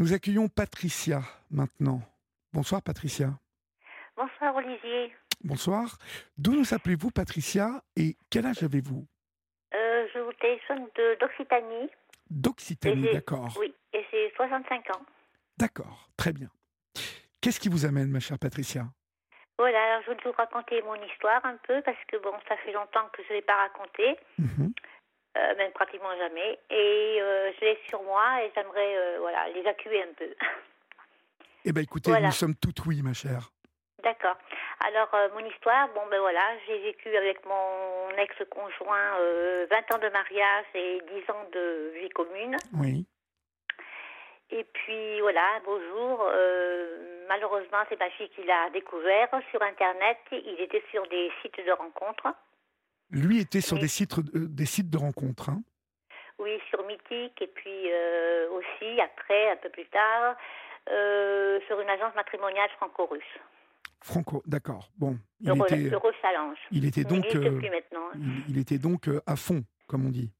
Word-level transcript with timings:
Nous 0.00 0.14
accueillons 0.14 0.48
Patricia 0.48 1.20
maintenant. 1.50 2.00
Bonsoir 2.54 2.80
Patricia. 2.80 3.28
Bonsoir 4.16 4.56
Olivier. 4.56 5.14
Bonsoir. 5.44 5.98
D'où 6.38 6.54
nous 6.54 6.72
appelez-vous 6.72 7.10
Patricia 7.10 7.82
et 7.96 8.16
quel 8.30 8.46
âge 8.46 8.62
avez-vous? 8.62 9.06
Euh, 9.74 10.06
je 10.14 10.20
vous 10.20 10.32
téléphone 10.40 10.86
d'Occitanie. 11.20 11.90
D'Occitanie, 12.30 13.12
d'accord. 13.12 13.54
Oui, 13.60 13.74
et 13.92 14.02
j'ai 14.10 14.32
65 14.36 14.88
ans. 14.96 15.02
D'accord, 15.58 16.08
très 16.16 16.32
bien. 16.32 16.48
Qu'est-ce 17.42 17.60
qui 17.60 17.68
vous 17.68 17.84
amène, 17.84 18.08
ma 18.10 18.20
chère 18.20 18.38
Patricia? 18.38 18.86
Voilà, 19.58 19.84
alors 19.84 20.00
je 20.06 20.12
voulais 20.12 20.22
vous 20.24 20.32
raconter 20.32 20.80
mon 20.80 20.94
histoire 21.12 21.44
un 21.44 21.58
peu 21.68 21.82
parce 21.82 22.02
que 22.08 22.16
bon, 22.22 22.32
ça 22.48 22.56
fait 22.64 22.72
longtemps 22.72 23.06
que 23.12 23.22
je 23.24 23.34
ne 23.34 23.34
l'ai 23.34 23.42
pas 23.42 23.56
raconté, 23.56 24.16
Mhm. 24.38 24.72
Euh, 25.36 25.54
même 25.56 25.72
pratiquement 25.72 26.16
jamais. 26.18 26.58
Et 26.70 27.18
euh, 27.20 27.52
je 27.58 27.64
l'ai 27.64 27.78
sur 27.88 28.02
moi 28.02 28.42
et 28.42 28.50
j'aimerais 28.54 28.96
euh, 28.96 29.16
voilà, 29.20 29.48
l'évacuer 29.50 30.02
un 30.02 30.12
peu. 30.16 30.34
Eh 31.66 31.72
bien, 31.72 31.82
écoutez, 31.82 32.10
Voilà. 32.10 32.28
nous 32.28 32.32
sommes 32.32 32.54
toutes 32.54 32.86
oui, 32.86 33.02
ma 33.02 33.12
chère. 33.12 33.50
D'accord. 34.02 34.36
Alors, 34.82 35.12
euh, 35.12 35.28
mon 35.34 35.44
histoire, 35.44 35.88
bon, 35.90 36.00
ben 36.10 36.18
voilà, 36.18 36.40
j'ai 36.66 36.78
vécu 36.78 37.14
avec 37.14 37.44
mon 37.44 38.08
ex-conjoint 38.16 39.18
euh, 39.20 39.66
20 39.70 39.94
ans 39.94 39.98
de 39.98 40.08
mariage 40.08 40.64
et 40.74 41.02
10 41.26 41.30
ans 41.30 41.44
de 41.52 41.92
vie 42.00 42.08
commune. 42.08 42.56
Oui. 42.78 43.06
Et 44.48 44.64
puis 44.64 45.20
voilà, 45.20 45.42
un 45.56 45.60
beau 45.60 45.78
jour, 45.78 46.24
malheureusement, 47.28 47.84
c'est 47.90 48.00
ma 48.00 48.08
fille 48.10 48.30
qui 48.30 48.42
l'a 48.44 48.70
découvert 48.70 49.28
sur 49.50 49.60
Internet. 49.62 50.16
Il 50.32 50.58
était 50.60 50.82
sur 50.90 51.06
des 51.08 51.30
sites 51.42 51.64
de 51.64 51.72
rencontres. 51.72 52.26
Lui 53.10 53.40
était 53.40 53.60
sur 53.60 53.76
Oui. 53.76 53.82
des 53.82 53.88
sites, 53.88 54.18
euh, 54.18 54.22
des 54.34 54.66
sites 54.66 54.90
de 54.90 54.98
rencontres. 54.98 55.50
hein. 55.50 55.62
Oui, 56.38 56.58
sur 56.70 56.84
Mythique. 56.86 57.40
Et 57.42 57.46
puis 57.48 57.92
euh, 57.92 58.48
aussi, 58.50 59.00
après, 59.00 59.50
un 59.50 59.56
peu 59.56 59.68
plus 59.70 59.86
tard, 59.86 60.36
euh, 60.90 61.60
sur 61.66 61.80
une 61.80 61.88
agence 61.88 62.14
matrimoniale 62.14 62.70
franco-russe. 62.76 63.38
Franco, 64.02 64.42
d'accord. 64.46 64.88
Bon, 64.96 65.16
il 65.40 65.50
Euro, 65.50 65.64
était, 65.66 65.90
Euro 65.90 66.10
Challenge. 66.22 66.56
il 66.70 66.86
était 66.86 67.04
donc, 67.04 67.26
euh, 67.34 67.60
hein. 67.94 68.10
il, 68.14 68.44
il 68.48 68.58
était 68.58 68.78
donc 68.78 69.08
à 69.26 69.36
fond, 69.36 69.62
comme 69.88 70.06
on 70.06 70.10
dit. 70.10 70.30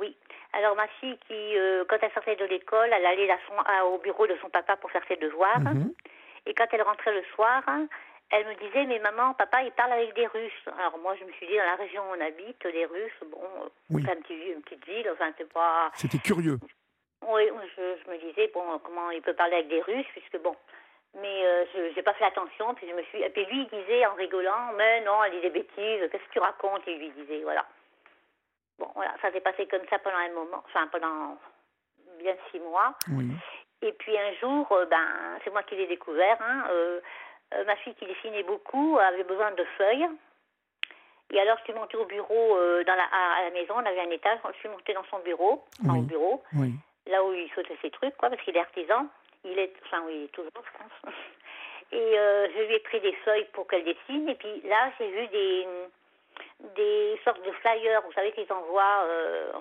Oui. 0.00 0.14
Alors 0.52 0.76
ma 0.76 0.86
fille, 1.00 1.18
qui, 1.26 1.54
quand 1.88 1.96
elle 2.02 2.12
sortait 2.12 2.36
de 2.36 2.44
l'école, 2.44 2.88
elle 2.92 3.04
allait 3.06 3.30
à 3.30 3.38
son- 3.48 3.58
à- 3.58 3.84
au 3.86 3.98
bureau 3.98 4.26
de 4.26 4.36
son 4.40 4.48
papa 4.50 4.76
pour 4.76 4.90
faire 4.90 5.02
ses 5.08 5.16
devoirs. 5.16 5.60
Mhm. 5.60 5.92
Et 6.46 6.54
quand 6.54 6.66
elle 6.72 6.82
rentrait 6.82 7.14
le 7.14 7.22
soir, 7.34 7.62
elle 8.30 8.46
me 8.46 8.54
disait, 8.56 8.84
mais 8.86 8.98
maman, 8.98 9.34
papa, 9.34 9.62
il 9.62 9.72
parle 9.72 9.92
avec 9.92 10.14
des 10.14 10.26
Russes. 10.26 10.68
Alors 10.78 10.98
moi, 10.98 11.14
je 11.16 11.24
me 11.24 11.32
suis 11.32 11.46
dit, 11.46 11.56
dans 11.56 11.64
la 11.64 11.76
région 11.76 12.02
où 12.02 12.14
on 12.16 12.20
habite, 12.20 12.64
les 12.64 12.86
Russes, 12.86 13.20
bon, 13.30 13.42
euh, 13.62 13.68
Oui. 13.90 14.02
c'est 14.04 14.12
un 14.12 14.20
petit, 14.20 14.34
une 14.34 14.62
petite 14.62 14.84
ville, 14.84 15.08
enfin, 15.12 15.32
c'est 15.38 15.52
pas... 15.52 15.90
C'était 15.94 16.18
curieux. 16.18 16.58
Oui, 17.26 17.48
je, 17.76 17.96
je 18.04 18.10
me 18.10 18.18
disais, 18.18 18.50
bon, 18.52 18.78
comment 18.80 19.10
il 19.10 19.22
peut 19.22 19.34
parler 19.34 19.54
avec 19.56 19.68
des 19.68 19.80
Russes, 19.80 20.06
puisque 20.12 20.38
bon... 20.38 20.54
Mais 21.18 21.46
euh, 21.46 21.64
je 21.72 21.94
n'ai 21.96 22.02
pas 22.02 22.12
fait 22.12 22.26
attention, 22.26 22.74
puis 22.74 22.86
je 22.90 22.94
me 22.94 23.02
suis... 23.04 23.22
Et 23.22 23.30
puis 23.30 23.46
lui, 23.46 23.60
il 23.62 23.78
disait 23.78 24.04
en 24.04 24.14
rigolant, 24.14 24.72
mais 24.76 25.00
non, 25.00 25.24
elle 25.24 25.32
dit 25.32 25.40
des 25.40 25.48
bêtises, 25.50 26.10
qu'est-ce 26.10 26.24
que 26.24 26.32
tu 26.32 26.38
racontes? 26.40 26.82
Il 26.86 26.98
lui 26.98 27.08
disait, 27.10 27.40
voilà. 27.42 27.64
Bon, 28.78 28.90
voilà, 28.94 29.14
ça 29.22 29.32
s'est 29.32 29.40
passé 29.40 29.66
comme 29.66 29.86
ça 29.88 29.98
pendant 29.98 30.18
un 30.18 30.28
moment, 30.32 30.62
enfin, 30.66 30.86
pendant 30.88 31.38
bien 32.18 32.36
six 32.50 32.60
mois. 32.60 32.92
Oui. 33.12 33.30
Et 33.80 33.92
puis 33.92 34.18
un 34.18 34.34
jour, 34.34 34.70
euh, 34.72 34.84
ben, 34.84 35.38
c'est 35.42 35.50
moi 35.50 35.62
qui 35.62 35.76
l'ai 35.76 35.86
découvert. 35.86 36.36
hein, 36.42 36.66
euh, 36.68 37.00
euh, 37.54 37.64
ma 37.64 37.76
fille 37.76 37.94
qui 37.94 38.06
dessinait 38.06 38.42
beaucoup 38.42 38.98
avait 38.98 39.24
besoin 39.24 39.50
de 39.52 39.64
feuilles. 39.78 40.06
Et 41.32 41.40
alors, 41.40 41.58
je 41.58 41.64
suis 41.64 41.72
montée 41.72 41.96
au 41.96 42.04
bureau 42.04 42.56
euh, 42.56 42.84
dans 42.84 42.94
la, 42.94 43.02
à, 43.04 43.38
à 43.38 43.42
la 43.44 43.50
maison. 43.50 43.74
On 43.76 43.84
avait 43.84 44.00
un 44.00 44.10
étage. 44.10 44.38
Je 44.54 44.58
suis 44.58 44.68
montée 44.68 44.92
dans 44.94 45.04
son 45.10 45.18
bureau, 45.20 45.64
Oui. 45.84 45.98
au 45.98 46.02
bureau, 46.02 46.42
Oui. 46.54 46.70
là 47.06 47.24
où 47.24 47.32
il 47.32 47.50
sautait 47.54 47.76
ses 47.82 47.90
trucs, 47.90 48.16
quoi, 48.16 48.30
parce 48.30 48.40
qu'il 48.42 48.56
est 48.56 48.60
artisan. 48.60 49.06
Il 49.44 49.58
est, 49.58 49.72
enfin, 49.84 50.02
oui, 50.06 50.14
il 50.16 50.24
est 50.24 50.28
toujours, 50.28 50.50
je 50.54 50.78
pense. 50.78 51.14
Et 51.92 52.18
euh, 52.18 52.48
je 52.54 52.62
lui 52.62 52.74
ai 52.74 52.80
pris 52.80 53.00
des 53.00 53.12
feuilles 53.24 53.46
pour 53.52 53.66
qu'elle 53.68 53.84
dessine. 53.84 54.28
Et 54.28 54.34
puis 54.34 54.60
là, 54.62 54.90
j'ai 54.98 55.08
vu 55.10 55.26
des, 55.28 55.66
des 56.76 57.20
sortes 57.24 57.44
de 57.44 57.52
flyers, 57.52 58.02
vous 58.02 58.12
savez, 58.12 58.32
qu'ils 58.32 58.52
envoient. 58.52 59.02
euh, 59.06 59.52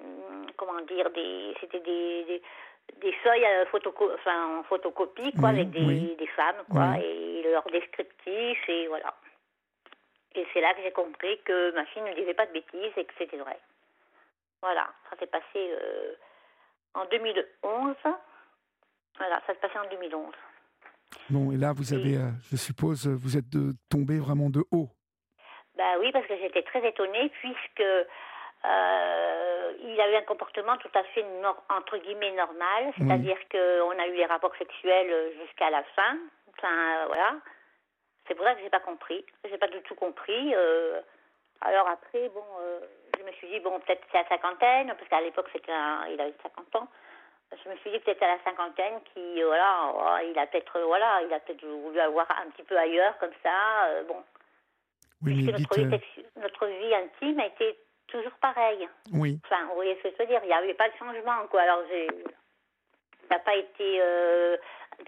hum, 0.00 0.46
comment 0.56 0.80
dire, 0.82 1.10
des, 1.10 1.54
c'était 1.60 1.80
des, 1.80 2.24
des, 2.24 2.42
des 3.00 3.12
feuilles 3.12 3.44
euh, 3.44 3.64
photoco- 3.66 4.12
enfin, 4.14 4.58
en 4.58 4.62
photocopie, 4.64 5.32
quoi, 5.38 5.50
avec 5.50 5.70
des, 5.70 5.84
oui. 5.84 6.16
des 6.16 6.26
femmes, 6.28 6.62
quoi, 6.70 6.94
Oui. 6.96 7.04
et 7.04 7.42
leur 7.44 7.64
descriptif, 7.70 8.68
et 8.68 8.88
voilà. 8.88 9.14
Et 10.34 10.46
c'est 10.52 10.60
là 10.60 10.74
que 10.74 10.82
j'ai 10.82 10.92
compris 10.92 11.38
que 11.44 11.72
ma 11.74 11.84
fille 11.86 12.02
ne 12.02 12.14
disait 12.14 12.34
pas 12.34 12.46
de 12.46 12.52
bêtises 12.52 12.92
et 12.96 13.04
que 13.04 13.14
c'était 13.18 13.36
vrai. 13.38 13.58
Voilà, 14.62 14.88
ça 15.10 15.16
s'est 15.18 15.26
passé 15.26 15.44
euh, 15.56 16.14
en 16.94 17.04
2011. 17.06 17.94
Voilà, 19.18 19.40
ça 19.46 19.54
s'est 19.54 19.60
passé 19.60 19.78
en 19.78 19.88
2011. 19.90 20.34
Bon, 21.30 21.52
et 21.52 21.56
là, 21.56 21.72
vous 21.72 21.92
avez, 21.94 22.16
euh, 22.16 22.30
je 22.50 22.56
suppose, 22.56 23.06
vous 23.08 23.36
êtes 23.36 23.46
tombé 23.90 24.18
vraiment 24.18 24.50
de 24.50 24.62
haut. 24.72 24.88
Bah 25.76 25.94
oui, 26.00 26.10
parce 26.12 26.26
que 26.26 26.36
j'étais 26.36 26.62
très 26.62 26.86
étonnée 26.86 27.28
puisque 27.40 27.84
euh, 28.64 29.72
il 29.82 30.00
avait 30.00 30.16
un 30.16 30.22
comportement 30.22 30.76
tout 30.78 30.90
à 30.94 31.02
fait 31.04 31.22
nor- 31.40 31.62
entre 31.70 31.96
guillemets 31.98 32.32
normal, 32.32 32.92
c'est-à-dire 32.98 33.38
qu'on 33.50 33.98
a 33.98 34.06
eu 34.08 34.14
les 34.14 34.26
rapports 34.26 34.54
sexuels 34.56 35.10
euh, 35.10 35.30
jusqu'à 35.40 35.70
la 35.70 35.82
fin. 35.84 36.18
Enfin 36.56 37.06
voilà. 37.06 37.36
C'est 38.26 38.34
pour 38.34 38.44
ça 38.44 38.54
que 38.54 38.60
j'ai 38.62 38.70
pas 38.70 38.80
compris. 38.80 39.24
J'ai 39.48 39.58
pas 39.58 39.68
du 39.68 39.80
tout 39.82 39.94
compris. 39.94 40.54
euh. 40.54 41.00
alors 41.60 41.88
après, 41.88 42.28
bon, 42.30 42.44
euh, 42.60 42.80
je 43.18 43.24
me 43.24 43.32
suis 43.32 43.48
dit 43.48 43.60
bon, 43.60 43.78
peut-être 43.80 44.04
c'est 44.10 44.18
à 44.18 44.22
la 44.22 44.28
cinquantaine, 44.28 44.88
parce 44.88 45.08
qu'à 45.08 45.20
l'époque 45.20 45.48
c'était 45.52 45.72
il 46.10 46.20
avait 46.20 46.34
50 46.42 46.76
ans. 46.76 46.88
Je 47.64 47.70
me 47.70 47.76
suis 47.76 47.90
dit 47.90 47.98
peut-être 48.00 48.22
à 48.22 48.26
la 48.36 48.44
cinquantaine 48.44 49.00
qui, 49.14 49.42
voilà, 49.42 49.90
oh, 49.94 50.16
il 50.28 50.38
a 50.38 50.46
peut-être, 50.46 50.78
voilà, 50.80 51.22
il 51.22 51.32
a 51.32 51.40
peut-être 51.40 51.64
voulu 51.64 51.98
avoir 51.98 52.26
un 52.32 52.50
petit 52.50 52.62
peu 52.62 52.76
ailleurs 52.76 53.16
comme 53.18 53.32
ça. 53.42 54.02
bon, 54.06 54.22
Oui, 55.24 55.50
puisque 55.50 55.78
notre, 55.78 55.96
vie 55.96 56.26
notre 56.36 56.66
vie 56.66 56.94
intime 56.94 57.40
a 57.40 57.46
été 57.46 57.78
toujours 58.08 58.32
pareille. 58.40 58.88
oui, 59.12 59.38
Enfin, 59.44 59.64
vous 59.68 59.74
voyez 59.74 59.96
ce 59.98 60.08
que 60.08 60.10
je 60.10 60.18
veux 60.22 60.26
dire 60.26 60.40
Il 60.42 60.48
n'y 60.48 60.52
avait 60.52 60.74
pas 60.74 60.88
de 60.88 60.96
changement, 60.96 61.46
quoi. 61.50 61.62
Alors. 61.62 61.82
Il 61.90 63.34
n'a 63.34 63.38
pas 63.40 63.54
été 63.56 64.00
euh, 64.00 64.56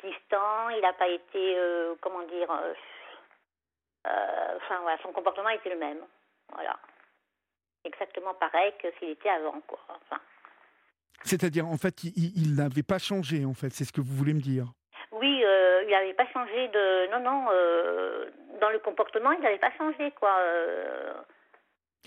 distant, 0.02 0.68
il 0.70 0.80
n'a 0.82 0.92
pas 0.92 1.08
été, 1.08 1.54
euh, 1.58 1.94
comment 2.02 2.22
dire... 2.24 2.50
euh, 2.50 2.74
enfin, 4.56 4.78
voilà, 4.82 4.98
son 5.02 5.12
comportement 5.12 5.48
était 5.50 5.70
le 5.70 5.78
même. 5.78 6.00
Voilà. 6.52 6.76
Exactement 7.84 8.34
pareil 8.34 8.72
que 8.82 8.88
s'il 8.98 9.10
était 9.10 9.30
avant, 9.30 9.60
quoi. 9.66 9.78
Enfin, 9.88 10.20
c'est-à-dire, 11.22 11.66
en 11.66 11.76
fait, 11.78 12.04
il, 12.04 12.12
il- 12.16 12.42
il 12.42 12.54
n'avait 12.56 12.82
pas 12.82 12.98
changé, 12.98 13.44
en 13.46 13.54
fait, 13.54 13.70
c'est 13.70 13.84
ce 13.84 13.92
que 13.92 14.00
vous 14.02 14.14
voulez 14.14 14.34
me 14.34 14.40
dire. 14.40 14.66
oui, 15.12 15.42
euh, 15.44 15.82
il 15.84 15.90
n'avait 15.90 16.12
pas 16.14 16.26
changé 16.26 16.68
de... 16.68 17.10
Non, 17.12 17.20
non, 17.20 17.46
euh, 17.52 18.30
dans 18.60 18.68
le 18.70 18.78
comportement, 18.80 19.32
il 19.32 19.40
n'avait 19.40 19.58
pas 19.58 19.72
changé, 19.78 20.10
quoi. 20.12 20.34
Euh, 20.40 21.14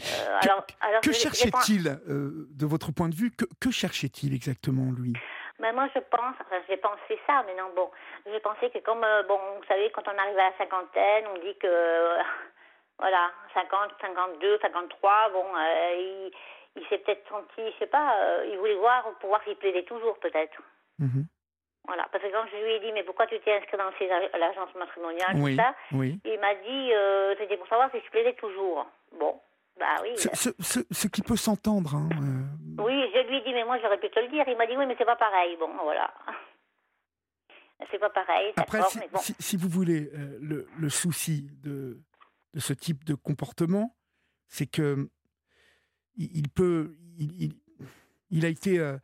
euh, 0.01 0.39
Que- 0.41 0.49
alors, 0.49 0.65
alors, 0.81 1.03
cherchait-il, 1.03 1.87
euh, 2.09 2.47
de 2.49 2.65
votre 2.65 2.91
point 2.91 3.09
de 3.09 3.15
vue, 3.15 3.31
que, 3.31 3.45
que 3.61 3.71
cherchait-il 3.71 4.33
exactement, 4.33 4.91
lui? 4.91 5.13
Mais 5.59 5.71
moi, 5.71 5.87
je 5.95 5.99
pense, 5.99 6.35
enfin, 6.41 6.57
j'ai 6.67 6.77
pensé 6.77 7.19
ça, 7.27 7.43
mais 7.45 7.55
non, 7.55 7.69
bon, 7.75 7.89
j'ai 8.25 8.39
pensé 8.39 8.69
que 8.71 8.79
comme, 8.79 9.03
euh, 9.03 9.23
bon, 9.23 9.37
vous 9.57 9.63
savez, 9.67 9.91
quand 9.91 10.03
on 10.07 10.17
arrive 10.17 10.37
à 10.37 10.49
la 10.49 10.57
cinquantaine, 10.57 11.25
on 11.27 11.37
dit 11.39 11.55
que, 11.59 11.67
voilà, 12.99 13.31
50, 13.53 13.91
52, 14.01 14.59
53, 14.61 15.29
bon, 15.31 15.45
il, 15.95 16.31
il 16.75 16.85
s'est 16.87 16.97
peut-être 16.97 17.27
senti, 17.29 17.61
je 17.71 17.77
sais 17.79 17.87
pas, 17.87 18.43
il 18.49 18.57
voulait 18.57 18.75
voir 18.75 19.03
pour 19.19 19.29
voir 19.29 19.43
s'il 19.43 19.55
plaisait 19.55 19.83
toujours, 19.83 20.17
peut-être. 20.19 20.57
Mhm. 20.99 21.25
Voilà, 21.85 22.07
parce 22.11 22.23
que 22.23 22.31
quand 22.31 22.45
je 22.49 22.55
lui 22.63 22.71
ai 22.73 22.79
dit, 22.79 22.91
mais 22.93 23.03
pourquoi 23.03 23.27
tu 23.27 23.37
t'es 23.41 23.53
inscrit 23.57 23.77
dans 23.77 24.39
l'agence 24.39 24.73
matrimoniale, 24.75 25.35
Oui, 25.35 25.55
tout 25.55 25.61
ça, 25.61 25.75
oui. 25.91 26.17
il 26.25 26.39
m'a 26.39 26.55
dit, 26.55 26.91
c'était 27.37 27.57
pour 27.57 27.67
savoir 27.67 27.91
si 27.91 27.99
je 28.03 28.09
plaisais 28.09 28.33
toujours. 28.33 28.87
Bon, 29.19 29.39
bah 29.79 30.01
oui. 30.03 30.09
Ce, 30.17 30.29
ce- 30.33 30.55
ce- 30.63 30.85
ce 30.91 31.07
qui 31.07 31.21
peut 31.21 31.35
s'entendre, 31.35 31.95
hein, 31.95 32.09
euh, 32.21 32.83
Oui, 32.83 32.93
je 33.13 33.27
lui 33.27 33.37
ai 33.37 33.41
dit, 33.41 33.53
mais 33.53 33.65
moi 33.65 33.77
j'aurais 33.81 33.99
pu 33.99 34.09
te 34.09 34.19
le 34.19 34.29
dire. 34.29 34.43
Il 34.47 34.57
m'a 34.57 34.67
dit, 34.67 34.75
oui, 34.77 34.85
mais 34.85 34.95
c'est 34.97 35.05
pas 35.05 35.15
pareil. 35.15 35.55
Bon, 35.59 35.69
voilà. 35.83 36.13
C'est 37.91 37.99
pas 37.99 38.09
pareil, 38.09 38.53
Après, 38.55 38.81
si, 38.89 38.97
mais 38.99 39.09
bon. 39.11 39.19
si- 39.19 39.35
si 39.39 39.57
vous 39.57 39.67
voulez, 39.67 40.09
euh, 40.13 40.37
le, 40.41 40.67
le 40.77 40.89
souci 40.89 41.49
de, 41.63 42.01
de 42.53 42.59
ce 42.61 42.71
type 42.71 43.03
de 43.03 43.13
comportement, 43.13 43.93
c'est 44.47 44.67
que 44.67 45.09
il, 46.15 46.37
il 46.37 46.49
peut, 46.49 46.95
il, 47.17 47.43
il- 47.43 47.59
il 48.29 48.45
a 48.45 48.47
été, 48.47 48.79
euh, 48.79 48.97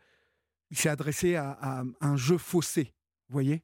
il 0.70 0.78
s'est 0.78 0.88
adressé 0.88 1.36
à, 1.36 1.58
à 1.62 1.84
un 2.00 2.16
jeu 2.16 2.38
faussé, 2.38 2.94
vous 3.28 3.34
voyez? 3.34 3.64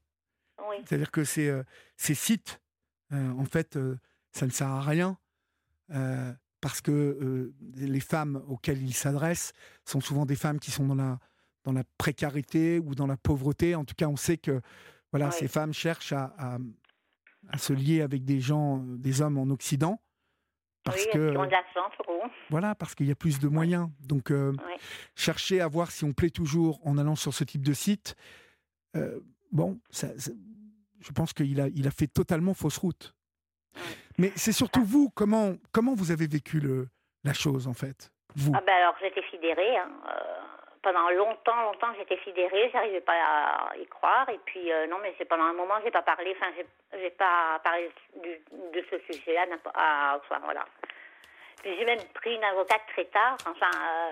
Oui, 0.67 0.75
C'est-à-dire 0.85 1.11
que 1.11 1.23
ces, 1.23 1.61
ces 1.95 2.13
sites, 2.15 2.59
en 3.11 3.45
fait, 3.45 3.79
ça 4.33 4.45
ne 4.45 4.51
sert 4.51 4.67
à 4.69 4.81
rien 4.81 5.17
euh, 5.91 6.33
parce 6.65 6.81
que 6.81 6.91
euh, 6.91 7.53
les 7.75 7.99
femmes 7.99 8.41
auxquelles 8.47 8.81
ils 8.81 8.95
s'adressent 8.95 9.53
sont 9.85 10.01
souvent 10.01 10.25
des 10.25 10.35
femmes 10.35 10.59
qui 10.59 10.71
sont 10.71 10.87
dans 10.87 10.95
la, 10.95 11.19
dans 11.63 11.71
la 11.73 11.83
précarité 11.99 12.79
ou 12.79 12.95
dans 12.95 13.05
la 13.05 13.17
pauvreté. 13.17 13.75
En 13.75 13.85
tout 13.85 13.93
cas, 13.93 14.07
on 14.07 14.15
sait 14.15 14.37
que 14.37 14.61
voilà, 15.11 15.29
ces 15.29 15.47
femmes 15.47 15.73
cherchent 15.73 16.11
à, 16.11 16.33
à- 16.39 16.57
à 17.49 17.59
se 17.59 17.71
lier 17.71 18.01
avec 18.01 18.25
des 18.25 18.39
gens, 18.41 18.79
euh, 18.79 18.97
des 18.97 19.21
hommes 19.21 19.37
en 19.37 19.47
Occident. 19.51 20.01
Parce 20.83 21.03
oui, 21.05 21.09
que 21.13 21.33
voilà, 22.49 22.73
parce 22.73 22.95
qu'il 22.95 23.05
y 23.05 23.11
a 23.11 23.15
plus 23.15 23.37
de 23.39 23.47
moyens. 23.47 23.87
Donc 23.99 24.31
euh, 24.31 24.51
Ouais. 24.53 24.77
chercher 25.13 25.61
à 25.61 25.67
voir 25.67 25.91
si 25.91 26.03
on 26.03 26.13
plaît 26.13 26.31
toujours 26.31 26.79
en 26.87 26.97
allant 26.97 27.15
sur 27.15 27.31
ce 27.35 27.43
type 27.43 27.63
de 27.63 27.73
site. 27.73 28.15
euh, 28.95 29.19
bon, 29.51 29.79
ça, 29.91 30.17
ça- 30.17 30.31
je 30.99 31.11
pense 31.11 31.31
qu'il 31.31 31.61
a, 31.61 31.67
il 31.67 31.87
a 31.87 31.91
fait 31.91 32.07
totalement 32.07 32.55
fausse 32.55 32.77
route. 32.79 33.13
Mais 34.17 34.31
c'est 34.35 34.51
surtout 34.53 34.83
vous, 34.83 35.09
comment, 35.15 35.53
comment 35.73 35.93
vous 35.93 36.11
avez 36.11 36.27
vécu 36.27 36.59
le, 36.59 36.87
la 37.23 37.33
chose 37.33 37.67
en 37.67 37.73
fait 37.73 38.11
Vous? 38.35 38.51
Ah 38.55 38.61
ben 38.65 38.73
alors 38.73 38.95
j'étais 39.01 39.23
sidérée. 39.29 39.77
hein. 39.77 39.89
Euh, 40.07 40.41
pendant 40.81 41.09
longtemps, 41.09 41.61
longtemps 41.63 41.93
j'étais 41.97 42.19
sidérée. 42.23 42.69
J'arrivais 42.71 43.01
pas 43.01 43.13
à 43.71 43.75
y 43.77 43.85
croire. 43.87 44.29
Et 44.29 44.39
puis 44.45 44.71
euh, 44.71 44.85
non, 44.87 44.97
mais 45.01 45.13
c'est 45.17 45.25
pendant 45.25 45.45
un 45.45 45.53
moment 45.53 45.73
j'ai 45.83 45.91
pas 45.91 46.03
parlé. 46.03 46.35
Enfin, 46.39 46.51
j'ai, 46.93 47.09
pas 47.09 47.59
parlé 47.63 47.89
du- 48.23 48.41
de 48.71 48.85
ce 48.91 49.13
sujet-là. 49.13 49.45
Enfin 49.65 50.39
voilà. 50.43 50.63
Puis 51.63 51.75
j'ai 51.77 51.85
même 51.85 51.99
pris 52.13 52.35
une 52.35 52.43
avocate 52.43 52.83
très 52.93 53.05
tard. 53.05 53.35
Enfin, 53.47 53.71
euh, 53.73 54.11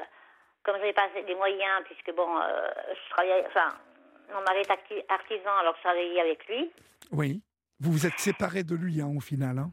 comme 0.64 0.78
j'avais 0.78 0.94
pas 0.94 1.08
les 1.28 1.36
moyens, 1.36 1.84
puisque 1.86 2.12
bon, 2.16 2.28
euh, 2.40 2.68
je 2.90 3.10
travaillais. 3.12 3.46
Enfin, 3.48 3.70
mon 4.34 4.42
mari 4.42 4.62
est 4.62 5.12
artisan, 5.12 5.52
alors 5.60 5.76
je 5.78 5.82
travaillais 5.82 6.20
avec 6.22 6.46
lui. 6.48 6.72
Oui. 7.12 7.42
Vous 7.80 7.92
vous 7.92 8.06
êtes 8.08 8.18
séparés 8.18 8.64
de 8.64 8.76
lui 8.76 9.00
hein, 9.02 9.12
au 9.16 9.20
final. 9.20 9.60
hein? 9.60 9.72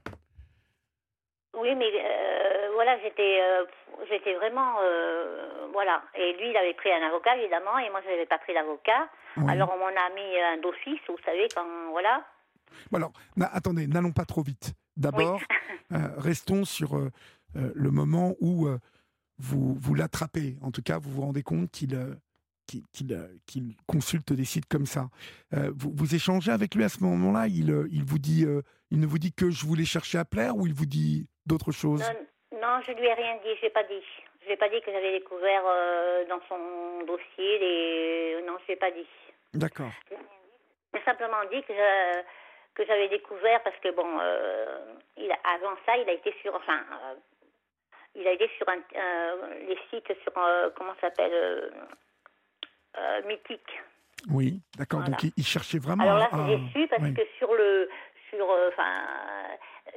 Oui, 1.58 1.74
mais 1.74 1.90
euh, 1.92 2.70
voilà, 2.74 2.98
j'étais, 3.02 3.40
euh, 3.42 3.64
j'étais 4.08 4.34
vraiment, 4.34 4.76
euh, 4.82 5.66
voilà. 5.72 6.02
Et 6.14 6.32
lui, 6.34 6.50
il 6.50 6.56
avait 6.56 6.74
pris 6.74 6.90
un 6.92 7.06
avocat 7.06 7.36
évidemment, 7.36 7.78
et 7.78 7.90
moi, 7.90 8.00
je 8.04 8.10
n'avais 8.10 8.26
pas 8.26 8.38
pris 8.38 8.54
d'avocat. 8.54 9.08
Oui. 9.36 9.50
Alors, 9.50 9.72
on 9.74 9.78
m'en 9.78 9.86
a 9.86 10.10
mis 10.14 10.38
un 10.40 10.58
d'office, 10.60 11.00
vous 11.08 11.16
savez, 11.24 11.48
quand 11.54 11.66
voilà. 11.90 12.24
Bon, 12.90 12.98
alors, 12.98 13.12
na- 13.36 13.50
attendez, 13.52 13.86
n'allons 13.86 14.12
pas 14.12 14.24
trop 14.24 14.42
vite. 14.42 14.72
D'abord, 14.96 15.40
restons 16.18 16.64
sur 16.64 16.98
le 17.54 17.90
moment 17.90 18.34
où 18.40 18.68
vous, 19.38 19.74
vous 19.74 19.94
l'attrapez. 19.94 20.56
En 20.62 20.70
tout 20.70 20.82
cas, 20.82 20.98
vous 20.98 21.10
vous 21.10 21.22
rendez 21.22 21.42
compte 21.42 21.70
qu'il 21.70 21.98
qu'il 22.66 22.82
qu'il, 22.92 23.28
qu'il 23.46 23.74
consulte 23.86 24.32
des 24.32 24.44
sites 24.44 24.66
comme 24.66 24.86
ça. 24.86 25.08
Euh, 25.54 25.72
vous, 25.74 25.90
vous 25.92 26.14
échangez 26.14 26.52
avec 26.52 26.74
lui 26.74 26.84
à 26.84 26.88
ce 26.88 27.02
moment-là 27.02 27.48
il, 27.48 27.74
il, 27.90 28.04
vous 28.04 28.18
dit, 28.20 28.44
euh, 28.44 28.62
il 28.90 29.00
ne 29.00 29.06
vous 29.06 29.18
dit 29.18 29.32
que 29.32 29.50
je 29.50 29.66
voulais 29.66 29.84
chercher 29.84 30.18
à 30.18 30.24
plaire 30.24 30.56
ou 30.56 30.66
il 30.66 30.74
vous 30.74 30.86
dit 30.86 31.26
d'autres 31.46 31.72
choses? 31.72 32.00
Non, 32.52 32.60
non, 32.60 32.80
je 32.86 32.92
lui 32.92 33.06
ai 33.06 33.14
rien 33.14 33.36
dit, 33.44 33.54
je 33.56 33.62
l'ai 33.62 33.70
pas 33.70 33.84
dit. 33.84 34.02
Je 34.42 34.48
l'ai 34.48 34.56
pas 34.56 34.68
dit 34.68 34.80
que 34.80 34.90
j'avais 34.90 35.12
découvert 35.18 35.62
euh, 35.66 36.24
dans 36.26 36.40
son 36.48 37.04
dossier 37.06 37.58
les. 37.58 38.42
Non, 38.46 38.56
je 38.64 38.68
l'ai 38.72 38.76
pas 38.76 38.90
dit. 38.90 39.06
D'accord. 39.54 39.90
J'ai 40.94 41.02
simplement 41.04 41.44
dit 41.52 41.62
que 41.62 41.72
je- 41.74 42.22
que 42.74 42.86
j'avais 42.86 43.08
découvert 43.08 43.62
parce 43.62 43.76
que 43.78 43.90
bon, 43.94 44.18
euh, 44.20 44.94
il, 45.16 45.30
avant 45.44 45.76
ça, 45.86 45.96
il 45.98 46.08
a 46.08 46.12
été 46.12 46.34
sur, 46.40 46.54
enfin, 46.54 46.80
euh, 47.04 47.14
il 48.14 48.26
a 48.26 48.32
été 48.32 48.48
sur 48.56 48.66
un, 48.68 48.78
les 49.68 49.78
sites 49.90 50.12
sur 50.22 50.32
comment 50.76 50.94
ça 51.00 51.08
s'appelle, 51.08 51.72
mythique. 53.26 53.80
Oui, 54.30 54.60
d'accord. 54.76 55.00
Voilà. 55.00 55.12
Donc 55.16 55.22
il, 55.24 55.32
il 55.36 55.44
cherchait 55.46 55.78
vraiment. 55.78 56.02
Alors 56.04 56.18
là, 56.18 56.28
à- 56.32 56.46
j'ai 56.48 56.56
déçu 56.58 56.88
parce 56.88 57.02
oui. 57.02 57.14
que 57.14 57.22
sur 57.38 57.54
le, 57.54 57.88
sur, 58.30 58.50
euh, 58.50 58.68
enfin, 58.68 58.86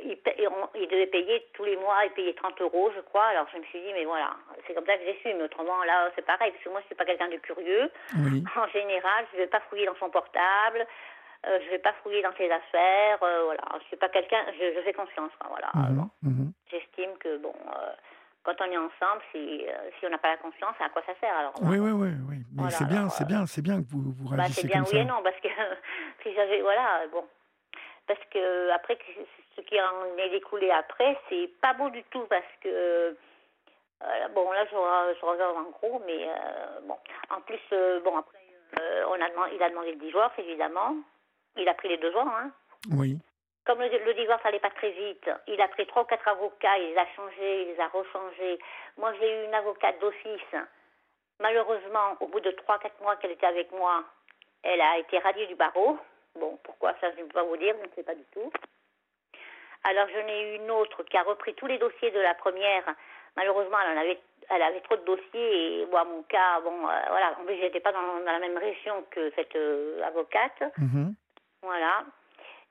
il, 0.04 0.18
on- 0.48 0.70
il 0.76 0.88
devait 0.88 1.08
payer 1.08 1.48
tous 1.54 1.64
les 1.64 1.78
mois, 1.78 2.04
il 2.06 2.12
payait 2.12 2.34
30 2.34 2.60
euros, 2.62 2.92
je 2.96 3.02
crois. 3.02 3.26
Alors 3.26 3.48
je 3.54 3.58
me 3.58 3.64
suis 3.66 3.80
dit, 3.82 3.94
mais 3.94 4.06
voilà, 4.06 4.32
c'est 4.68 4.74
comme 4.74 4.86
ça 4.86 4.98
que 4.98 5.04
j'ai 5.06 5.18
su. 5.22 5.34
Mais 5.36 5.44
autrement, 5.44 5.84
là, 5.84 6.10
c'est 6.16 6.26
pareil, 6.26 6.52
parce 6.52 6.64
que 6.64 6.70
moi, 6.70 6.82
je 6.82 6.86
suis 6.88 6.96
pas 6.96 7.06
quelqu'un 7.06 7.30
de 7.30 7.38
curieux. 7.38 7.90
Oui, 8.18 8.44
En 8.58 8.68
général, 8.68 9.26
je 9.32 9.38
ne 9.38 9.42
vais 9.44 9.48
pas 9.50 9.62
fouiller 9.70 9.86
dans 9.86 9.96
son 9.96 10.10
portable, 10.10 10.86
euh, 11.46 11.60
je 11.60 11.66
ne 11.66 11.70
vais 11.72 11.80
pas 11.80 11.94
fouiller 12.04 12.22
dans 12.22 12.34
ses 12.36 12.50
affaires, 12.50 13.22
euh, 13.24 13.44
voilà. 13.46 13.64
Je 13.82 13.86
suis 13.88 13.98
pas 13.98 14.10
quelqu'un, 14.10 14.44
je, 14.60 14.74
je 14.76 14.82
fais 14.82 14.94
confiance, 14.94 15.32
voilà. 15.48 15.70
mhm, 15.74 15.96
Bon, 15.98 16.10
mhm. 16.24 16.54
J'estime 16.72 17.18
que 17.20 17.38
bon, 17.38 17.54
euh, 17.54 17.90
quand 18.44 18.56
on 18.62 18.66
est 18.72 18.78
ensemble, 18.78 19.22
si, 19.32 19.66
euh, 19.68 19.90
si 20.00 20.06
on 20.06 20.10
n'a 20.10 20.18
pas 20.18 20.30
la 20.30 20.38
confiance, 20.38 20.76
à 20.80 20.90
quoi 20.90 21.02
ça 21.06 21.14
sert 21.22 21.36
alors 21.38 21.54
oui, 21.62 21.78
oui, 21.80 21.92
oui, 21.92 22.10
oui. 22.30 22.38
Mais 22.56 22.64
Voilà, 22.64 22.70
c'est 22.72 22.88
bien, 22.88 23.10
c'est 23.10 23.24
euh, 23.24 23.28
bien, 23.28 23.46
c'est 23.46 23.62
bien 23.62 23.82
que 23.84 23.88
vous, 23.90 24.12
vous 24.18 24.30
bah, 24.30 24.36
réagissez 24.38 24.62
c'est 24.62 24.68
bien 24.68 24.84
oui 24.92 24.98
et 24.98 25.06
non, 25.06 25.22
parce 25.24 25.36
que 25.40 25.48
si 26.24 26.34
j'avais, 26.34 26.62
voilà, 26.62 27.04
bon, 27.12 27.24
parce 28.08 28.20
que 28.32 28.70
après, 28.72 28.98
ce 29.56 29.62
qui 29.62 29.80
en 29.82 30.18
est 30.18 30.30
découlé 30.30 30.70
après, 30.72 31.18
c'est 31.30 31.50
pas 31.62 31.74
beau 31.74 31.90
du 31.90 32.04
tout, 32.06 32.26
parce 32.30 32.44
que 32.62 33.16
euh, 34.04 34.28
bon, 34.30 34.52
là, 34.52 34.66
je, 34.70 34.76
re- 34.76 35.16
je 35.20 35.26
regarde 35.26 35.56
en 35.58 35.70
gros, 35.72 36.02
mais 36.06 36.28
euh, 36.28 36.80
bon, 36.84 36.98
en 37.30 37.42
plus, 37.42 37.60
euh, 37.72 38.00
bon, 38.02 38.18
après, 38.18 38.40
euh, 38.80 39.06
on 39.10 39.22
a 39.22 39.30
demandé, 39.30 39.52
il 39.56 39.64
a 39.64 39.70
demandé 39.70 39.92
le 39.92 40.00
divorce, 40.00 40.34
évidemment. 40.38 40.96
Il 41.56 41.70
a 41.70 41.74
pris 41.76 41.88
les 41.90 41.98
deux 41.98 42.14
ans, 42.16 42.28
hein. 42.36 42.52
Oui, 42.98 43.18
Comme 43.66 43.80
le, 43.80 43.88
le 43.88 44.14
divorce 44.16 44.46
allait 44.46 44.60
pas 44.60 44.72
très 44.72 44.90
vite, 44.90 45.30
il 45.48 45.62
a 45.62 45.68
pris 45.70 45.86
trois 45.88 46.02
ou 46.02 46.06
quatre 46.06 46.28
avocats, 46.28 46.78
il 46.80 46.90
les 46.90 46.98
a 46.98 47.06
changés, 47.16 47.62
il 47.62 47.68
les 47.70 47.80
a 47.80 47.88
rechangés. 47.88 48.60
Moi, 48.98 49.14
j'ai 49.20 49.42
eu 49.42 49.46
une 49.46 49.54
avocate 49.54 50.00
d'office. 50.00 50.56
Malheureusement, 51.40 52.18
au 52.20 52.28
bout 52.28 52.40
de 52.42 52.52
trois, 52.52 52.80
quatre 52.80 53.00
mois 53.02 53.16
qu'elle 53.18 53.32
était 53.32 53.46
avec 53.46 53.72
moi, 53.72 54.04
elle 54.64 54.82
a 54.82 54.98
été 54.98 55.18
radiée 55.20 55.48
du 55.48 55.56
barreau. 55.56 55.98
Bon, 56.40 56.58
pourquoi 56.64 56.94
ça, 57.00 57.12
je 57.12 57.22
ne 57.22 57.26
peux 57.28 57.34
pas 57.34 57.44
vous 57.44 57.58
dire, 57.58 57.76
je 57.80 57.86
ne 57.90 57.94
sais 57.96 58.04
pas 58.04 58.16
du 58.16 58.24
tout. 58.32 58.52
Alors, 59.84 60.08
j'en 60.10 60.28
ai 60.28 60.54
eu 60.54 60.56
une 60.56 60.72
autre 60.72 61.04
qui 61.04 61.18
a 61.18 61.24
repris 61.24 61.54
tous 61.56 61.68
les 61.68 61.78
dossiers 61.78 62.12
de 62.12 62.20
la 62.20 62.34
première. 62.36 62.84
Malheureusement, 63.36 63.78
elle 63.84 63.98
en 63.98 64.02
avait, 64.02 64.20
elle 64.50 64.62
avait 64.62 64.82
trop 64.82 64.96
de 64.96 65.06
dossiers 65.06 65.82
et 65.82 65.86
moi, 65.88 66.04
mon 66.06 66.24
cas, 66.24 66.62
bon, 66.62 66.88
euh, 66.88 67.00
voilà. 67.10 67.38
En 67.40 67.46
plus, 67.46 67.58
j'étais 67.58 67.80
pas 67.82 67.92
dans, 67.92 68.20
dans 68.20 68.32
la 68.32 68.40
même 68.40 68.58
région 68.58 69.04
que 69.12 69.32
cette 69.36 69.56
euh, 69.56 70.02
avocate. 70.04 70.64
mhm. 70.78 71.16
Voilà. 71.62 72.06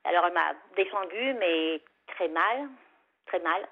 Alors 0.05 0.25
elle 0.25 0.33
m'a 0.33 0.53
défendue, 0.75 1.33
mais 1.39 1.81
très 2.07 2.27
mal, 2.27 2.69
très 3.25 3.39
mal, 3.39 3.65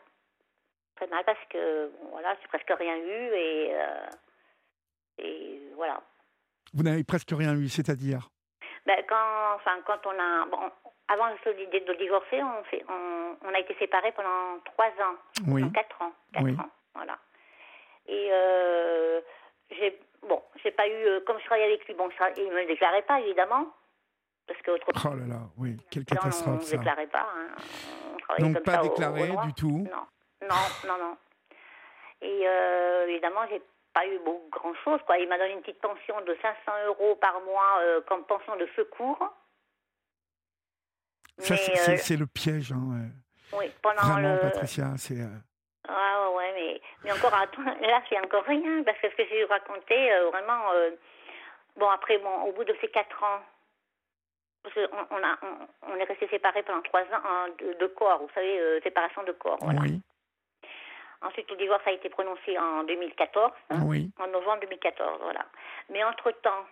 très 0.95 1.07
mal 1.07 1.23
parce 1.25 1.43
que 1.49 1.87
bon, 2.01 2.09
voilà, 2.11 2.35
j'ai 2.41 2.47
presque 2.47 2.71
rien 2.79 2.95
eu 2.97 3.33
et 3.33 3.69
euh, 3.73 4.07
et 5.17 5.61
voilà. 5.75 6.01
vous 6.73 6.83
n'avez 6.83 7.03
presque 7.03 7.31
rien 7.31 7.53
eu, 7.53 7.67
c'est-à-dire? 7.67 8.29
Ben, 8.85 9.03
quand 9.07 9.55
enfin 9.55 9.77
quand 9.85 10.05
on 10.07 10.19
a 10.19 10.45
bon 10.45 10.71
avant 11.07 11.27
de, 11.29 11.79
de 11.79 11.93
divorcer, 11.97 12.41
on 12.41 12.63
fait 12.65 12.83
on, 12.89 13.37
on 13.43 13.53
a 13.53 13.59
été 13.59 13.75
séparés 13.75 14.11
pendant 14.13 14.59
trois 14.65 14.87
ans, 14.87 15.15
Oui, 15.47 15.71
quatre 15.71 16.01
ans, 16.01 16.11
quatre 16.33 16.43
Oui. 16.43 16.51
ans, 16.59 16.69
voilà. 16.95 17.17
Et 18.07 18.29
euh, 18.31 19.21
j'ai 19.69 19.99
bon, 20.27 20.41
j'ai 20.63 20.71
pas 20.71 20.87
eu 20.87 20.93
euh, 21.05 21.19
comme 21.21 21.39
je 21.39 21.45
travaillais 21.45 21.67
avec 21.67 21.85
lui, 21.87 21.93
bon, 21.93 22.09
il 22.37 22.51
me 22.51 22.65
déclarait 22.65 23.03
pas 23.03 23.19
évidemment 23.19 23.67
parce 24.47 24.59
que 24.63 24.71
autrement 24.71 24.99
Oh 25.13 25.15
là 25.19 25.27
là, 25.27 25.39
oui, 25.57 25.77
quelle 25.91 26.03
Là, 26.03 26.07
on 26.11 26.15
catastrophe 26.23 26.55
ne 26.61 26.65
ça. 26.65 26.77
déclarait 26.77 27.07
pas. 27.07 27.27
hein. 27.35 27.47
On 28.37 28.41
Donc 28.41 28.53
comme 28.55 28.63
pas 28.63 28.71
ça 28.73 28.83
au- 28.83 28.89
déclaré 28.89 29.23
au 29.23 29.27
droit. 29.27 29.45
du 29.45 29.53
tout. 29.53 29.87
Non, 29.91 30.07
non, 30.47 30.55
non, 30.87 30.97
non. 30.97 31.17
Et 32.21 32.47
euh, 32.47 33.07
évidemment, 33.07 33.41
j'ai 33.49 33.61
pas 33.93 34.05
eu 34.07 34.17
beaucoup 34.19 34.49
grand 34.49 34.73
chose. 34.83 34.99
Quoi. 35.05 35.17
Il 35.17 35.27
m'a 35.29 35.37
donné 35.37 35.53
une 35.53 35.61
petite 35.61 35.81
pension 35.81 36.19
de 36.21 36.35
500 36.41 36.71
euros 36.87 37.15
par 37.15 37.39
mois 37.41 37.79
euh, 37.81 38.01
comme 38.01 38.23
pension 38.25 38.55
de 38.55 38.67
secours. 38.75 39.19
Ça, 41.39 41.55
c'est- 41.57 42.13
euh, 42.15 42.17
le 42.19 42.27
piège, 42.27 42.71
hein, 42.71 43.09
oui, 43.53 43.71
pendant 43.81 44.01
Vraiment, 44.01 44.35
le. 44.35 44.39
Patricia, 44.41 44.85
c'est. 44.97 45.19
euh, 45.19 45.27
Ah 45.87 46.29
ouais, 46.35 46.51
mais, 46.53 46.81
mais 47.03 47.11
encore, 47.11 47.33
attends, 47.33 47.63
là, 47.63 48.01
c'est 48.07 48.19
encore 48.19 48.43
rien, 48.45 48.83
parce 48.83 48.97
que 48.99 49.09
ce 49.09 49.15
que 49.15 49.25
j'ai 49.27 49.43
raconté, 49.45 50.13
euh, 50.13 50.29
vraiment, 50.29 50.71
euh, 50.73 50.91
bon, 51.75 51.89
après, 51.89 52.17
bon, 52.19 52.43
au 52.43 52.51
bout 52.53 52.63
de 52.63 52.75
ces 52.79 52.87
quatre 52.89 53.21
ans, 53.23 53.41
parce 54.63 54.75
qu'on 54.75 54.97
on 55.09 55.23
a, 55.23 55.37
on, 55.41 55.91
on 55.93 55.95
est 55.95 56.03
resté 56.03 56.27
séparés 56.27 56.61
pendant 56.63 56.81
trois 56.83 57.01
ans 57.01 57.23
hein, 57.25 57.47
de, 57.59 57.73
de 57.73 57.87
corps, 57.87 58.19
vous 58.21 58.29
savez, 58.35 58.59
euh, 58.59 58.79
séparation 58.83 59.23
de 59.23 59.31
corps, 59.31 59.57
voilà. 59.61 59.81
Oui, 59.81 59.99
Ensuite, 61.21 61.49
le 61.51 61.57
divorce 61.57 61.85
a 61.85 61.91
été 61.91 62.09
prononcé 62.09 62.57
en 62.57 62.83
2014, 62.83 63.51
hein, 63.69 63.81
oui, 63.85 64.09
en 64.19 64.27
novembre 64.27 64.61
2014, 64.61 65.19
voilà. 65.21 65.45
Mais 65.89 66.03
entre-temps, 66.03 66.65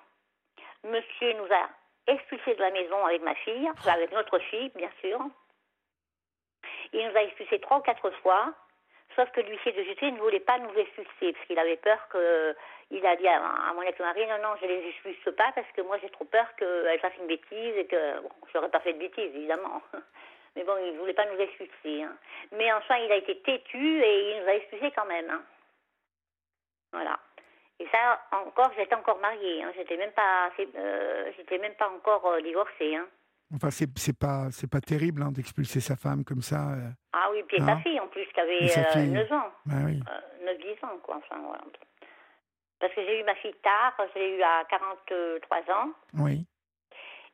monsieur 0.83 1.33
nous 1.33 1.53
a 1.53 1.69
expulsés 2.07 2.55
de 2.55 2.61
la 2.61 2.71
maison 2.71 3.05
avec 3.05 3.21
ma 3.21 3.35
fille, 3.35 3.69
avec 3.87 4.11
notre 4.11 4.39
fille, 4.39 4.71
bien 4.75 4.89
sûr. 5.01 5.19
Il 6.93 7.07
nous 7.07 7.15
a 7.15 7.23
expulsés 7.23 7.59
trois 7.59 7.77
ou 7.77 7.81
quatre 7.81 8.09
fois, 8.21 8.53
sauf 9.15 9.29
que 9.31 9.41
l'huissier 9.41 9.71
de 9.71 9.83
justice 9.83 10.13
ne 10.13 10.19
voulait 10.19 10.39
pas 10.39 10.57
nous 10.57 10.73
expulser, 10.75 11.33
parce 11.33 11.45
qu'il 11.45 11.59
avait 11.59 11.77
peur 11.77 11.99
que. 12.09 12.55
Il 12.91 13.05
a 13.05 13.15
dit 13.17 13.27
à, 13.27 13.39
mon 13.75 13.83
ex-mari 13.83 14.25
non, 14.25 14.39
non, 14.41 14.55
je 14.59 14.65
les 14.65 14.87
expulse 14.87 15.35
pas, 15.37 15.51
parce 15.53 15.71
que 15.75 15.81
moi 15.81 15.99
j'ai 16.01 16.09
trop 16.09 16.25
peur 16.25 16.47
qu'elle 16.57 16.99
fasse 16.99 17.13
une 17.19 17.27
bêtise 17.27 17.77
et 17.77 17.85
que. 17.85 18.21
Bon, 18.21 18.31
je 18.51 18.57
n'aurais 18.57 18.71
pas 18.71 18.79
fait 18.79 18.93
de 18.93 18.99
bêtise, 18.99 19.35
évidemment. 19.35 19.83
Mais 20.55 20.63
bon, 20.63 20.73
il 20.83 20.93
ne 20.93 20.99
voulait 20.99 21.13
pas 21.13 21.25
nous 21.31 21.39
expulser. 21.39 22.03
hein. 22.03 22.15
Mais 22.51 22.71
enfin, 22.73 22.97
il 22.97 23.11
a 23.11 23.15
été 23.17 23.39
têtu 23.41 24.01
et 24.03 24.31
il 24.35 24.41
nous 24.43 24.49
a 24.49 24.55
expulsés 24.55 24.91
quand 24.95 25.05
même. 25.05 25.29
hein. 25.29 25.41
Voilà. 26.91 27.19
Et 27.79 27.87
ça, 27.91 28.21
encore, 28.31 28.71
j'étais 28.77 28.95
encore 28.95 29.19
mariée. 29.19 29.63
Hein. 29.63 29.71
J'étais 29.75 29.95
même 29.97 30.11
pas, 30.11 30.49
euh, 30.75 31.31
j'étais 31.37 31.57
même 31.59 31.75
pas 31.75 31.89
encore 31.89 32.25
euh, 32.27 32.41
divorcée. 32.41 32.95
Hein. 32.95 33.07
Enfin, 33.55 33.69
c'est 33.71 33.87
c'est 33.97 34.17
pas, 34.17 34.47
c'est 34.51 34.69
pas 34.69 34.81
terrible 34.81 35.23
hein, 35.23 35.31
d'expulser 35.31 35.79
sa 35.79 35.95
femme 35.95 36.23
comme 36.25 36.41
ça. 36.41 36.71
euh. 36.73 36.89
Ah 37.13 37.29
oui, 37.31 37.43
puis 37.47 37.57
sa 37.61 37.77
fille 37.77 37.99
en 37.99 38.07
plus, 38.07 38.25
qui 38.27 38.39
avait 38.39 38.63
Et 38.65 38.67
sa 38.69 38.81
euh, 38.81 38.91
fille. 38.91 39.09
9 39.11 39.31
ans, 39.31 39.51
Bah 39.65 39.75
oui. 39.85 39.99
euh, 40.07 40.53
9-10 40.53 40.85
ans, 40.85 40.97
quoi. 41.01 41.15
Enfin, 41.17 41.39
voilà. 41.41 41.63
Parce 42.79 42.93
que 42.93 43.01
j'ai 43.05 43.19
eu 43.19 43.23
ma 43.23 43.35
fille 43.35 43.55
tard, 43.63 43.93
je 44.13 44.19
l'ai 44.19 44.37
eu 44.37 44.41
à 44.41 44.63
43 44.69 45.57
ans. 45.75 45.89
Oui, 46.15 46.45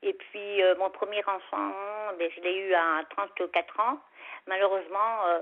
Et 0.06 0.14
puis, 0.14 0.62
euh, 0.62 0.76
mon 0.78 0.92
premier 0.92 1.24
enfant, 1.26 1.74
ben, 2.20 2.30
je 2.36 2.42
l'ai 2.42 2.58
eu 2.60 2.74
à 2.76 3.02
34 3.10 3.80
ans. 3.80 3.98
Malheureusement, 4.46 5.26
euh, 5.26 5.40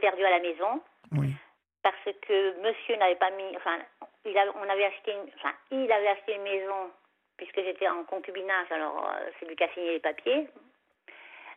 perdu 0.00 0.24
à 0.24 0.30
la 0.30 0.40
maison. 0.40 0.80
Oui. 1.12 1.34
Parce 1.82 2.16
que 2.22 2.60
monsieur 2.62 2.96
n'avait 2.96 3.16
pas 3.16 3.30
mis. 3.30 3.56
Enfin, 3.56 3.78
il 4.24 4.34
on 4.56 4.68
avait 4.68 4.86
acheté 4.86 5.12
une, 5.12 5.30
enfin, 5.36 5.52
il 5.70 5.92
avait 5.92 6.08
acheté 6.08 6.34
une 6.34 6.42
maison, 6.42 6.90
puisque 7.36 7.62
j'étais 7.62 7.88
en 7.88 8.04
concubinage, 8.04 8.72
alors 8.72 9.10
c'est 9.38 9.46
lui 9.46 9.54
qui 9.54 9.64
a 9.64 9.72
signé 9.74 9.92
les 9.92 10.00
papiers. 10.00 10.48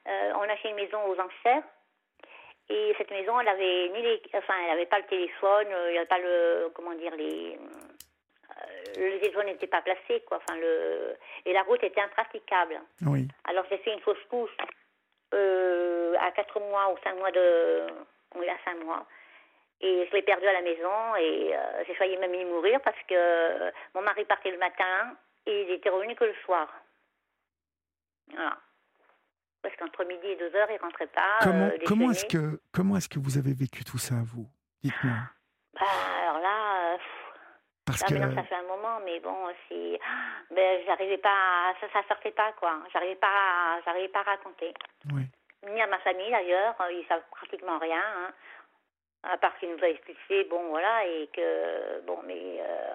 on 0.05 0.41
a 0.41 0.51
acheté 0.51 0.69
une 0.69 0.75
maison 0.75 0.99
aux 1.05 1.19
enchères. 1.19 1.63
Et 2.69 2.93
cette 2.97 3.11
maison, 3.11 3.39
elle 3.39 3.47
avait 3.47 3.89
ni 3.89 4.01
les, 4.01 4.21
enfin, 4.35 4.53
elle 4.65 4.71
avait 4.71 4.85
pas 4.85 4.99
le 4.99 5.05
téléphone, 5.05 5.67
il 5.87 5.91
n'y 5.91 5.97
avait 5.97 6.07
pas 6.07 6.19
le, 6.19 6.69
comment 6.73 6.93
dire, 6.93 7.15
les, 7.15 7.57
le 8.97 9.19
téléphone 9.19 9.45
n'était 9.47 9.67
pas 9.67 9.81
placé, 9.81 10.21
quoi. 10.27 10.37
Enfin, 10.37 10.59
le... 10.59 11.15
Et 11.45 11.53
la 11.53 11.63
route 11.63 11.83
était 11.83 12.01
impraticable. 12.01 12.79
Oui. 13.05 13.27
Alors 13.45 13.65
j'ai 13.69 13.77
fait 13.79 13.93
une 13.93 14.01
fausse 14.01 14.23
couche 14.29 14.55
euh, 15.33 16.15
à 16.19 16.31
4 16.31 16.59
mois 16.59 16.91
ou 16.91 16.97
5 17.03 17.17
mois 17.17 17.31
de. 17.31 17.87
Oui, 18.35 18.47
à 18.49 18.57
5 18.65 18.83
mois. 18.83 19.05
Et 19.81 20.07
je 20.07 20.15
l'ai 20.15 20.21
perdu 20.21 20.45
à 20.45 20.53
la 20.53 20.61
maison 20.61 21.15
et 21.19 21.55
euh, 21.55 21.83
j'ai 21.87 21.95
failli 21.95 22.17
même 22.17 22.35
y 22.35 22.45
mourir 22.45 22.79
parce 22.81 23.01
que 23.07 23.71
mon 23.95 24.01
mari 24.01 24.25
partait 24.25 24.51
le 24.51 24.59
matin 24.59 25.15
et 25.47 25.63
il 25.63 25.71
était 25.71 25.89
revenu 25.89 26.15
que 26.15 26.25
le 26.25 26.35
soir. 26.45 26.67
Voilà. 28.31 28.57
Parce 29.61 29.75
qu'entre 29.75 30.03
midi 30.05 30.27
et 30.27 30.35
2 30.35 30.55
heures, 30.55 30.69
il 30.71 30.77
rentrait 30.77 31.07
pas. 31.07 31.39
Comment, 31.41 31.65
euh, 31.65 31.77
comment 31.85 32.11
est-ce 32.11 32.25
que 32.25 32.59
comment 32.71 32.97
est-ce 32.97 33.09
que 33.09 33.19
vous 33.19 33.37
avez 33.37 33.53
vécu 33.53 33.83
tout 33.83 33.97
ça, 33.97 34.15
vous? 34.23 34.47
Dites-moi. 34.83 35.13
Bah, 35.73 35.85
alors 36.21 36.39
là, 36.41 36.97
Parce 37.85 38.03
ah, 38.03 38.07
que 38.07 38.13
non, 38.13 38.35
ça 38.35 38.43
fait 38.43 38.55
un 38.55 38.63
moment, 38.63 38.99
mais 39.03 39.19
bon, 39.19 39.35
c'est, 39.67 39.99
ben, 40.51 40.81
j'arrivais 40.85 41.17
pas, 41.17 41.29
à... 41.29 41.73
ça, 41.81 41.87
ça 41.91 42.07
sortait 42.07 42.31
pas, 42.31 42.51
quoi. 42.53 42.79
J'arrivais 42.93 43.15
pas, 43.15 43.27
à... 43.27 43.81
j'arrivais 43.85 44.09
pas 44.09 44.19
à 44.19 44.23
raconter. 44.23 44.73
oui. 45.13 45.23
Ni 45.69 45.79
à 45.79 45.85
ma 45.85 45.99
famille 45.99 46.31
d'ailleurs, 46.31 46.75
ils 46.89 47.05
savent 47.07 47.21
pratiquement 47.29 47.77
rien, 47.77 48.01
hein. 48.01 48.31
à 49.31 49.37
part 49.37 49.55
qu'ils 49.59 49.69
nous 49.69 49.83
a 49.83 49.89
expliqué, 49.89 50.45
bon, 50.45 50.69
voilà, 50.69 51.05
et 51.05 51.29
que, 51.31 52.01
bon, 52.01 52.19
mais, 52.25 52.59
euh, 52.59 52.93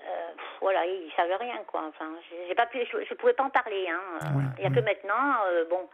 euh, 0.00 0.30
voilà, 0.60 0.86
ils 0.86 1.12
savaient 1.16 1.36
rien, 1.36 1.58
quoi. 1.66 1.82
Enfin, 1.86 2.14
j'ai 2.48 2.54
pas 2.54 2.64
pu, 2.66 2.78
je, 2.90 3.04
je 3.04 3.14
pouvais 3.14 3.34
pas 3.34 3.44
en 3.44 3.50
parler, 3.50 3.88
hein. 3.90 4.18
Il 4.56 4.64
y 4.64 4.66
a 4.66 4.70
que 4.70 4.80
maintenant, 4.80 5.44
euh, 5.48 5.66
bon, 5.68 5.88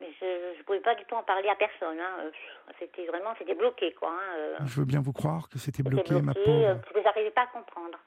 mais 0.00 0.12
je, 0.20 0.54
je 0.58 0.62
pouvais 0.64 0.80
pas 0.80 0.94
du 0.94 1.04
tout 1.06 1.14
en 1.16 1.22
parler 1.22 1.48
à 1.48 1.54
personne, 1.56 1.98
hein. 2.00 2.30
C'était 2.78 3.06
vraiment, 3.06 3.34
c'était 3.38 3.54
bloqué, 3.54 3.92
quoi. 3.94 4.10
hein, 4.10 4.34
euh. 4.36 4.56
Je 4.66 4.80
veux 4.80 4.86
bien 4.86 5.00
vous 5.00 5.12
croire 5.12 5.48
que 5.48 5.58
c'était 5.58 5.78
C'était 5.78 5.88
bloqué, 5.90 6.14
ma 6.22 6.32
bloqué, 6.32 6.44
pauvre. 6.44 6.66
euh, 6.68 6.74
parce 6.76 6.92
que 6.94 7.02
j'arrivais 7.02 7.30
pas 7.30 7.42
à 7.42 7.46
comprendre. 7.48 7.98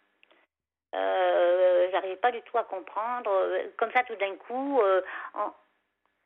Euh, 0.93 1.88
j'arrivais 1.91 2.17
pas 2.17 2.31
du 2.31 2.41
tout 2.41 2.57
à 2.57 2.63
comprendre. 2.63 3.29
Euh, 3.31 3.67
Comme 3.77 3.91
ça, 3.91 4.03
tout 4.03 4.15
d'un 4.15 4.36
coup, 4.36 4.81
euh, 4.81 5.01
en- 5.33 5.53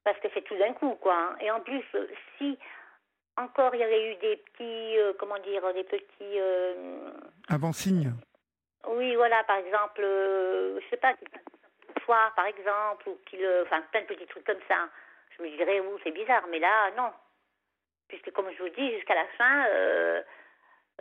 parce 0.03 0.19
que 0.19 0.27
c'est 0.33 0.41
tout 0.43 0.57
d'un 0.57 0.73
coup, 0.73 0.95
quoi. 0.95 1.15
hein. 1.15 1.35
Et 1.41 1.51
en 1.51 1.59
plus, 1.61 1.83
euh, 1.95 2.07
si 2.37 2.57
encore 3.37 3.75
il 3.75 3.81
y 3.81 3.83
avait 3.83 4.11
eu 4.11 4.15
des 4.15 4.37
petits, 4.37 4.97
euh, 4.97 5.13
comment 5.19 5.37
dire, 5.39 5.73
des 5.73 5.83
petits, 5.83 6.39
euh, 6.39 7.09
Avant 7.49 7.73
signe. 7.73 8.13
oui, 8.87 9.15
voilà, 9.15 9.43
par 9.43 9.57
exemple, 9.57 10.01
euh, 10.03 10.79
je 10.81 10.89
sais 10.89 10.97
pas, 10.97 11.13
soir, 12.05 12.33
par 12.35 12.45
exemple, 12.45 13.09
ou 13.09 13.17
qu'il, 13.27 13.43
euh, 13.43 13.63
enfin, 13.63 13.81
plein 13.91 14.01
de 14.01 14.05
petits 14.07 14.27
trucs 14.27 14.45
comme 14.45 14.61
ça. 14.67 14.87
Je 15.37 15.43
me 15.43 15.49
dirais, 15.55 15.79
ouh, 15.81 15.97
c'est 16.03 16.11
bizarre, 16.11 16.45
mais 16.49 16.59
là, 16.59 16.91
non. 16.97 17.11
Puisque, 18.07 18.31
comme 18.31 18.49
je 18.51 18.63
vous 18.63 18.69
dis, 18.69 18.91
jusqu'à 18.95 19.15
la 19.15 19.25
fin, 19.37 19.65
euh, 19.67 20.21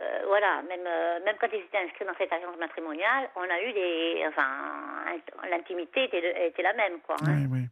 euh, 0.01 0.23
voilà, 0.27 0.61
même, 0.63 0.85
euh, 0.85 1.19
même 1.23 1.37
quand 1.39 1.47
ils 1.53 1.59
étaient 1.61 1.77
inscrits 1.77 2.05
dans 2.05 2.15
cette 2.17 2.33
agence 2.33 2.57
matrimoniale, 2.57 3.29
on 3.35 3.41
a 3.49 3.61
eu 3.61 3.73
des, 3.73 4.25
enfin, 4.27 5.05
int- 5.07 5.49
l'intimité 5.49 6.05
était, 6.05 6.47
était 6.47 6.63
la 6.63 6.73
même, 6.73 6.99
quoi. 7.01 7.15
hein. 7.21 7.25
Oui, 7.27 7.47
oui. 7.49 7.67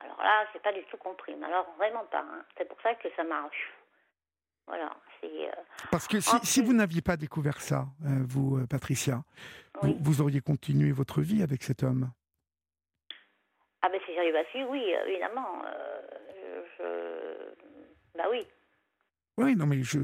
Alors 0.00 0.18
là, 0.20 0.46
j'ai 0.52 0.58
pas 0.58 0.72
du 0.72 0.82
tout 0.84 0.96
compris, 0.96 1.34
mais 1.36 1.46
alors 1.46 1.72
vraiment 1.76 2.04
pas. 2.06 2.20
hein. 2.22 2.44
C'est 2.58 2.66
pour 2.66 2.80
ça 2.80 2.94
que 2.96 3.08
ça 3.14 3.22
marche. 3.22 3.72
Voilà, 4.66 4.90
c'est. 5.20 5.50
Parce 5.90 6.08
que 6.08 6.18
si, 6.20 6.34
En 6.34 6.38
si 6.40 6.60
plus- 6.60 6.66
vous 6.68 6.72
n'aviez 6.72 7.02
pas 7.02 7.16
découvert 7.16 7.60
ça, 7.60 7.84
vous, 8.00 8.66
Patricia, 8.66 9.22
vous, 9.80 9.88
oui. 9.90 9.96
vous 10.00 10.20
auriez 10.22 10.40
continué 10.40 10.90
votre 10.92 11.20
vie 11.20 11.42
avec 11.42 11.62
cet 11.62 11.82
homme? 11.84 12.10
Ah 13.82 13.88
ben 13.88 14.00
si 14.06 14.14
j'avais 14.14 14.32
pas 14.32 14.44
su, 14.52 14.62
oui, 14.64 14.92
évidemment. 15.06 15.62
euh, 15.66 15.91
Bah 18.16 18.24
oui. 18.30 18.46
Oui, 19.38 19.56
non, 19.56 19.66
mais 19.66 19.82
je, 19.82 19.98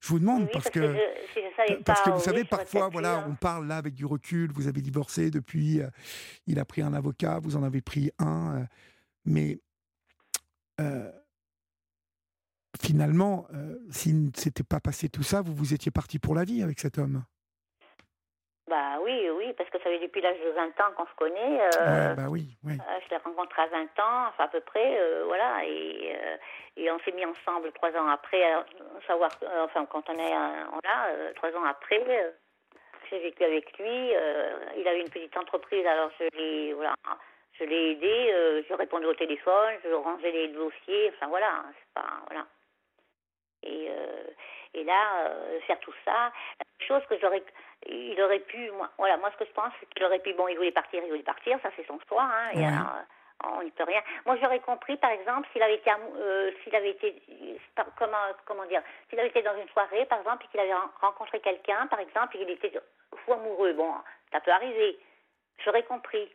je 0.00 0.08
vous 0.08 0.18
demande 0.18 0.42
Oui, 0.42 0.48
parce, 0.52 0.64
parce 0.64 0.74
que. 0.74 0.94
je, 0.94 1.40
je 1.66 1.82
Parce 1.82 2.00
que 2.02 2.10
vous 2.10 2.16
oui, 2.16 2.22
savez, 2.22 2.44
parfois, 2.44 2.88
voilà, 2.88 3.18
hein. 3.18 3.26
on 3.28 3.34
parle 3.34 3.66
là 3.66 3.76
avec 3.76 3.94
du 3.94 4.06
recul, 4.06 4.50
vous 4.52 4.66
avez 4.66 4.80
divorcé 4.80 5.30
depuis, 5.30 5.80
euh, 5.80 5.90
il 6.46 6.58
a 6.58 6.64
pris 6.64 6.82
un 6.82 6.94
avocat, 6.94 7.38
vous 7.38 7.56
en 7.56 7.62
avez 7.62 7.82
pris 7.82 8.10
un, 8.18 8.60
euh, 8.60 8.64
mais 9.24 9.60
euh, 10.80 11.12
finalement, 12.80 13.46
s'il 13.90 14.24
ne 14.26 14.30
s'était 14.34 14.62
pas 14.62 14.80
passé 14.80 15.08
tout 15.08 15.22
ça, 15.22 15.42
vous 15.42 15.54
vous 15.54 15.74
étiez 15.74 15.90
parti 15.90 16.18
pour 16.18 16.34
la 16.34 16.44
vie 16.44 16.62
avec 16.62 16.80
cet 16.80 16.98
homme. 16.98 17.24
Bah 18.70 19.00
oui, 19.02 19.28
oui, 19.30 19.52
parce 19.54 19.68
que 19.68 19.78
ça 19.78 19.84
fait 19.90 19.98
depuis 19.98 20.20
l'âge 20.20 20.38
de 20.38 20.50
20 20.50 20.80
ans 20.80 20.92
qu'on 20.96 21.04
se 21.06 21.14
connaît. 21.16 21.60
euh, 21.60 22.10
Ouais, 22.10 22.14
bah 22.14 22.28
oui, 22.30 22.44
oui. 22.64 22.74
euh, 22.78 23.00
je 23.04 23.10
l'ai 23.10 23.16
rencontré 23.16 23.62
à 23.62 23.66
20 23.66 23.82
ans, 23.98 24.28
enfin 24.28 24.44
à 24.44 24.48
peu 24.48 24.60
près, 24.60 24.96
euh, 25.00 25.24
voilà, 25.26 25.64
et, 25.64 26.14
et 26.76 26.88
on 26.92 26.98
s'est 27.00 27.10
mis 27.10 27.24
ensemble 27.26 27.72
trois 27.72 27.90
ans 27.96 28.06
après, 28.06 28.40
savoir, 29.08 29.28
enfin 29.64 29.86
quand 29.86 30.08
on 30.08 30.14
est 30.16 30.30
là, 30.84 31.08
trois 31.34 31.50
ans 31.56 31.64
après, 31.64 32.00
j'ai 33.10 33.18
vécu 33.18 33.42
avec 33.42 33.76
lui. 33.76 34.12
il 34.76 34.86
avait 34.86 35.00
une 35.00 35.10
petite 35.10 35.36
entreprise, 35.36 35.84
alors 35.84 36.12
je 36.20 36.28
l'ai, 36.38 36.72
voilà, 36.72 36.94
je 37.58 37.64
l'ai 37.64 37.90
aidé, 37.90 38.64
je 38.68 38.74
répondais 38.74 39.06
au 39.06 39.14
téléphone, 39.14 39.74
je 39.82 39.92
rangeais 39.94 40.30
les 40.30 40.48
dossiers, 40.48 41.10
enfin 41.16 41.26
voilà, 41.26 41.64
c'est 41.76 41.92
pas, 42.00 42.20
voilà. 42.28 42.46
Et, 43.64 43.90
et 44.74 44.84
là, 44.84 45.26
euh, 45.26 45.60
faire 45.66 45.78
tout 45.80 45.94
ça, 46.04 46.32
la 46.58 46.86
chose 46.86 47.02
que 47.08 47.18
j'aurais, 47.18 47.42
il 47.86 48.20
aurait 48.22 48.40
pu, 48.40 48.70
moi, 48.72 48.88
voilà, 48.98 49.16
moi 49.16 49.30
ce 49.32 49.36
que 49.38 49.44
je 49.44 49.52
pense, 49.52 49.72
c'est 49.80 49.88
qu'il 49.90 50.04
aurait 50.04 50.20
pu, 50.20 50.32
bon, 50.34 50.48
il 50.48 50.56
voulait 50.56 50.70
partir, 50.72 51.02
il 51.02 51.08
voulait 51.10 51.22
partir, 51.22 51.58
ça 51.62 51.70
c'est 51.76 51.86
son 51.86 51.98
choix, 52.08 52.22
hein, 52.22 52.50
et 52.54 52.64
alors, 52.64 52.94
euh, 52.96 53.56
on 53.56 53.62
n'y 53.62 53.70
peut 53.70 53.84
rien. 53.84 54.02
Moi 54.26 54.36
j'aurais 54.40 54.60
compris, 54.60 54.96
par 54.98 55.10
exemple, 55.10 55.48
s'il 55.52 55.62
avait 55.62 55.76
été, 55.76 55.90
euh, 56.16 56.52
s'il 56.62 56.74
avait 56.76 56.90
été, 56.90 57.22
comment, 57.98 58.16
comment 58.46 58.66
dire, 58.66 58.82
s'il 59.08 59.18
avait 59.18 59.28
été 59.28 59.42
dans 59.42 59.56
une 59.56 59.68
soirée, 59.70 60.04
par 60.06 60.18
exemple, 60.18 60.44
et 60.44 60.48
qu'il 60.48 60.60
avait 60.60 60.74
ren- 60.74 60.90
rencontré 61.00 61.40
quelqu'un, 61.40 61.86
par 61.86 62.00
exemple, 62.00 62.36
et 62.36 62.40
qu'il 62.40 62.50
était 62.50 62.72
fou 63.24 63.32
amoureux, 63.32 63.72
bon, 63.72 63.94
ça 64.32 64.40
peut 64.40 64.52
arriver, 64.52 64.98
j'aurais 65.64 65.82
compris. 65.84 66.30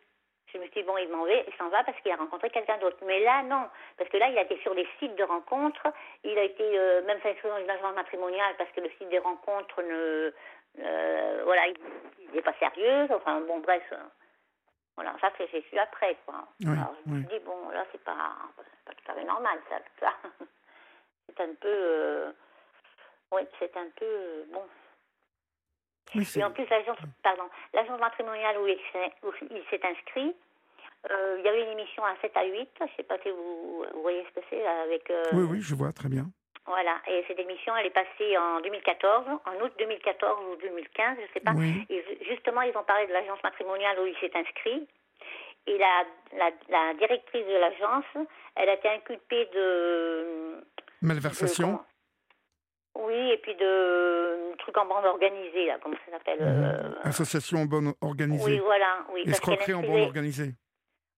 Je 0.56 0.60
me 0.60 0.64
suis 0.68 0.82
dit, 0.82 0.84
bon, 0.84 0.98
il 0.98 1.10
m'en 1.10 1.26
va, 1.26 1.34
il 1.34 1.54
s'en 1.58 1.68
va 1.70 1.84
parce 1.84 2.00
qu'il 2.02 2.12
a 2.12 2.16
rencontré 2.16 2.50
quelqu'un 2.50 2.78
d'autre. 2.78 2.98
Mais 3.06 3.20
là, 3.20 3.44
non. 3.44 3.70
Parce 3.98 4.10
que 4.10 4.18
là, 4.18 4.30
il 4.30 4.38
a 4.38 4.44
été 4.44 4.58
sur 4.62 4.74
des 4.74 4.88
sites 5.00 5.16
de 5.16 5.24
rencontres. 5.24 5.86
Il 6.24 6.38
a 6.38 6.44
été 6.44 6.64
euh, 6.80 7.02
même 7.04 7.20
fait 7.20 7.38
dans 7.44 7.58
une 7.58 7.70
agence 7.70 7.94
matrimoniale 7.94 8.56
parce 8.58 8.72
que 8.72 8.80
le 8.82 8.90
site 8.92 9.10
des 9.10 9.20
rencontres 9.20 9.82
ne. 9.84 10.32
euh, 10.80 11.42
voilà, 11.44 11.68
il 11.68 12.32
n'est 12.34 12.42
pas 12.42 12.54
sérieux. 12.58 13.08
Enfin, 13.12 13.42
bon, 13.42 13.60
bref. 13.60 13.84
euh, 13.92 13.98
Voilà, 14.96 15.14
ça, 15.20 15.30
c'est 15.38 15.48
j'ai 15.52 15.62
su 15.70 15.78
après, 15.78 16.16
quoi. 16.26 16.48
Oui, 16.62 16.72
Alors, 16.72 16.96
je 17.06 17.12
me 17.12 17.20
suis 17.20 17.38
dit, 17.38 17.44
bon, 17.46 17.70
là, 17.70 17.86
c'est 17.92 18.04
pas, 18.04 18.32
c'est 18.58 18.86
pas 18.86 18.94
tout 18.94 19.12
à 19.12 19.14
fait 19.16 19.26
normal, 19.26 19.60
ça. 19.70 19.78
tout 19.80 20.00
ça. 20.06 20.14
C'est 21.38 21.44
un 21.44 21.54
peu. 21.56 21.68
euh, 21.68 22.32
oui, 23.34 23.42
c'est 23.60 23.76
un 23.76 23.90
peu. 24.00 24.46
bon. 24.54 24.64
Et 26.40 26.44
en 26.44 26.52
plus, 26.52 26.68
l'agence, 26.70 26.98
pardon, 27.24 27.44
l'agence 27.74 28.00
matrimoniale 28.00 28.58
où 28.60 28.68
il 28.68 28.78
s'est, 28.92 29.12
où 29.24 29.32
il 29.52 29.64
s'est 29.70 29.86
inscrit, 29.86 30.36
euh, 31.12 31.36
il 31.40 31.46
y 31.46 31.48
avait 31.48 31.64
une 31.64 31.78
émission 31.80 32.04
à 32.06 32.16
7 32.22 32.36
à 32.36 32.46
8, 32.46 32.70
je 32.80 32.84
ne 32.84 32.90
sais 32.98 33.04
pas 33.04 33.18
si 33.24 33.30
vous, 33.30 33.86
vous 33.94 34.02
voyez 34.02 34.26
ce 34.30 34.40
que 34.40 34.46
c'est, 34.50 34.66
avec... 34.66 35.10
euh, 35.12 35.24
oui, 35.34 35.44
oui, 35.52 35.62
je 35.62 35.76
vois 35.76 35.92
très 35.92 36.10
bien. 36.10 36.26
Voilà, 36.68 36.98
et 37.08 37.24
cette 37.28 37.38
émission, 37.38 37.76
elle 37.78 37.86
est 37.86 37.90
passée 37.92 38.36
en 38.38 38.60
2014, 38.62 39.26
en 39.46 39.64
août 39.64 39.72
2014 39.78 40.46
ou 40.52 40.56
2015, 40.56 41.18
je 41.18 41.22
ne 41.22 41.28
sais 41.34 41.40
pas. 41.42 41.52
Oui. 41.56 41.86
Et 41.90 42.02
ju- 42.02 42.26
justement, 42.30 42.62
ils 42.62 42.76
ont 42.76 42.84
parlé 42.84 43.06
de 43.06 43.14
l'agence 43.14 43.38
matrimoniale 43.44 44.00
où 44.00 44.06
il 44.08 44.16
s'est 44.18 44.32
inscrit. 44.36 44.88
Et 45.68 45.78
la, 45.78 46.04
la, 46.38 46.52
la 46.70 46.94
directrice 46.96 47.46
de 47.46 47.54
l'agence, 47.58 48.06
elle 48.56 48.70
a 48.70 48.74
été 48.74 48.88
inculpée 48.90 49.46
de... 49.54 50.56
Malversation. 51.04 51.74
de- 51.74 51.78
oui, 52.96 53.32
et 53.32 53.38
puis 53.38 53.56
de 53.56 54.56
trucs 54.58 54.78
en 54.78 54.86
bande 54.86 55.06
organisée, 55.06 55.66
là, 55.68 55.78
comment 55.82 55.96
ça 56.06 56.12
s'appelle 56.18 56.40
Mhm. 56.42 56.64
euh, 56.64 56.94
Association 57.04 57.60
en 57.60 57.66
bonne 57.66 57.94
organisée. 58.02 58.44
Oui, 58.54 58.60
voilà, 58.60 59.00
oui. 59.14 59.24
Escroquerie 59.28 59.74
en 59.74 59.82
bande 59.82 59.90
inscrivait- 59.90 60.06
organisée. 60.08 60.52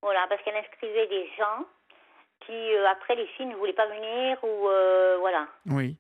Voilà, 0.02 0.26
parce 0.30 0.42
qu'elle 0.44 0.56
inscrivait 0.56 1.08
des 1.08 1.28
gens 1.38 1.66
qui, 2.46 2.54
euh, 2.76 2.88
après, 2.90 3.16
les 3.16 3.28
filles 3.28 3.48
ne 3.48 3.56
voulaient 3.56 3.74
pas 3.74 3.88
venir 3.88 4.38
ou, 4.44 4.68
euh, 4.70 5.18
voilà. 5.20 5.48
Oui. 5.70 5.98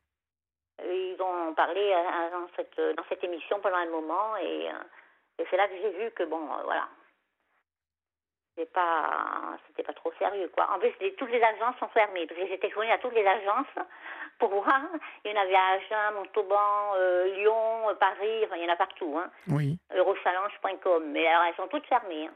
Ils 0.83 1.17
ont 1.19 1.53
parlé 1.55 1.81
euh, 1.81 2.29
dans, 2.31 2.47
cette, 2.55 2.95
dans 2.95 3.03
cette 3.09 3.23
émission 3.23 3.59
pendant 3.59 3.77
un 3.77 3.89
moment 3.89 4.37
et, 4.37 4.69
euh, 4.69 5.39
et 5.39 5.45
c'est 5.49 5.57
là 5.57 5.67
que 5.67 5.73
j'ai 5.81 5.89
vu 5.89 6.11
que, 6.11 6.23
bon, 6.23 6.37
euh, 6.43 6.63
voilà. 6.63 6.87
C'était 8.57 8.71
pas, 8.71 9.55
c'était 9.67 9.83
pas 9.83 9.93
trop 9.93 10.11
sérieux, 10.17 10.49
quoi. 10.51 10.67
En 10.73 10.79
plus, 10.79 10.91
les- 10.99 11.13
toutes 11.13 11.29
les 11.29 11.43
agences 11.43 11.77
sont 11.79 11.89
fermées 11.89 12.25
parce 12.25 12.39
que 12.39 12.47
j'étais 12.47 12.71
connue 12.71 12.89
à 12.89 12.97
toutes 12.97 13.13
les 13.13 13.25
agences 13.25 13.67
pour 14.39 14.49
voir. 14.49 14.81
Il 15.23 15.31
y 15.31 15.37
en 15.37 15.41
avait 15.41 15.53
à 15.53 15.73
Agen, 15.73 16.15
Montauban, 16.15 16.95
euh, 16.95 17.35
Lyon, 17.35 17.89
euh, 17.89 17.93
Paris, 17.93 18.45
enfin, 18.45 18.55
il 18.55 18.63
y 18.63 18.65
en 18.67 18.73
a 18.73 18.75
partout, 18.75 19.15
hein. 19.15 19.29
Oui. 19.49 19.77
Eurochallenge.com. 19.95 21.03
Mais 21.11 21.27
alors, 21.27 21.43
elles 21.43 21.55
sont 21.55 21.67
toutes 21.67 21.85
fermées, 21.85 22.25
hein. 22.25 22.33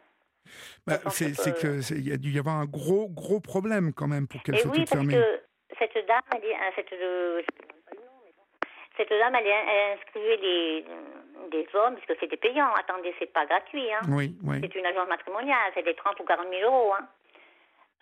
Bah, 0.85 0.97
c'est 1.09 1.33
que 1.59 1.93
il 1.95 2.07
y 2.07 2.13
a 2.13 2.17
dû 2.17 2.29
y 2.29 2.37
avoir 2.39 2.55
un 2.57 2.65
gros 2.65 3.07
gros 3.09 3.39
problème 3.39 3.91
quand 3.91 4.07
même 4.07 4.27
pour 4.27 4.43
qu'elles 4.43 4.59
soient 4.59 4.71
oui, 4.71 4.81
toutes 4.85 4.89
parce 4.89 5.01
fermées. 5.07 5.15
que 5.15 5.41
cette 5.79 6.05
dame, 6.05 6.21
elle 6.35 6.43
euh, 6.43 6.71
cette, 6.75 6.93
euh, 6.93 7.41
cette 8.97 9.09
dame, 9.09 9.33
elle, 9.35 9.47
elle 9.47 9.97
inscrivait 9.97 10.37
des, 10.37 10.85
des 11.50 11.67
hommes, 11.74 11.95
parce 11.95 12.05
que 12.05 12.15
c'était 12.19 12.38
payant. 12.38 12.74
Attendez, 12.75 13.13
c'est 13.19 13.31
pas 13.31 13.45
gratuit. 13.45 13.91
Hein. 13.91 14.01
Oui, 14.10 14.36
oui. 14.43 14.57
C'est 14.62 14.75
une 14.75 14.86
agence 14.86 15.07
matrimoniale, 15.07 15.71
c'était 15.74 15.93
30 15.93 16.19
ou 16.19 16.24
40 16.24 16.48
000 16.50 16.63
euros. 16.63 16.93
Hein. 16.93 17.07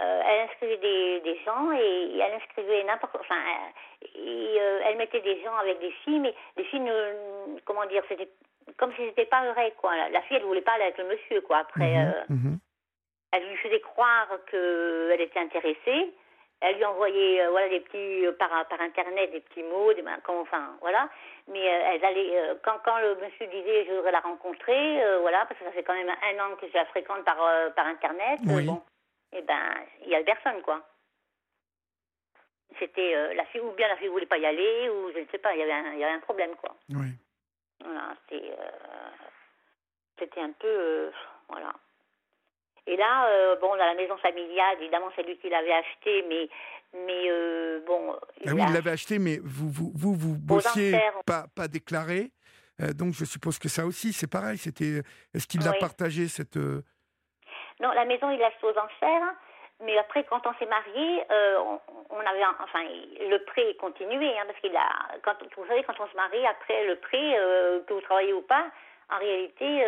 Euh, 0.02 0.22
elle 0.26 0.50
inscrivait 0.50 0.78
des, 0.78 1.20
des 1.22 1.38
gens 1.44 1.74
et, 1.74 2.18
elle 2.20 2.34
inscrivait 2.34 2.86
n'importe 2.86 3.18
enfin 3.20 3.36
et, 4.16 4.56
euh, 4.58 4.80
elle 4.86 4.96
mettait 4.96 5.20
des 5.20 5.44
gens 5.44 5.54
avec 5.58 5.78
des 5.82 5.92
filles 6.06 6.20
mais 6.20 6.34
les 6.56 6.64
filles 6.64 6.80
ne, 6.80 7.60
comment 7.66 7.86
dire 7.86 8.02
c'était 8.08 8.30
comme 8.78 8.94
si 8.94 9.02
c'était 9.08 9.26
pas 9.26 9.52
vrai 9.52 9.74
quoi 9.76 9.92
la, 10.10 10.22
fille 10.22 10.38
elle 10.38 10.44
voulait 10.44 10.62
pas 10.62 10.72
aller 10.76 10.86
avec 10.86 11.00
le 11.00 11.04
monsieur 11.04 11.42
quoi 11.42 11.58
après 11.58 11.98
Mhm, 11.98 12.14
euh, 12.14 12.34
mhm. 12.34 12.60
elle 13.34 13.50
lui 13.50 13.58
faisait 13.58 13.82
croire 13.82 14.30
qu'elle 14.50 15.20
était 15.20 15.40
intéressée 15.40 16.14
elle 16.62 16.76
lui 16.76 16.86
envoyait 16.86 17.42
euh, 17.42 17.50
voilà 17.52 17.70
des 17.70 17.80
petits 17.80 18.26
euh, 18.26 18.34
par 18.34 18.68
par 18.68 18.82
internet 18.82 19.32
des 19.32 19.42
petits 19.42 19.64
mots 19.64 19.94
des 19.94 20.02
ben, 20.02 20.20
comment 20.24 20.42
enfin 20.42 20.78
voilà 20.82 21.10
mais 21.48 21.60
euh, 21.68 21.82
elle 21.94 22.06
allait 22.06 22.58
quand 22.64 22.80
quand 22.84 22.98
le 23.00 23.16
monsieur 23.16 23.48
disait 23.48 23.86
je 23.86 23.94
voudrais 23.94 24.12
la 24.12 24.20
rencontrer 24.20 25.02
voilà 25.22 25.46
parce 25.46 25.60
que 25.60 25.66
ça 25.66 25.72
fait 25.72 25.84
quand 25.84 25.94
même 25.96 26.10
un 26.10 26.40
an 26.46 26.56
que 26.58 26.68
je 26.68 26.74
la 26.74 26.86
fréquente 26.88 27.24
par 27.24 27.38
par 27.76 27.86
internet 27.88 28.40
Oui. 28.46 28.66
bon 28.66 28.82
eh 29.32 29.42
ben 29.42 29.74
il 30.04 30.10
y 30.10 30.16
a 30.16 30.24
personne 30.24 30.62
quoi 30.62 30.82
c'était 32.78 33.34
la 33.34 33.46
fille 33.46 33.62
ou 33.62 33.72
bien 33.72 33.88
la 33.88 33.98
fille 33.98 34.08
voulait 34.08 34.26
pas 34.26 34.38
y 34.38 34.46
aller 34.46 34.90
ou 34.90 35.12
je 35.14 35.20
ne 35.20 35.26
sais 35.28 35.38
pas 35.40 35.54
il 35.54 35.60
y 35.60 35.64
avait 35.64 35.72
un, 35.72 35.94
il 35.94 36.00
y 36.00 36.04
avait 36.04 36.14
un 36.14 36.20
problème 36.20 36.56
quoi 36.56 36.76
Oui. 36.90 37.08
voilà, 37.84 38.16
c'était 38.28 38.54
c'était 40.20 40.42
un 40.42 40.52
peu 40.52 41.12
voilà. 41.48 41.74
Et 42.88 42.96
là, 42.98 43.28
euh, 43.30 43.56
bon, 43.58 43.70
dans 43.70 43.76
la 43.86 43.94
maison 43.94 44.18
familiale, 44.18 44.78
évidemment, 44.82 45.10
c'est 45.16 45.24
lui 45.24 45.38
qui 45.38 45.50
l'avait 45.50 45.74
acheté, 45.74 46.24
mais 46.28 46.50
mais 46.94 47.30
euh, 47.30 47.82
bon. 47.86 48.16
Ah 48.48 48.52
oui, 48.54 48.62
il 48.68 48.74
l'avait 48.74 48.92
acheté, 48.92 49.20
mais 49.20 49.38
vous, 49.44 49.70
vous, 49.70 49.92
vous, 49.96 50.14
vous 50.16 50.36
bossiez 50.38 50.98
pas, 51.26 51.46
pas 51.56 51.68
déclaré. 51.68 52.32
Euh, 52.82 52.94
donc, 52.94 53.14
je 53.14 53.26
suppose 53.26 53.60
que 53.60 53.70
ça 53.70 53.86
aussi, 53.86 54.12
c'est 54.14 54.30
pareil. 54.32 54.58
C'était. 54.58 55.04
Est-ce 55.36 55.48
qu'il 55.48 55.68
a 55.68 55.72
Oui. 55.72 55.78
partagé 55.80 56.28
cette. 56.28 56.56
Non, 56.56 57.92
la 57.94 58.06
maison, 58.06 58.30
il 58.32 58.40
l'a 58.40 58.48
acheté 58.48 58.66
aux 58.66 58.78
enchères. 58.78 59.34
Mais 59.86 59.98
après, 59.98 60.26
quand 60.26 60.46
on 60.46 60.54
s'est 60.56 60.66
marié, 60.66 61.24
on, 61.30 61.80
on 62.10 62.20
avait, 62.20 62.44
un- 62.44 62.56
enfin, 62.62 62.84
le 62.84 63.38
prêt 63.46 63.76
continuait, 63.80 64.38
hein, 64.38 64.44
parce 64.46 64.60
qu'il 64.60 64.76
a, 64.76 64.90
quand, 65.24 65.36
vous 65.56 65.66
savez, 65.68 65.84
quand 65.84 65.98
on 66.02 66.08
se 66.08 66.16
marie, 66.18 66.46
après 66.48 66.86
le 66.86 66.98
prêt, 66.98 67.36
que 67.88 67.94
vous 67.94 68.02
travaillez 68.02 68.34
ou 68.34 68.42
pas, 68.42 68.66
en 69.10 69.20
réalité, 69.20 69.86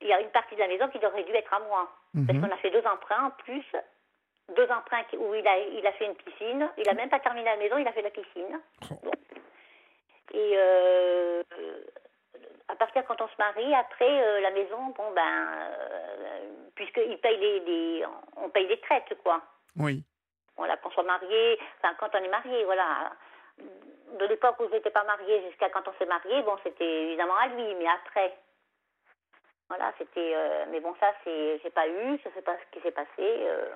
il 0.00 0.08
y 0.08 0.12
a 0.12 0.20
une 0.20 0.30
partie 0.30 0.54
de 0.54 0.60
la 0.60 0.68
maison 0.68 0.88
qui 0.88 1.04
aurait 1.04 1.24
dû 1.24 1.32
être 1.32 1.52
à 1.52 1.60
moi, 1.60 1.88
parce 2.14 2.38
mhm. 2.38 2.40
qu'on 2.40 2.54
a 2.54 2.58
fait 2.58 2.70
deux 2.70 2.86
emprunts 2.86 3.26
en 3.26 3.30
plus, 3.30 3.64
deux 4.56 4.68
emprunts 4.70 5.04
où 5.18 5.34
il 5.34 5.46
a, 5.46 5.58
il 5.58 5.86
a 5.86 5.92
fait 5.92 6.06
une 6.06 6.14
piscine. 6.14 6.68
Il 6.78 6.88
a 6.88 6.94
même 6.94 7.10
pas 7.10 7.20
terminé 7.20 7.44
la 7.44 7.56
maison, 7.56 7.76
il 7.78 7.86
a 7.86 7.92
fait 7.92 8.02
la 8.02 8.10
piscine. 8.10 8.60
Oh. 8.90 9.10
Et 10.32 10.52
euh, 10.56 11.42
à 12.68 12.76
partir 12.76 13.04
quand 13.06 13.20
on 13.20 13.28
se 13.28 13.36
marie, 13.38 13.74
après 13.74 14.22
euh, 14.22 14.40
la 14.40 14.50
maison, 14.50 14.78
bon 14.96 15.10
ben, 15.14 15.22
euh, 15.22 16.40
puisqu'il 16.74 17.18
paye 17.18 17.38
les, 17.38 17.60
les- 17.60 18.04
on 18.36 18.48
paye 18.50 18.66
des 18.68 18.80
traites 18.80 19.16
quoi. 19.22 19.40
Oui. 19.76 20.04
Voilà, 20.56 20.76
qu'on 20.76 20.90
soit 20.90 21.02
marié, 21.04 21.58
enfin 21.78 21.94
quand 21.98 22.14
on 22.14 22.24
est 22.24 22.28
marié, 22.28 22.64
voilà. 22.64 23.12
De 24.18 24.24
l'époque 24.26 24.60
où 24.60 24.68
je 24.68 24.74
n'étais 24.74 24.90
pas 24.90 25.04
mariée 25.04 25.42
jusqu'à 25.48 25.68
quand 25.70 25.86
on 25.88 25.92
s'est 25.98 26.06
marié, 26.06 26.42
bon 26.42 26.56
c'était 26.62 27.02
évidemment 27.04 27.36
à 27.36 27.48
lui, 27.48 27.74
mais 27.74 27.88
après. 27.88 28.36
Voilà, 29.68 29.92
c'était. 29.98 30.32
euh, 30.34 30.64
mais 30.70 30.80
bon, 30.80 30.94
ça, 30.98 31.12
c'est, 31.24 31.60
j'ai 31.62 31.70
pas 31.70 31.86
eu, 31.88 32.18
je 32.24 32.30
sais 32.34 32.42
pas 32.42 32.56
ce 32.56 32.76
qui 32.76 32.82
s'est 32.82 32.90
passé. 32.92 33.08
euh, 33.18 33.70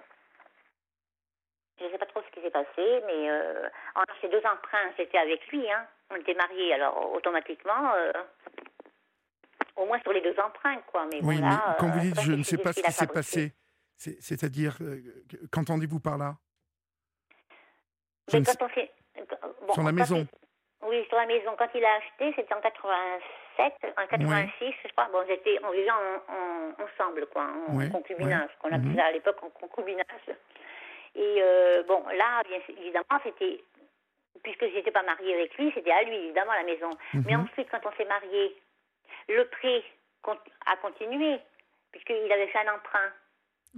je 1.80 1.88
sais 1.90 1.98
pas 1.98 2.06
trop 2.06 2.22
ce 2.22 2.30
qui 2.34 2.40
s'est 2.40 2.50
passé, 2.50 3.02
mais 3.06 3.30
euh, 3.30 3.68
en 3.96 4.02
ces 4.20 4.28
deux 4.28 4.42
emprunts, 4.46 4.92
c'était 4.96 5.18
avec 5.18 5.46
lui, 5.48 5.70
hein. 5.70 5.86
On 6.10 6.16
était 6.16 6.34
mariés, 6.34 6.72
alors 6.74 7.12
automatiquement, 7.12 7.94
euh, 7.94 8.12
au 9.76 9.86
moins 9.86 9.98
sur 10.00 10.12
les 10.12 10.20
deux 10.20 10.38
emprunts, 10.38 10.80
quoi. 10.86 11.06
Mais 11.10 11.20
Oui, 11.22 11.40
mais 11.42 11.56
quand 11.78 11.88
euh, 11.88 11.92
vous 11.92 12.00
dites 12.00 12.12
après, 12.12 12.24
je 12.26 12.32
ne 12.32 12.42
sais 12.42 12.58
pas 12.58 12.72
ce 12.72 12.82
qui 12.82 12.92
s'est 12.92 13.06
passé, 13.06 13.52
c'est- 13.96 14.20
c'est-à-dire, 14.20 14.76
euh, 14.80 15.00
que- 15.30 15.46
qu'entendez-vous 15.50 16.00
par 16.00 16.18
là? 16.18 16.34
Je 18.28 18.36
Mais 18.38 18.44
quand 18.44 18.64
on 18.64 19.66
bon, 19.66 19.72
Sur 19.74 19.82
la 19.82 19.92
maison. 19.92 20.26
Oui, 20.82 21.04
sur 21.08 21.16
la 21.16 21.26
maison. 21.26 21.54
Quand 21.58 21.68
il 21.74 21.84
a 21.84 21.94
acheté, 21.94 22.32
c'était 22.36 22.54
en 22.54 22.60
87, 23.56 23.94
en 23.98 24.06
86, 24.06 24.74
je 24.84 24.88
crois. 24.92 25.08
Bon, 25.12 25.24
j'étais, 25.28 25.58
on 25.64 25.70
vivait 25.70 25.90
en, 25.90 26.32
en- 26.32 26.84
ensemble, 26.84 27.26
quoi, 27.26 27.46
en 27.68 27.76
Ouais, 27.76 27.90
concubinage, 27.90 28.48
ouais. 28.48 28.56
qu'on 28.60 28.68
appelait 28.74 28.90
Mhm. 28.90 29.00
à 29.00 29.12
l'époque 29.12 29.42
en 29.42 29.50
concubinage. 29.50 30.04
Et 31.14 31.36
euh, 31.42 31.82
bon, 31.84 32.02
là, 32.16 32.42
bien 32.48 32.58
évidemment, 32.68 33.20
c'était, 33.22 33.62
puisque 34.42 34.66
je 34.68 34.74
n'étais 34.74 34.90
pas 34.90 35.02
mariée 35.02 35.34
avec 35.34 35.56
lui, 35.58 35.70
c'était 35.74 35.90
à 35.92 36.02
lui, 36.02 36.14
évidemment, 36.16 36.52
la 36.54 36.62
maison. 36.64 36.90
Mais 37.26 37.36
Mhm. 37.36 37.44
ensuite, 37.44 37.68
quand 37.70 37.84
on 37.84 37.92
s'est 37.96 38.06
mariés, 38.06 38.56
le 39.28 39.44
prêt 39.48 39.82
a 40.66 40.76
continué, 40.76 41.38
puisqu'il 41.90 42.32
avait 42.32 42.46
fait 42.48 42.66
un 42.66 42.74
emprunt. 42.74 43.10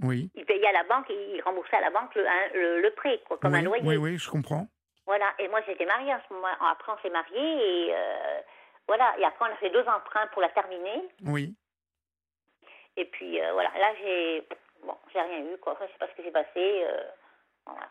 Oui. 0.03 0.29
Il 0.35 0.45
payait 0.45 0.67
à 0.67 0.71
la 0.73 0.83
banque 0.83 1.09
et 1.09 1.35
il 1.35 1.41
remboursait 1.41 1.77
à 1.77 1.81
la 1.81 1.89
banque 1.89 2.13
le, 2.15 2.27
un- 2.27 2.49
le, 2.53 2.81
le 2.81 2.91
prêt, 2.91 3.19
quoi, 3.27 3.37
comme 3.37 3.53
oui, 3.53 3.59
un 3.59 3.63
loyer. 3.63 3.83
oui, 3.85 3.97
oui, 3.97 4.17
je 4.17 4.29
comprends. 4.29 4.67
Voilà, 5.05 5.33
et 5.39 5.47
moi 5.49 5.61
j'étais 5.67 5.85
mariée 5.85 6.11
à 6.13 6.21
ce 6.27 6.33
moment 6.33 6.47
Après 6.61 6.91
on 6.91 6.97
s'est 7.03 7.11
mariés 7.11 7.87
et 7.87 7.93
euh, 7.93 8.39
voilà, 8.87 9.15
et 9.17 9.23
après 9.25 9.49
on 9.49 9.53
a 9.53 9.57
fait 9.57 9.69
deux 9.69 9.87
emprunts 9.87 10.27
pour 10.27 10.41
la 10.41 10.49
terminer. 10.49 11.03
Oui. 11.25 11.55
Et 12.97 13.05
puis 13.05 13.41
euh, 13.41 13.51
voilà, 13.53 13.69
là 13.77 13.93
j'ai 14.01 14.47
bon, 14.83 14.95
j'ai 15.13 15.21
rien 15.21 15.39
eu 15.53 15.57
quoi. 15.57 15.73
Enfin, 15.73 15.85
je 15.87 15.91
sais 15.93 15.97
pas 15.97 16.07
ce 16.07 16.15
qui 16.15 16.23
s'est 16.23 16.31
passé. 16.31 16.83
euh, 16.85 17.03
voilà. 17.65 17.89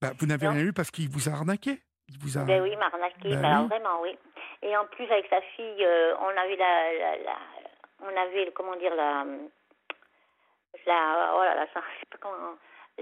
Bah, 0.00 0.08
vous 0.18 0.26
n'avez 0.26 0.48
rien 0.48 0.60
eu 0.60 0.72
parce 0.72 0.90
qu'il 0.90 1.08
vous 1.10 1.28
a 1.28 1.32
arnaqué. 1.32 1.80
Il 2.08 2.18
vous 2.18 2.38
a. 2.38 2.44
Ben 2.44 2.62
oui, 2.62 2.70
il 2.72 2.78
m'a 2.78 2.86
arnaqué, 2.86 3.28
Ben 3.30 3.44
alors 3.44 3.62
oui. 3.62 3.68
vraiment 3.68 4.00
oui. 4.02 4.18
Et 4.62 4.76
en 4.76 4.84
plus 4.86 5.10
avec 5.10 5.26
sa 5.28 5.40
fille, 5.42 5.84
euh, 5.84 6.14
on 6.18 6.28
avait 6.28 6.56
la, 6.56 6.92
la, 6.94 7.16
la- 7.18 7.38
on 8.02 8.16
avait 8.16 8.50
comment 8.52 8.76
dire 8.76 8.94
la 8.94 9.24
la 10.86 11.32
oh 11.36 11.42
là 11.44 11.54
là, 11.54 11.66
ça, 11.74 11.80
je 11.94 12.00
sais 12.00 12.06
pas 12.10 12.18
comment 12.20 12.54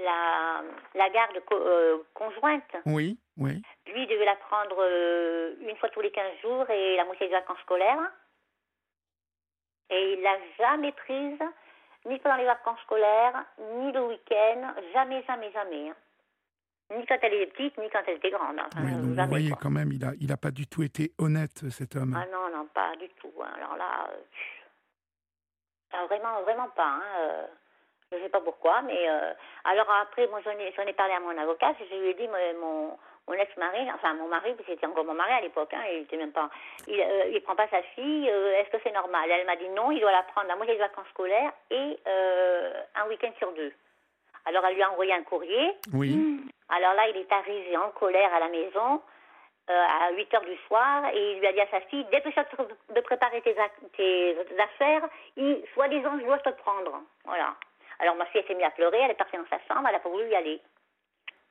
la 0.04 0.62
la 0.94 1.08
garde 1.10 1.40
co- 1.46 1.54
euh, 1.60 1.98
conjointe. 2.14 2.76
Oui, 2.86 3.18
oui. 3.36 3.62
Lui, 3.86 4.02
il 4.02 4.06
devait 4.08 4.24
la 4.24 4.36
prendre 4.36 4.76
euh, 4.80 5.54
une 5.60 5.76
fois 5.76 5.88
tous 5.90 6.00
les 6.00 6.10
15 6.10 6.38
jours 6.42 6.68
et 6.70 6.96
la 6.96 7.04
moitié 7.04 7.26
des 7.26 7.32
vacances 7.32 7.60
scolaires. 7.60 8.10
Et 9.90 10.12
il 10.14 10.20
l'a 10.22 10.36
jamais 10.58 10.92
prise, 10.92 11.38
ni 12.04 12.18
pendant 12.18 12.36
les 12.36 12.44
vacances 12.44 12.80
scolaires, 12.82 13.44
ni 13.76 13.90
le 13.92 14.02
week-end, 14.06 14.74
jamais, 14.92 15.24
jamais, 15.26 15.50
jamais. 15.52 15.88
hein. 15.90 15.96
Ni 16.90 17.04
quand 17.06 17.18
elle 17.22 17.34
était 17.34 17.52
petite, 17.52 17.78
ni 17.78 17.88
quand 17.90 18.00
elle 18.06 18.16
était 18.16 18.30
grande. 18.30 18.58
hein. 18.58 18.66
Enfin, 18.72 18.84
oui 18.84 18.92
donc 18.92 19.16
vous 19.18 19.28
voyez 19.28 19.50
quoi. 19.50 19.58
quand 19.62 19.70
même, 19.70 19.92
il 19.92 20.04
a, 20.04 20.12
il 20.20 20.30
a 20.32 20.36
pas 20.36 20.50
du 20.50 20.66
tout 20.66 20.82
été 20.82 21.12
honnête, 21.18 21.68
cet 21.70 21.96
homme. 21.96 22.14
Ah 22.16 22.26
non, 22.30 22.50
non, 22.54 22.66
pas 22.66 22.94
du 22.96 23.08
tout. 23.20 23.32
hein. 23.42 23.50
Alors 23.56 23.76
là, 23.76 24.08
euh, 24.10 24.16
ah, 25.92 26.06
vraiment, 26.06 26.42
vraiment 26.42 26.68
pas. 26.70 27.00
hein. 27.02 27.46
Je 28.10 28.16
ne 28.16 28.22
sais 28.22 28.28
pas 28.30 28.40
pourquoi, 28.40 28.80
mais 28.82 29.08
euh, 29.08 29.32
alors 29.64 29.90
après, 30.00 30.26
moi 30.28 30.40
j'en 30.42 30.52
ai, 30.52 30.72
j'en 30.76 30.84
ai 30.86 30.94
parlé 30.94 31.12
à 31.12 31.20
mon 31.20 31.36
avocat, 31.36 31.74
je 31.78 31.94
lui 31.94 32.08
ai 32.08 32.14
dit, 32.14 32.26
mon, 32.28 32.96
mon 33.26 33.34
ex-mari, 33.34 33.86
enfin 33.94 34.14
mon 34.14 34.28
mari, 34.28 34.54
c'était 34.66 34.86
encore 34.86 35.04
mon 35.04 35.12
mari 35.12 35.32
à 35.32 35.40
l'époque, 35.42 35.74
hein, 35.74 35.82
il 35.92 35.98
était 36.04 36.16
même 36.16 36.32
pas, 36.32 36.48
il, 36.86 36.98
euh, 36.98 37.26
il 37.30 37.42
prend 37.42 37.54
pas 37.54 37.68
sa 37.68 37.82
fille, 37.82 38.30
euh, 38.30 38.54
est-ce 38.54 38.70
que 38.70 38.78
c'est 38.82 38.92
normal? 38.94 39.30
Elle 39.30 39.44
m'a 39.44 39.56
dit 39.56 39.68
non, 39.70 39.90
il 39.90 40.00
doit 40.00 40.10
la 40.12 40.22
prendre 40.22 40.48
la 40.48 40.56
moitié 40.56 40.74
des 40.74 40.80
vacances 40.80 41.08
scolaires 41.10 41.52
et 41.70 41.98
un 42.94 43.06
week-end 43.08 43.30
sur 43.36 43.52
deux. 43.52 43.72
Alors 44.46 44.64
elle 44.64 44.76
lui 44.76 44.82
a 44.82 44.90
envoyé 44.90 45.12
un 45.12 45.22
courrier. 45.24 45.72
Oui. 45.92 46.40
Alors 46.70 46.94
là, 46.94 47.08
il 47.08 47.16
est 47.18 47.30
arrivé 47.32 47.76
en 47.76 47.90
colère 47.90 48.32
à 48.32 48.40
la 48.40 48.48
maison 48.48 49.02
à 49.68 50.10
8 50.12 50.32
heures 50.32 50.44
du 50.46 50.56
soir 50.66 51.04
et 51.12 51.32
il 51.32 51.40
lui 51.40 51.46
a 51.46 51.52
dit 51.52 51.60
à 51.60 51.66
sa 51.68 51.80
fille 51.82 52.04
Dépêche-toi 52.06 52.64
de- 52.64 52.94
de 52.94 53.00
préparer 53.02 53.42
tes, 53.42 53.54
tes 53.98 54.36
affaires, 54.58 55.06
soi-disant, 55.74 56.18
je 56.18 56.24
dois 56.24 56.38
te 56.38 56.48
prendre. 56.50 57.02
Voilà. 57.26 57.54
Alors 58.00 58.14
ma 58.16 58.26
fille, 58.26 58.42
s'est 58.46 58.54
mise 58.54 58.64
à 58.64 58.70
pleurer, 58.70 58.98
elle 58.98 59.10
est 59.10 59.14
partie 59.14 59.36
dans 59.36 59.46
sa 59.50 59.58
chambre, 59.66 59.86
elle 59.88 59.94
n'a 59.94 60.00
pas 60.00 60.08
voulu 60.08 60.28
y 60.28 60.34
aller. 60.34 60.60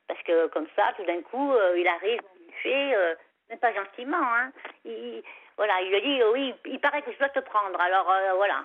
Parce 0.07 0.21
que 0.23 0.47
comme 0.47 0.67
ça, 0.75 0.93
tout 0.95 1.05
d'un 1.05 1.21
coup, 1.23 1.51
euh, 1.53 1.77
il 1.77 1.87
arrive, 1.87 2.21
il 2.47 2.53
fait, 2.63 2.95
euh, 2.95 3.15
même 3.49 3.59
pas 3.59 3.73
gentiment, 3.73 4.17
hein. 4.21 4.51
Il, 4.85 5.21
voilà, 5.57 5.81
il 5.81 5.89
lui 5.89 5.95
a 5.97 6.01
dit 6.01 6.21
Oui, 6.33 6.55
il 6.65 6.79
paraît 6.79 7.01
que 7.01 7.11
je 7.11 7.17
dois 7.17 7.29
te 7.29 7.39
prendre. 7.39 7.79
Alors 7.79 8.09
euh, 8.09 8.33
voilà. 8.35 8.63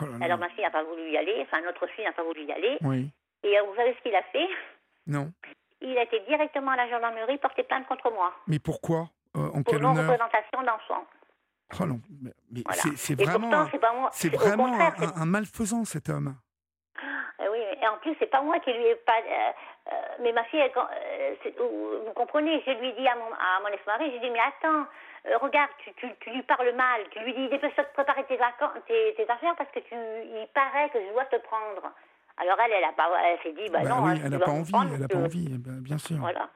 Oh 0.00 0.06
là. 0.06 0.24
Alors 0.24 0.38
ma 0.38 0.48
fille 0.50 0.64
n'a 0.64 0.70
pas 0.70 0.82
voulu 0.84 1.10
y 1.10 1.16
aller, 1.16 1.40
enfin 1.42 1.60
notre 1.62 1.86
fille 1.88 2.04
n'a 2.04 2.12
pas 2.12 2.22
voulu 2.22 2.42
y 2.44 2.52
aller. 2.52 2.76
Oui. 2.82 3.08
Et 3.42 3.58
euh, 3.58 3.62
vous 3.64 3.74
savez 3.74 3.94
ce 3.98 4.02
qu'il 4.02 4.14
a 4.14 4.22
fait? 4.24 4.48
Non. 5.06 5.32
Il 5.80 5.96
a 5.98 6.02
été 6.04 6.20
directement 6.20 6.70
à 6.72 6.76
la 6.76 6.88
gendarmerie 6.88 7.38
porter 7.38 7.64
plainte 7.64 7.86
contre 7.88 8.10
moi 8.12 8.32
Mais 8.46 8.58
pourquoi? 8.60 9.08
En 9.34 9.62
pour 9.62 9.78
non-représentation 9.80 10.62
d'enfants. 10.62 11.06
Oh 11.80 11.86
non. 11.86 12.00
Mais, 12.22 12.30
mais 12.52 12.60
Voilà. 12.66 12.82
c'est- 12.96 13.14
vraiment, 13.14 13.48
pourtant, 13.64 13.78
pas 13.78 13.92
moi. 13.94 14.10
vraiment 14.34 14.68
contraire, 14.68 14.94
un, 14.98 15.06
un- 15.18 15.22
un 15.22 15.26
malfaisant, 15.26 15.84
cet 15.86 16.10
homme. 16.10 16.36
Euh, 17.42 17.48
oui, 17.50 17.58
et 17.80 17.88
en 17.88 17.96
plus, 17.98 18.14
c'est 18.18 18.30
pas 18.30 18.40
moi 18.40 18.58
qui 18.60 18.72
lui 18.72 18.86
ai 18.86 18.94
pas. 18.96 19.18
euh, 19.18 19.50
euh, 19.92 19.96
mais 20.20 20.32
ma 20.32 20.44
fille, 20.44 20.60
elle, 20.60 20.72
euh, 20.76 22.02
vous 22.06 22.12
comprenez, 22.14 22.62
je 22.66 22.70
lui 22.72 22.92
dit 22.92 23.08
à 23.08 23.16
mon, 23.16 23.32
à 23.32 23.60
mon 23.62 23.68
ex-mari, 23.68 24.10
j'ai 24.12 24.20
dit, 24.20 24.30
mais 24.30 24.38
attends, 24.38 24.86
regarde, 25.40 25.70
tu, 25.78 25.92
tu, 25.94 26.08
tu 26.20 26.30
lui 26.30 26.42
parles 26.42 26.72
mal, 26.72 27.02
tu 27.10 27.18
lui 27.20 27.34
dis, 27.34 27.48
dépêche-toi 27.48 27.84
de 27.84 27.92
préparer 27.92 28.24
tes, 28.24 28.38
tes, 28.86 29.14
tes 29.14 29.30
affaires 29.30 29.56
parce 29.56 29.70
que 29.70 29.80
tu, 29.80 29.94
il 29.94 30.46
paraît 30.54 30.88
que 30.90 31.00
je 31.04 31.12
dois 31.12 31.24
te 31.24 31.36
prendre. 31.36 31.90
Alors 32.38 32.58
elle, 32.64 32.72
elle, 32.72 32.84
a 32.84 32.92
pas, 32.92 33.10
elle 33.24 33.40
s'est 33.40 33.52
dit, 33.52 33.68
bah, 33.70 33.80
Bah 33.82 33.88
non, 33.88 34.04
oui, 34.04 34.12
hein, 34.12 34.22
elle 34.24 34.30
n'a 34.30 34.38
pas 34.38 34.50
envie, 34.50 34.72
prendre, 34.72 34.94
elle 34.94 35.00
n'a 35.00 35.08
pas 35.08 35.18
envie, 35.18 35.58
ben, 35.58 35.82
bien 35.82 35.98
sûr. 35.98 36.16
Voilà. 36.18 36.48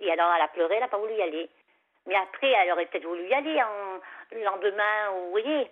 Et 0.00 0.10
alors, 0.10 0.30
elle 0.36 0.42
a 0.42 0.48
pleuré, 0.48 0.74
elle 0.74 0.80
n'a 0.80 0.88
pas 0.88 0.98
voulu 0.98 1.14
y 1.14 1.22
aller. 1.22 1.48
Mais 2.06 2.14
après, 2.16 2.50
elle 2.50 2.72
aurait 2.72 2.86
peut-être 2.86 3.06
voulu 3.06 3.26
y 3.26 3.34
aller 3.34 3.62
en, 3.62 4.00
le 4.36 4.44
lendemain, 4.44 5.10
vous 5.12 5.30
voyez. 5.30 5.70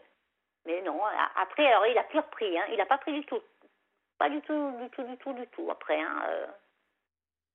Mais 0.67 0.81
non, 0.83 1.01
après, 1.37 1.67
alors 1.67 1.87
il 1.87 1.99
a 1.99 2.05
plus 2.05 2.21
repris, 2.21 2.57
hein. 2.59 2.65
il 2.71 2.77
n'a 2.77 2.87
pas 2.87 2.99
pris 2.99 3.13
du 3.13 3.25
tout. 3.27 3.41
Pas 4.23 4.31
du 4.31 4.41
tout, 4.43 4.71
du 4.81 4.89
tout, 4.91 5.03
du 5.03 5.17
tout, 5.17 5.33
du 5.33 5.47
tout, 5.49 5.69
après. 5.69 6.01
Hein. 6.01 6.23
Euh. 6.29 6.47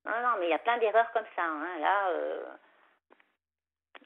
Non, 0.04 0.20
non, 0.22 0.36
mais 0.38 0.48
il 0.48 0.50
y 0.50 0.52
a 0.52 0.58
plein 0.58 0.76
d'erreurs 0.76 1.10
comme 1.12 1.24
ça. 1.34 1.42
Hein. 1.42 1.66
Là, 1.80 2.10
euh. 2.10 2.44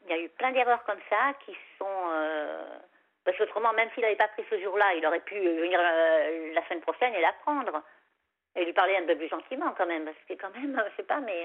il 0.05 0.11
y 0.11 0.13
a 0.13 0.21
eu 0.21 0.29
plein 0.29 0.53
d'erreurs 0.53 0.85
comme 0.85 1.01
ça 1.11 1.35
qui 1.45 1.51
sont... 1.77 2.11
Euh... 2.13 2.79
Parce 3.25 3.37
qu'autrement, 3.37 3.73
même 3.73 3.89
s'il 3.95 4.05
n'avait 4.05 4.15
pas 4.15 4.29
pris 4.29 4.45
ce 4.49 4.61
jour-là, 4.63 4.95
il 4.95 5.05
aurait 5.05 5.25
pu 5.25 5.35
venir 5.35 5.81
euh, 5.83 6.55
la 6.55 6.65
semaine 6.69 6.83
prochaine 6.83 7.13
et 7.15 7.21
la 7.21 7.33
prendre. 7.33 7.83
Et 8.55 8.65
lui 8.65 8.73
parler 8.73 8.97
un 8.97 9.07
peu 9.07 9.17
plus 9.17 9.29
gentiment 9.29 9.75
quand 9.77 9.87
même, 9.87 10.05
parce 10.05 10.17
que 10.29 10.35
quand 10.35 10.57
même, 10.57 10.81
je 10.93 10.97
sais 10.99 11.07
pas, 11.09 11.19
mais... 11.19 11.45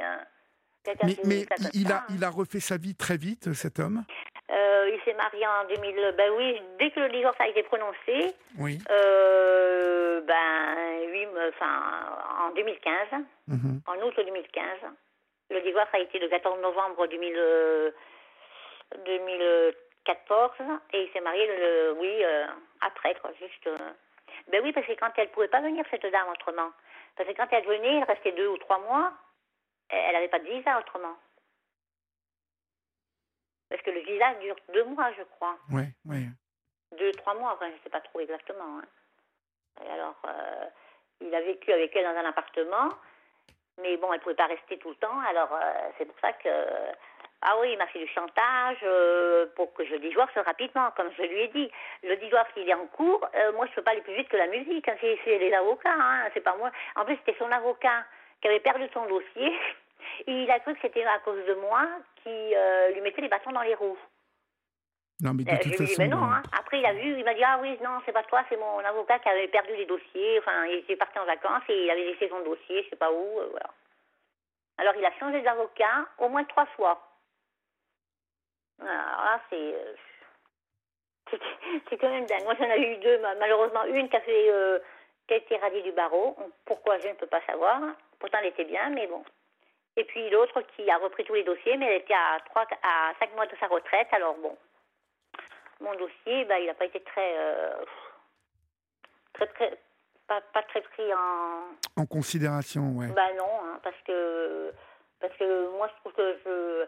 mais, 0.85 1.17
mais 1.25 1.45
il, 1.73 1.91
a, 1.91 2.05
il 2.11 2.23
a 2.23 2.29
refait 2.29 2.59
sa 2.59 2.77
vie 2.77 2.93
très 2.93 3.17
vite, 3.17 3.53
cet 3.53 3.79
homme? 3.79 4.05
Euh, 4.49 4.89
il 4.93 5.01
s'est 5.03 5.13
marié 5.13 5.45
en 5.45 5.65
2000. 5.67 6.13
Ben 6.17 6.31
oui, 6.37 6.61
dès 6.79 6.91
que 6.91 7.01
le 7.01 7.09
divorce 7.09 7.35
a 7.39 7.47
été 7.47 7.63
prononcé. 7.63 8.33
Oui. 8.57 8.79
Euh, 8.89 10.21
ben 10.21 10.75
oui, 11.11 11.27
enfin 11.49 12.47
en 12.47 12.53
2015, 12.53 12.93
mhm. 13.47 13.81
en 13.85 13.95
août 14.05 14.13
2015. 14.15 14.63
Le 15.49 15.61
divorce 15.61 15.89
a 15.93 15.99
été 15.99 16.19
le 16.19 16.27
14 16.29 16.61
novembre 16.61 17.07
2000, 17.07 17.93
2014 19.05 20.51
et 20.93 21.03
il 21.03 21.11
s'est 21.11 21.21
marié 21.21 21.45
le, 21.47 21.93
oui 21.99 22.23
euh, 22.23 22.45
après 22.81 23.15
quoi, 23.15 23.31
juste. 23.39 23.69
ben 24.49 24.61
oui, 24.63 24.71
parce 24.71 24.87
que 24.87 24.93
quand 24.93 25.11
elle 25.17 25.29
pouvait 25.29 25.47
pas 25.47 25.61
venir 25.61 25.83
cette 25.91 26.05
dame 26.05 26.29
autrement, 26.31 26.71
parce 27.15 27.29
que 27.29 27.35
quand 27.35 27.47
elle 27.51 27.65
venait, 27.65 27.97
elle 27.97 28.03
restait 28.03 28.31
deux 28.33 28.47
ou 28.47 28.57
trois 28.57 28.79
mois, 28.79 29.11
elle 29.89 30.13
n'avait 30.13 30.27
pas 30.27 30.39
de 30.39 30.47
visa 30.49 30.79
autrement. 30.79 31.15
Parce 33.69 33.81
que 33.81 33.91
le 33.91 33.99
visa 33.99 34.33
dure 34.35 34.55
deux 34.73 34.85
mois, 34.85 35.11
je 35.17 35.23
crois. 35.23 35.57
Oui, 35.71 35.83
oui. 36.05 36.27
Deux, 36.97 37.11
trois 37.13 37.33
mois, 37.35 37.53
enfin, 37.53 37.67
je 37.69 37.75
ne 37.75 37.79
sais 37.83 37.89
pas 37.89 37.99
trop 38.01 38.19
exactement. 38.21 38.79
Hein. 38.79 38.83
Et 39.83 39.89
alors, 39.89 40.15
euh, 40.25 40.65
il 41.21 41.33
a 41.35 41.41
vécu 41.41 41.71
avec 41.71 41.95
elle 41.95 42.05
dans 42.05 42.19
un 42.19 42.29
appartement, 42.29 42.89
mais 43.81 43.97
bon, 43.97 44.11
elle 44.13 44.19
ne 44.19 44.23
pouvait 44.23 44.35
pas 44.35 44.47
rester 44.47 44.77
tout 44.77 44.89
le 44.89 44.95
temps. 44.95 45.19
Alors, 45.27 45.53
euh, 45.53 45.89
c'est 45.97 46.05
pour 46.05 46.19
ça 46.19 46.33
que. 46.33 46.49
Ah 47.41 47.55
oui, 47.59 47.73
il 47.73 47.77
m'a 47.77 47.85
fait 47.87 47.99
du 47.99 48.07
chantage 48.07 48.79
euh, 48.81 49.45
pour 49.55 49.71
que 49.75 49.85
je 49.85 49.95
divorce 49.97 50.33
rapidement, 50.37 50.89
comme 50.95 51.11
je 51.15 51.21
lui 51.21 51.41
ai 51.41 51.47
dit. 51.49 51.69
Le 52.01 52.15
divorce, 52.17 52.49
il 52.55 52.67
est 52.67 52.73
en 52.73 52.87
cours. 52.87 53.19
moi, 53.53 53.65
je 53.67 53.71
ne 53.71 53.75
peux 53.75 53.83
pas 53.83 53.91
aller 53.91 54.01
plus 54.01 54.15
vite 54.15 54.29
que 54.29 54.37
la 54.37 54.47
musique. 54.47 54.87
Hein. 54.87 54.95
C'est 54.99 55.37
les 55.37 55.53
avocats, 55.53 55.93
hein. 55.93 56.29
c'est 56.33 56.41
pas 56.41 56.55
moi. 56.55 56.71
En 56.95 57.05
plus, 57.05 57.15
c'était 57.17 57.37
son 57.37 57.51
avocat 57.51 58.05
qui 58.41 58.47
avait 58.47 58.59
perdu 58.59 58.87
son 58.93 59.05
dossier. 59.05 59.53
il 60.27 60.49
a 60.49 60.59
cru 60.59 60.73
que 60.73 60.81
c'était 60.81 61.03
à 61.03 61.19
cause 61.19 61.45
de 61.45 61.53
moi 61.55 61.87
qui 62.23 62.55
euh, 62.55 62.91
lui 62.91 63.01
mettait 63.01 63.21
les 63.21 63.29
bâtons 63.29 63.51
dans 63.51 63.61
les 63.61 63.75
roues. 63.75 63.97
Non, 65.21 65.33
mais 65.33 65.43
de 65.43 65.51
euh, 65.51 65.57
toute 65.57 65.75
façon. 65.75 65.83
Dit, 65.85 65.95
mais 65.97 66.07
non, 66.07 66.23
hein. 66.23 66.43
Après, 66.57 66.79
il 66.79 66.85
a 66.85 66.93
vu, 66.93 67.17
il 67.17 67.25
m'a 67.25 67.33
dit 67.33 67.43
Ah 67.43 67.57
oui, 67.61 67.77
non, 67.83 67.99
c'est 68.05 68.11
pas 68.11 68.23
toi, 68.23 68.43
c'est 68.49 68.57
mon 68.57 68.79
avocat 68.79 69.19
qui 69.19 69.29
avait 69.29 69.47
perdu 69.47 69.75
les 69.75 69.85
dossiers. 69.85 70.39
Enfin, 70.39 70.65
il 70.65 70.79
était 70.79 70.95
parti 70.95 71.17
en 71.17 71.25
vacances 71.25 71.63
et 71.69 71.85
il 71.85 71.89
avait 71.89 72.05
laissé 72.05 72.29
son 72.29 72.41
dossier, 72.41 72.83
je 72.83 72.89
sais 72.89 72.95
pas 72.95 73.11
où. 73.11 73.39
Euh, 73.39 73.47
voilà. 73.49 73.69
Alors, 74.77 74.93
il 74.95 75.05
a 75.05 75.11
changé 75.19 75.41
d'avocat 75.41 76.07
au 76.19 76.29
moins 76.29 76.43
trois 76.43 76.67
fois. 76.67 77.01
Alors 78.79 79.25
là, 79.25 79.41
c'est. 79.49 79.75
c'est 81.89 81.97
quand 81.97 82.09
même 82.09 82.27
dingue. 82.27 82.43
Moi, 82.43 82.53
j'en 82.59 82.69
ai 82.69 82.93
eu 82.93 82.97
deux, 82.97 83.19
malheureusement. 83.39 83.85
Une 83.85 84.07
qui 84.07 84.15
a, 84.15 84.21
fait, 84.21 84.51
qui 85.27 85.33
a 85.33 85.37
été 85.37 85.57
radiée 85.57 85.81
du 85.81 85.93
barreau. 85.93 86.37
Pourquoi, 86.65 86.99
je 86.99 87.07
ne 87.07 87.13
peux 87.13 87.25
pas 87.25 87.41
savoir. 87.47 87.81
Pourtant, 88.19 88.37
elle 88.39 88.49
était 88.49 88.65
bien, 88.65 88.91
mais 88.91 89.07
bon. 89.07 89.23
Et 89.97 90.03
puis 90.03 90.29
l'autre 90.29 90.61
qui 90.75 90.89
a 90.89 90.97
repris 90.97 91.25
tous 91.25 91.33
les 91.33 91.43
dossiers, 91.43 91.75
mais 91.75 91.87
elle 91.87 92.01
était 92.01 92.13
à, 92.13 92.39
3, 92.45 92.67
à 92.83 93.13
5 93.19 93.35
mois 93.35 93.47
de 93.47 93.55
sa 93.59 93.67
retraite. 93.67 94.07
Alors 94.11 94.35
bon, 94.35 94.55
mon 95.81 95.93
dossier, 95.95 96.45
bah, 96.45 96.59
il 96.59 96.67
n'a 96.67 96.75
pas 96.75 96.85
été 96.85 97.01
très, 97.01 97.33
euh, 97.37 97.83
très, 99.33 99.47
très 99.47 99.77
pas, 100.27 100.41
pas, 100.53 100.61
très 100.63 100.81
pris 100.81 101.13
en... 101.13 102.01
En 102.01 102.05
considération, 102.05 102.91
ouais. 102.97 103.07
Bah 103.07 103.33
non, 103.37 103.49
hein, 103.65 103.79
parce 103.81 103.95
que 104.05 104.71
parce 105.19 105.35
que 105.37 105.77
moi 105.77 105.87
je 105.87 105.99
trouve 106.01 106.13
que 106.13 106.37
je 106.45 106.85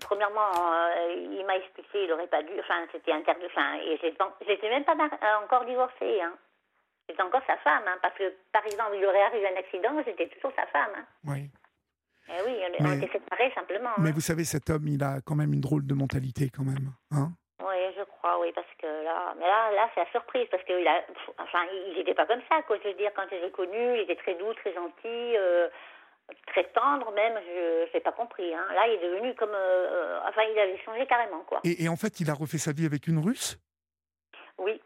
premièrement 0.00 0.50
euh, 0.50 1.14
il 1.14 1.44
m'a 1.46 1.56
expliqué 1.56 2.04
il 2.04 2.08
n'aurait 2.10 2.26
pas 2.26 2.42
dû 2.42 2.52
enfin 2.60 2.86
c'était 2.92 3.12
interdit 3.12 3.46
enfin 3.46 3.76
et 3.76 3.98
j'étais 4.46 4.68
même 4.68 4.84
pas 4.84 4.92
euh, 4.92 5.44
encore 5.44 5.64
divorcée 5.64 6.20
hein. 6.20 6.34
J'étais 7.08 7.22
encore 7.22 7.42
sa 7.46 7.56
femme 7.58 7.84
hein, 7.86 7.96
parce 8.02 8.14
que 8.14 8.34
par 8.52 8.66
exemple 8.66 8.96
il 8.96 9.06
aurait 9.06 9.22
arrivé 9.22 9.48
un 9.48 9.58
accident 9.58 10.02
j'étais 10.04 10.28
toujours 10.28 10.52
sa 10.54 10.66
femme 10.66 10.92
hein. 10.96 11.04
Oui. 11.24 11.48
Eh 12.28 12.42
oui, 12.44 12.56
on, 12.80 12.82
mais, 12.82 12.96
était 12.98 13.12
séparés 13.12 13.52
simplement. 13.54 13.90
Mais 13.98 14.08
hein. 14.08 14.12
vous 14.14 14.20
savez, 14.20 14.44
cet 14.44 14.70
homme, 14.70 14.88
il 14.88 15.02
a 15.02 15.20
quand 15.24 15.36
même 15.36 15.52
une 15.52 15.60
drôle 15.60 15.86
de 15.86 15.94
mentalité, 15.94 16.50
quand 16.50 16.64
même. 16.64 16.92
Hein 17.12 17.30
oui, 17.66 17.94
je 17.96 18.02
crois, 18.04 18.38
oui, 18.40 18.52
parce 18.54 18.70
que 18.78 18.86
là, 18.86 19.34
mais 19.38 19.46
là, 19.46 19.72
là 19.72 19.90
c'est 19.94 20.00
la 20.00 20.10
surprise, 20.10 20.46
parce 20.50 20.62
qu'il 20.64 20.86
a, 20.86 21.02
enfin, 21.38 21.66
il 21.88 21.96
n'était 21.96 22.14
pas 22.14 22.26
comme 22.26 22.42
ça, 22.48 22.62
quoi. 22.62 22.76
Je 22.82 22.88
veux 22.88 22.94
dire, 22.94 23.10
quand 23.14 23.26
je 23.30 23.36
l'ai 23.36 23.50
connu, 23.50 23.96
il 23.96 24.00
était 24.00 24.16
très 24.16 24.34
doux, 24.34 24.52
très 24.54 24.72
gentil, 24.74 25.36
euh, 25.36 25.68
très 26.46 26.64
tendre, 26.70 27.10
même. 27.12 27.34
Je 27.46 27.92
n'ai 27.92 28.00
pas 28.00 28.12
compris. 28.12 28.54
Hein. 28.54 28.66
Là, 28.74 28.86
il 28.88 28.94
est 28.94 29.08
devenu 29.08 29.34
comme, 29.34 29.54
euh, 29.54 30.20
enfin, 30.28 30.42
il 30.42 30.58
avait 30.58 30.78
changé 30.84 31.06
carrément, 31.06 31.40
quoi. 31.40 31.60
Et, 31.64 31.88
en 31.88 31.96
fait, 31.96 32.20
il 32.20 32.30
a 32.30 32.34
refait 32.34 32.58
sa 32.58 32.72
vie 32.72 32.86
avec 32.86 33.06
une 33.06 33.18
Russe? 33.18 33.58
Oui. 34.58 34.80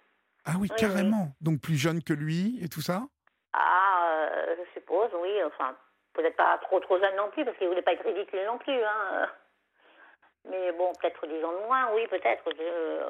Ah 0.45 0.55
oui, 0.59 0.69
carrément. 0.77 1.33
Donc 1.41 1.61
plus 1.61 1.77
jeune 1.77 2.03
que 2.03 2.15
lui 2.15 2.59
et 2.63 2.69
tout 2.69 2.81
ça? 2.81 3.03
Ah, 3.53 4.09
euh, 4.09 4.57
je 4.59 4.81
suppose, 4.81 5.11
oui. 5.21 5.31
Enfin, 5.45 5.77
peut-être 6.15 6.37
pas 6.37 6.59
trop 6.59 6.81
trop 6.81 6.99
jeune 6.99 7.17
non 7.17 7.31
plus, 7.31 7.45
parce 7.45 7.57
qu'il 7.57 7.69
voulait 7.69 7.83
pas 7.83 7.93
être 7.93 8.05
ridicule 8.05 8.45
non 8.47 8.59
plus. 8.59 8.83
Hein. 8.83 9.29
Mais 10.49 10.73
bon, 10.73 10.93
peut-être 11.01 11.27
des 11.27 11.45
ans 11.45 11.53
de 11.53 11.67
moins, 11.67 11.93
oui, 11.95 12.07
peut-être. 12.09 12.45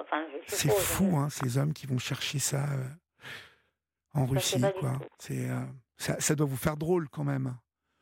Enfin, 0.01 0.25
C'est 0.47 0.71
fou, 0.71 1.17
hein, 1.17 1.29
ces 1.31 1.59
hommes 1.59 1.73
qui 1.73 1.87
vont 1.87 1.99
chercher 1.99 2.39
ça 2.39 2.57
euh, 2.57 4.21
en 4.21 4.27
Russie, 4.27 4.61
quoi. 4.81 4.93
C'est, 5.19 5.49
euh, 5.49 5.61
ça, 5.97 6.19
ça, 6.19 6.35
doit 6.35 6.47
vous 6.47 6.57
faire 6.57 6.77
drôle 6.77 7.09
quand 7.09 7.25
même. 7.25 7.55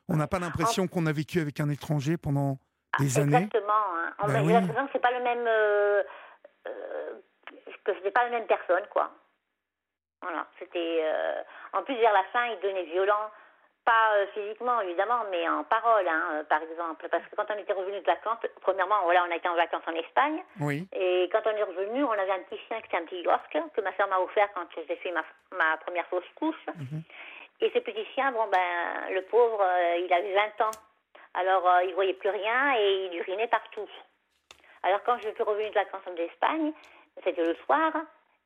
On 0.08 0.16
n'a 0.16 0.26
pas 0.26 0.38
l'impression 0.38 0.88
qu'on 0.88 1.04
a 1.04 1.12
vécu 1.12 1.40
avec 1.40 1.60
un 1.60 1.68
étranger 1.68 2.16
pendant 2.16 2.56
ah, 2.94 3.02
des 3.02 3.18
années. 3.18 3.36
Exactement. 3.36 3.72
Hein. 3.96 4.26
Ben 4.26 4.46
oui. 4.46 4.54
que 4.54 4.90
c'est 4.92 5.02
pas 5.02 5.12
le 5.12 5.22
même. 5.22 5.46
Euh, 5.46 6.02
que 7.84 7.94
c'était 7.94 8.10
pas 8.10 8.24
la 8.24 8.30
même 8.30 8.46
personne, 8.46 8.84
quoi. 8.90 9.12
Voilà. 10.22 10.46
C'était. 10.58 11.04
en 11.74 11.82
plus, 11.82 11.96
vers 11.96 12.12
la 12.14 12.24
fin, 12.32 12.46
il 12.46 12.58
devenait 12.60 12.84
violent 12.84 13.30
pas 13.88 14.16
euh, 14.16 14.26
physiquement 14.34 14.82
évidemment, 14.82 15.24
mais 15.30 15.48
en 15.48 15.64
parole, 15.64 16.06
hein, 16.06 16.22
euh, 16.32 16.44
par 16.44 16.60
exemple. 16.62 17.08
Parce 17.10 17.24
que 17.24 17.34
quand 17.34 17.46
on 17.48 17.58
était 17.58 17.72
revenu 17.72 17.98
de 17.98 18.04
vacances, 18.04 18.44
premièrement, 18.60 19.00
voilà, 19.04 19.24
on 19.26 19.32
a 19.32 19.36
été 19.36 19.48
en 19.48 19.54
vacances 19.54 19.86
en 19.86 19.94
Espagne. 19.94 20.44
Oui. 20.60 20.86
Et 20.92 21.26
quand 21.32 21.40
on 21.46 21.56
est 21.56 21.62
revenu, 21.62 22.04
on 22.04 22.12
avait 22.12 22.32
un 22.32 22.40
petit 22.40 22.60
chien 22.68 22.78
qui 22.80 22.86
était 22.88 22.98
un 22.98 23.06
petit 23.06 23.22
York 23.22 23.56
que 23.74 23.80
ma 23.80 23.96
soeur 23.96 24.06
m'a 24.08 24.20
offert 24.20 24.48
quand 24.54 24.66
j'ai 24.76 24.96
fait 24.96 25.12
ma, 25.12 25.24
ma, 25.56 25.78
première 25.78 26.06
fausse 26.08 26.28
couche. 26.34 26.66
Mhm. 26.66 27.02
Et 27.62 27.70
ce 27.70 27.78
petit 27.78 28.04
chien, 28.14 28.30
bon 28.32 28.46
ben, 28.52 29.14
le 29.14 29.22
pauvre, 29.22 29.62
euh, 29.62 29.96
il 30.04 30.12
avait 30.12 30.34
20 30.34 30.66
ans. 30.66 30.78
Alors, 31.32 31.66
il 31.86 31.94
voyait 31.94 32.12
plus 32.12 32.30
rien 32.30 32.74
et 32.76 33.06
il 33.06 33.18
urinait 33.18 33.48
partout. 33.48 33.88
Alors, 34.82 35.02
quand 35.04 35.16
je 35.18 35.30
suis 35.30 35.42
revenue 35.42 35.70
de 35.70 35.74
vacances 35.74 36.06
en 36.06 36.16
Espagne, 36.16 36.72
c'était 37.24 37.44
le 37.44 37.54
soir. 37.64 37.92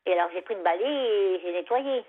Et 0.06 0.12
alors, 0.12 0.30
j'ai 0.32 0.42
pris 0.42 0.54
une 0.54 0.62
balai 0.62 0.84
et 0.84 1.40
j'ai 1.42 1.52
nettoyé 1.52 2.04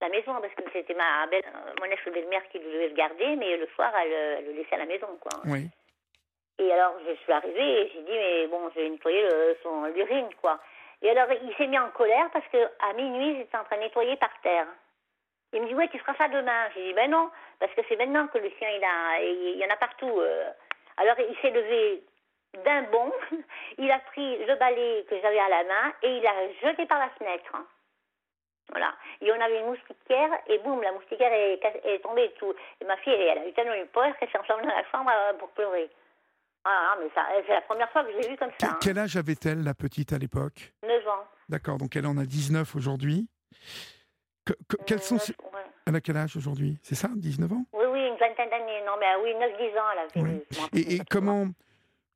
la 0.00 0.08
maison 0.08 0.34
parce 0.40 0.54
que 0.54 0.62
c'était 0.72 0.94
ma 0.94 1.26
belle, 1.26 1.44
euh, 1.46 1.72
mon 1.80 1.90
ex-belle-mère 1.90 2.48
qui 2.50 2.58
devait 2.58 2.88
le 2.88 2.94
garder, 2.94 3.36
mais 3.36 3.56
le 3.56 3.66
soir, 3.74 3.92
elle, 3.96 4.46
le 4.46 4.52
laissait 4.52 4.74
à 4.74 4.78
la 4.78 4.86
maison, 4.86 5.08
quoi. 5.20 5.40
Oui. 5.46 5.68
Et 6.58 6.72
alors, 6.72 6.94
je 7.06 7.14
suis 7.14 7.32
arrivée 7.32 7.82
et 7.82 7.90
j'ai 7.92 8.02
dit, 8.02 8.12
mais 8.12 8.46
bon, 8.48 8.70
je 8.74 8.80
vais 8.80 8.88
nettoyer 8.88 9.28
son 9.62 9.84
l'urine, 9.84 10.28
quoi. 10.40 10.58
Et 11.02 11.10
alors, 11.10 11.28
il 11.42 11.54
s'est 11.56 11.66
mis 11.66 11.78
en 11.78 11.90
colère 11.90 12.28
parce 12.32 12.46
que 12.48 12.58
à 12.90 12.92
minuit, 12.94 13.36
j'étais 13.38 13.56
en 13.56 13.64
train 13.64 13.76
de 13.76 13.82
nettoyer 13.82 14.16
par 14.16 14.32
terre. 14.42 14.66
Il 15.52 15.62
me 15.62 15.66
dit, 15.66 15.74
ouais, 15.74 15.88
tu 15.88 15.98
feras 15.98 16.14
ça 16.14 16.28
demain. 16.28 16.68
J'ai 16.74 16.84
dit, 16.84 16.92
ben 16.92 17.10
non, 17.10 17.30
parce 17.58 17.72
que 17.72 17.80
c'est 17.88 17.96
maintenant 17.96 18.26
que 18.28 18.38
le 18.38 18.50
chien, 18.58 18.68
il, 18.68 18.84
a, 18.84 19.22
il 19.22 19.58
y 19.58 19.64
en 19.64 19.70
a 19.70 19.76
partout. 19.76 20.20
Euh. 20.20 20.50
Alors, 20.98 21.16
il 21.18 21.36
s'est 21.38 21.50
levé 21.50 22.02
d'un 22.64 22.82
bond, 22.82 23.12
il 23.78 23.90
a 23.90 23.98
pris 24.00 24.44
le 24.44 24.54
balai 24.56 25.06
que 25.08 25.18
j'avais 25.20 25.38
à 25.38 25.48
la 25.48 25.64
main 25.64 25.92
et 26.02 26.16
il 26.16 26.22
l'a 26.22 26.52
jeté 26.62 26.86
par 26.86 26.98
la 26.98 27.08
fenêtre. 27.10 27.56
Voilà. 28.70 28.94
Et 29.20 29.30
on 29.32 29.40
avait 29.40 29.60
une 29.60 29.66
moustiquaire, 29.66 30.30
et 30.46 30.58
boum, 30.58 30.80
la 30.82 30.92
moustiquaire 30.92 31.32
est, 31.32 31.60
est 31.84 31.98
tombée 32.00 32.24
et 32.24 32.34
tout. 32.38 32.52
Et 32.80 32.84
ma 32.84 32.96
fille, 32.98 33.12
elle, 33.12 33.38
a 33.38 33.48
eu 33.48 33.52
tellement 33.52 33.74
une 33.74 33.86
peur 33.86 34.16
qu'elle 34.18 34.30
s'est 34.30 34.38
enfermée 34.38 34.62
dans 34.62 34.74
la 34.74 34.84
chambre 34.90 35.10
euh, 35.12 35.34
pour 35.34 35.48
pleurer. 35.50 35.90
Ah, 36.64 36.96
mais 37.00 37.08
c'est 37.46 37.52
la 37.52 37.62
première 37.62 37.90
fois 37.90 38.04
que 38.04 38.12
je 38.12 38.18
l'ai 38.18 38.28
vue 38.28 38.36
comme 38.36 38.50
ça. 38.58 38.68
Hein. 38.68 38.78
Quel 38.82 38.98
âge 38.98 39.16
avait-elle, 39.16 39.62
la 39.64 39.74
petite, 39.74 40.12
à 40.12 40.18
l'époque? 40.18 40.74
9 40.82 41.08
ans. 41.08 41.24
D'accord, 41.48 41.78
donc 41.78 41.96
elle 41.96 42.06
en 42.06 42.16
a 42.18 42.24
19 42.24 42.76
aujourd'hui. 42.76 43.28
quels 44.86 45.00
sont 45.00 45.16
Elle 45.86 45.96
a 45.96 46.00
quel 46.00 46.16
âge 46.16 46.36
aujourd'hui? 46.36 46.78
C'est 46.82 46.94
ça, 46.94 47.08
19 47.14 47.52
ans? 47.52 47.64
Oui, 47.72 47.84
oui, 47.90 48.06
une 48.06 48.16
vingtaine 48.16 48.50
d'années. 48.50 48.82
Non, 48.86 48.92
mais 49.00 49.06
ah 49.06 49.18
oui, 49.22 49.32
9-10 49.32 49.78
ans, 49.78 49.84
elle 49.92 50.22
avait. 50.22 50.46
Et, 50.74 50.96
et 50.96 51.00
comment. 51.10 51.48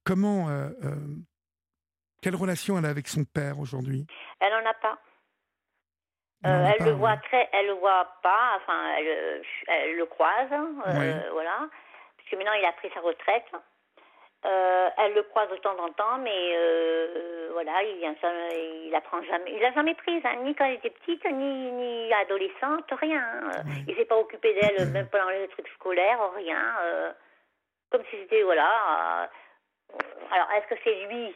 comment 0.05 0.49
euh, 0.51 0.69
euh, 0.85 0.95
quelle 2.21 2.37
relation 2.37 2.79
elle 2.79 2.87
a 2.87 2.89
avec 2.89 3.09
son 3.09 3.25
père 3.25 3.59
aujourd'hui? 3.59 4.07
Elle 4.41 4.53
n'en 4.53 4.71
a 4.71 4.75
pas. 4.75 4.99
Euh, 6.45 6.67
elle 6.73 6.85
le 6.85 6.93
voit 6.93 7.17
très, 7.17 7.49
elle 7.53 7.67
le 7.67 7.73
voit 7.75 8.07
pas, 8.23 8.57
enfin, 8.57 8.97
elle, 8.99 9.43
elle 9.67 9.97
le 9.97 10.07
croise, 10.07 10.53
hein, 10.53 10.69
euh, 10.87 11.31
voilà. 11.33 11.69
Puisque 12.19 12.35
maintenant 12.35 12.53
il 12.59 12.65
a 12.65 12.73
pris 12.73 12.91
sa 12.93 13.01
retraite. 13.01 13.51
Euh, 14.47 14.91
elle 14.99 15.15
le 15.15 15.23
croise 15.23 15.49
de 15.49 15.57
temps 15.57 15.77
en 15.79 15.89
temps, 15.93 16.19
mais 16.19 16.53
euh, 16.55 17.49
voilà, 17.53 17.83
il 17.83 17.97
vient 17.97 18.15
il 18.87 18.95
apprend 18.95 19.23
jamais, 19.23 19.53
il 19.55 19.61
l'a 19.61 19.73
jamais 19.73 19.95
prise, 19.95 20.21
hein, 20.27 20.37
ni 20.43 20.55
quand 20.55 20.67
elle 20.67 20.75
était 20.75 20.91
petite, 20.91 21.25
ni, 21.25 21.71
ni 21.73 22.13
adolescente, 22.13 22.85
rien. 23.01 23.23
Hein. 23.23 23.63
Il 23.89 23.97
s'est 23.97 24.05
pas 24.05 24.19
occupé 24.19 24.53
d'elle, 24.53 24.91
même 24.91 25.09
pendant 25.09 25.31
les 25.31 25.49
trucs 25.49 25.69
scolaires, 25.69 26.21
rien. 26.37 26.77
Euh, 26.83 27.13
comme 27.91 28.03
si 28.11 28.17
c'était 28.19 28.43
voilà. 28.43 29.31
alors, 30.31 30.51
est-ce 30.59 30.75
que 30.75 30.81
c'est 30.85 31.07
lui 31.07 31.35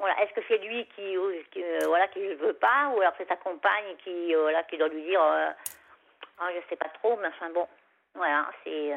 voilà, 0.00 0.20
est-ce 0.22 0.32
que 0.32 0.40
c'est 0.48 0.58
lui 0.58 0.84
qui, 0.96 1.16
qui 1.52 1.62
voilà 1.86 2.08
qui 2.08 2.18
ne 2.18 2.34
veut 2.34 2.54
pas, 2.54 2.88
ou 2.94 3.00
alors 3.00 3.14
c'est 3.16 3.28
sa 3.28 3.36
compagne 3.36 3.94
qui 4.02 4.34
voilà 4.34 4.64
qui 4.64 4.76
doit 4.76 4.88
lui 4.88 5.02
dire, 5.02 5.20
ah, 5.22 6.48
je 6.52 6.68
sais 6.68 6.76
pas 6.76 6.88
trop, 6.88 7.16
mais 7.18 7.28
enfin 7.28 7.50
bon, 7.50 7.68
voilà, 8.14 8.50
c'est 8.64 8.92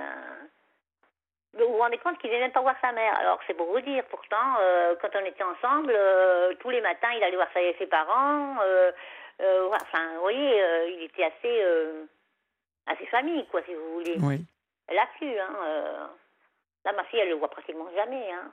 vous 1.54 1.68
vous 1.68 1.78
rendez 1.78 2.00
compte 2.00 2.18
qu'il 2.18 2.32
ne 2.32 2.36
vient 2.36 2.46
même 2.46 2.52
pas 2.52 2.62
voir 2.62 2.76
sa 2.82 2.92
mère. 2.92 3.16
Alors 3.20 3.40
c'est 3.46 3.54
pour 3.54 3.68
vous 3.68 3.80
dire, 3.82 4.04
pourtant, 4.06 4.58
euh, 4.60 4.96
quand 5.02 5.10
on 5.16 5.26
était 5.26 5.44
ensemble, 5.44 5.94
euh, 5.96 6.54
tous 6.60 6.72
les 6.72 6.82
matins, 6.82 7.12
il 7.16 7.24
allait 7.24 7.36
voir 7.36 7.50
ses 7.54 7.88
parents. 7.88 8.58
Euh, 8.64 8.92
enfin, 9.72 10.16
vous 10.16 10.22
voyez, 10.22 10.64
il 10.94 11.04
était 11.04 11.26
assez, 11.26 11.64
assez 12.88 13.06
famille, 13.08 13.46
quoi, 13.48 13.62
si 13.64 13.74
vous 13.74 13.94
voulez. 13.94 14.16
Oui. 14.22 14.42
Elle 14.88 14.98
a 14.98 15.08
pu, 15.20 15.40
hein. 15.40 16.10
Là, 16.86 16.92
ma 16.94 17.04
fille, 17.06 17.20
elle 17.20 17.30
le 17.30 17.36
voit 17.36 17.50
pratiquement 17.50 17.90
jamais, 17.96 18.32
hein. 18.32 18.52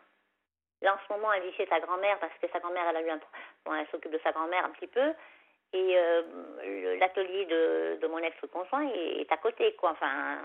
Là, 0.82 0.94
en 0.94 0.98
ce 1.06 1.12
moment, 1.12 1.32
elle 1.32 1.42
vit 1.42 1.52
chez 1.54 1.66
sa 1.66 1.80
grand-mère 1.80 2.18
parce 2.18 2.32
que 2.40 2.48
sa 2.48 2.58
grand-mère, 2.58 2.86
elle 2.88 2.96
a 2.96 3.02
eu 3.02 3.10
un... 3.10 3.20
Bon, 3.64 3.74
elle 3.74 3.86
s'occupe 3.88 4.12
de 4.12 4.20
sa 4.24 4.32
grand-mère 4.32 4.64
un 4.64 4.70
petit 4.70 4.86
peu. 4.86 5.12
Et 5.72 5.94
l'atelier 6.98 7.46
de, 7.46 7.98
de 8.00 8.06
mon 8.08 8.18
ex-conjoint 8.18 8.88
est 8.92 9.30
à 9.30 9.36
côté, 9.36 9.74
quoi. 9.74 9.90
Enfin, 9.90 10.38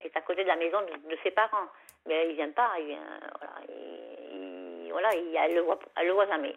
est 0.00 0.16
à 0.16 0.20
côté 0.20 0.42
de 0.42 0.48
la 0.48 0.56
maison 0.56 0.80
de, 0.82 1.16
ses 1.22 1.30
parents. 1.30 1.68
Mais 2.06 2.30
il 2.30 2.36
vient 2.36 2.50
pas, 2.50 2.72
il 2.78 2.86
vient, 2.86 3.20
voilà, 3.38 3.54
il, 3.68 4.88
voilà 4.90 5.14
il, 5.14 5.36
elle 5.36 5.54
le 5.54 5.60
voit, 5.62 5.78
elle 5.96 6.06
le 6.06 6.12
voit 6.12 6.26
jamais, 6.26 6.56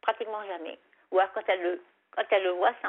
pratiquement 0.00 0.44
jamais. 0.46 0.78
Ou 1.10 1.18
alors 1.18 1.32
quand 1.32 1.42
elle 1.48 1.62
le, 1.62 1.82
quand 2.12 2.22
elle 2.30 2.44
le 2.44 2.50
voit, 2.50 2.72
c'est 2.80 2.88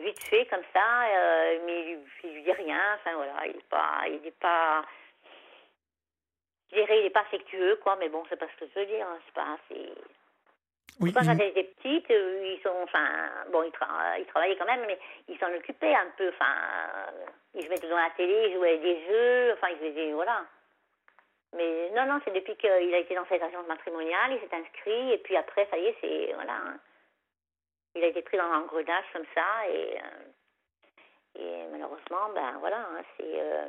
vite 0.00 0.22
fait 0.24 0.46
comme 0.46 0.62
ça, 0.72 1.04
euh, 1.06 1.58
mais 1.64 1.98
il, 2.22 2.34
lui 2.34 2.42
dit 2.42 2.52
rien. 2.52 2.94
Enfin 2.96 3.14
voilà, 3.16 3.46
il 3.46 3.56
est 3.56 3.68
pas, 3.68 4.02
il 4.06 4.26
est 4.26 4.38
pas, 4.38 4.84
je 6.70 6.76
dirais, 6.76 7.00
il 7.00 7.06
est 7.06 7.10
pas 7.10 7.20
affectueux 7.20 7.76
quoi. 7.82 7.96
Mais 7.96 8.08
bon, 8.08 8.22
c'est 8.28 8.36
pas 8.38 8.48
ce 8.48 8.64
que 8.64 8.70
je 8.72 8.80
veux 8.80 8.86
dire. 8.86 9.06
Hein, 9.06 9.18
c'est 9.26 9.34
pas, 9.34 9.58
c'est 9.68 9.94
oui, 11.00 11.12
quand 11.12 11.22
elle 11.22 11.40
était 11.40 11.64
petite, 11.64 12.08
euh, 12.10 12.54
ils 12.54 12.62
sont, 12.62 12.76
enfin, 12.84 13.28
bon, 13.50 13.64
ils, 13.64 13.72
ils, 14.20 14.26
travaillaient 14.26 14.56
quand 14.56 14.64
même, 14.64 14.84
mais 14.86 14.98
ils 15.28 15.38
s'en 15.38 15.52
occupaient 15.52 15.94
un 15.94 16.06
peu. 16.16 16.28
Enfin, 16.28 16.54
ils 17.54 17.64
se 17.64 17.68
mettaient 17.68 17.88
devant 17.88 17.98
la 17.98 18.10
télé, 18.10 18.48
ils 18.48 18.54
jouaient 18.54 18.78
des 18.78 19.04
jeux, 19.06 19.52
enfin, 19.54 19.68
ils 19.70 19.78
faisaient, 19.78 20.12
voilà. 20.12 20.44
Mais 21.52 21.90
non, 21.90 22.06
non, 22.06 22.20
c'est 22.24 22.32
depuis 22.32 22.56
qu'il 22.56 22.70
a 22.70 22.98
été 22.98 23.14
dans 23.14 23.26
cette 23.26 23.42
agence 23.42 23.66
matrimoniale, 23.66 24.32
il 24.32 24.40
s'est 24.40 24.54
inscrit, 24.54 25.12
et 25.12 25.18
puis 25.18 25.36
après, 25.36 25.66
ça 25.70 25.78
y 25.78 25.86
est, 25.86 25.96
c'est, 26.00 26.32
voilà. 26.34 26.54
Hein. 26.54 26.78
Il 27.96 28.04
a 28.04 28.08
été 28.08 28.22
pris 28.22 28.36
dans 28.36 28.48
l'engrenage 28.48 29.04
comme 29.12 29.26
ça, 29.34 29.68
et, 29.68 29.98
euh, 29.98 31.40
et 31.40 31.66
malheureusement, 31.72 32.28
ben 32.34 32.58
voilà, 32.60 32.78
hein, 32.78 33.02
c'est. 33.16 33.40
Euh, 33.40 33.66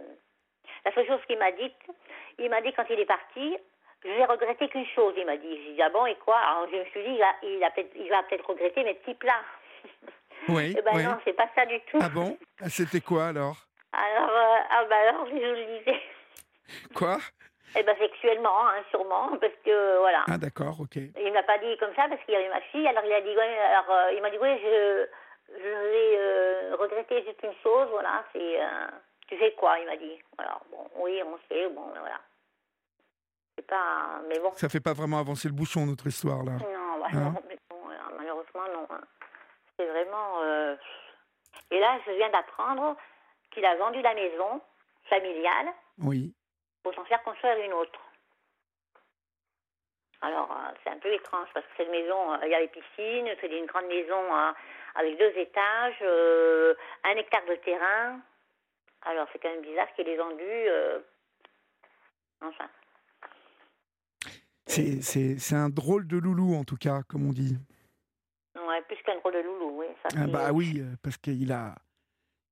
la 0.86 0.94
seule 0.94 1.08
chose 1.08 1.20
qu'il 1.28 1.38
m'a 1.40 1.52
dite, 1.52 1.76
il 2.40 2.50
m'a 2.50 2.62
dit 2.62 2.72
quand 2.74 2.86
il 2.90 3.00
est 3.00 3.06
parti, 3.06 3.58
j'ai 4.04 4.26
regretté 4.26 4.68
qu'une 4.70 4.86
chose, 4.88 5.14
il 5.18 5.26
m'a 5.26 5.38
dit. 5.38 5.64
J'ai 5.66 5.74
dit, 5.74 5.82
ah 5.82 5.90
bon, 5.90 6.06
et 6.06 6.16
quoi? 6.16 6.38
Alors 6.38 6.68
je 6.72 6.78
me 6.78 6.86
suis 6.86 7.02
dit, 7.04 7.16
il, 7.16 7.24
a, 7.24 7.36
il, 7.44 7.64
a 7.64 7.72
il 7.96 8.10
va 8.10 8.24
peut-être 8.24 8.48
regretter 8.48 8.84
mes 8.84 8.94
petits 8.96 9.16
plats. 9.16 9.44
Oui. 10.48 10.76
eh 10.78 10.82
ben 10.84 10.92
oui. 10.94 11.04
non, 11.04 11.18
c'est 11.26 11.34
pas 11.34 11.48
ça 11.56 11.66
du 11.66 11.80
tout. 11.90 11.98
Ah 12.00 12.10
bon? 12.10 12.38
Ah, 12.62 12.70
C'était 12.70 13.02
quoi 13.02 13.28
alors? 13.28 13.56
Alors, 13.94 14.30
euh, 14.30 14.58
ah 14.70 14.86
ben 14.88 14.96
alors, 15.08 15.26
je 15.26 15.32
vous 15.32 15.40
le 15.40 15.80
disais. 15.80 16.00
Quoi? 16.94 17.18
Eh 17.76 17.82
ben 17.82 17.96
sexuellement, 17.98 18.68
hein, 18.68 18.84
sûrement, 18.92 19.30
parce 19.42 19.54
que 19.64 19.98
voilà. 20.00 20.24
Ah 20.30 20.38
d'accord, 20.38 20.76
ok. 20.82 20.98
Il 20.98 21.34
m'a 21.34 21.42
pas 21.44 21.58
dit 21.58 21.76
comme 21.78 21.96
ça 21.96 22.08
parce 22.10 22.22
qu'il 22.26 22.34
y 22.34 22.38
avait 22.38 22.50
ma 22.50 22.62
fille. 22.62 22.88
Alors 22.88 23.04
il 23.06 23.14
a 23.14 23.22
dit, 23.22 23.36
ouais, 23.36 23.58
alors 23.60 23.90
euh, 23.90 24.12
il 24.14 24.22
m'a 24.22 24.30
dit, 24.30 24.38
oui, 24.40 24.50
je, 24.62 25.08
je 25.58 25.68
vais 25.70 26.18
euh, 26.20 26.76
regretter 26.78 27.24
juste 27.26 27.42
une 27.42 27.56
chose, 27.64 27.88
voilà, 27.90 28.24
c'est, 28.34 28.60
tu 29.28 29.38
sais 29.38 29.54
quoi 29.58 29.80
Il 29.80 29.86
m'a 29.86 29.98
dit. 29.98 30.20
Alors 30.38 30.62
bon, 30.72 30.90
oui, 30.98 31.22
on 31.24 31.38
sait, 31.50 31.68
bon, 31.70 31.88
voilà. 32.00 32.20
C'est 33.56 33.66
pas. 33.66 34.22
Mais 34.28 34.40
bon. 34.40 34.52
Ça 34.54 34.70
fait 34.70 34.80
pas 34.80 34.94
vraiment 34.94 35.20
avancer 35.20 35.48
le 35.48 35.54
bouchon, 35.54 35.86
notre 35.86 36.08
histoire, 36.08 36.44
là. 36.44 36.54
Non, 36.54 37.00
bah, 37.00 37.08
hein 37.14 37.34
malheureusement, 38.18 38.68
non. 38.74 38.88
Hein. 38.90 39.02
C'est 39.78 39.86
vraiment. 39.86 40.42
Euh, 40.42 40.76
et 41.72 41.80
là, 41.80 42.00
je 42.06 42.12
viens 42.12 42.30
d'apprendre 42.30 42.96
qu'il 43.52 43.66
a 43.66 43.76
vendu 43.76 44.02
la 44.02 44.14
maison 44.14 44.62
familiale. 45.10 45.70
Oui. 46.00 46.34
Pour 46.84 46.94
s'en 46.94 47.06
faire 47.06 47.24
construire 47.24 47.58
une 47.58 47.74
autre. 47.74 48.00
Alors, 50.22 50.52
euh, 50.52 50.72
c'est 50.84 50.90
un 50.92 50.98
peu 50.98 51.12
étrange 51.14 51.48
parce 51.54 51.66
que 51.66 51.72
cette 51.78 51.90
maison, 51.90 52.34
euh, 52.34 52.38
il 52.44 52.50
y 52.50 52.56
a 52.56 52.60
les 52.60 52.68
piscines, 52.68 53.30
c'est 53.42 53.48
une 53.48 53.66
grande 53.66 53.88
maison 53.88 54.22
avec 54.96 55.18
deux 55.18 55.34
étages, 55.38 56.02
un 57.04 57.16
hectare 57.18 57.46
de 57.46 57.56
terrain. 57.56 58.20
Alors, 59.06 59.28
c'est 59.32 59.40
quand 59.40 59.50
même 59.50 59.62
bizarre 59.62 59.92
qu'il 59.96 60.08
ait 60.08 60.18
vendu. 60.18 60.44
enfin. 62.42 62.70
C'est 64.68 65.56
un 65.56 65.70
drôle 65.70 66.08
de 66.08 66.18
loulou, 66.18 66.56
en 66.56 66.64
tout 66.64 66.78
cas, 66.78 67.02
comme 67.08 67.28
on 67.28 67.32
dit. 67.32 67.56
Ouais, 68.56 68.82
plus 68.84 68.98
qu'un 69.04 69.18
drôle 69.20 69.34
de 69.34 69.40
loulou, 69.40 69.80
oui. 69.80 69.86
ah 70.18 70.28
bah 70.28 70.52
oui, 70.54 70.80
euh, 70.80 70.96
parce 71.04 71.18
qu'il 71.18 71.52
a, 71.52 71.76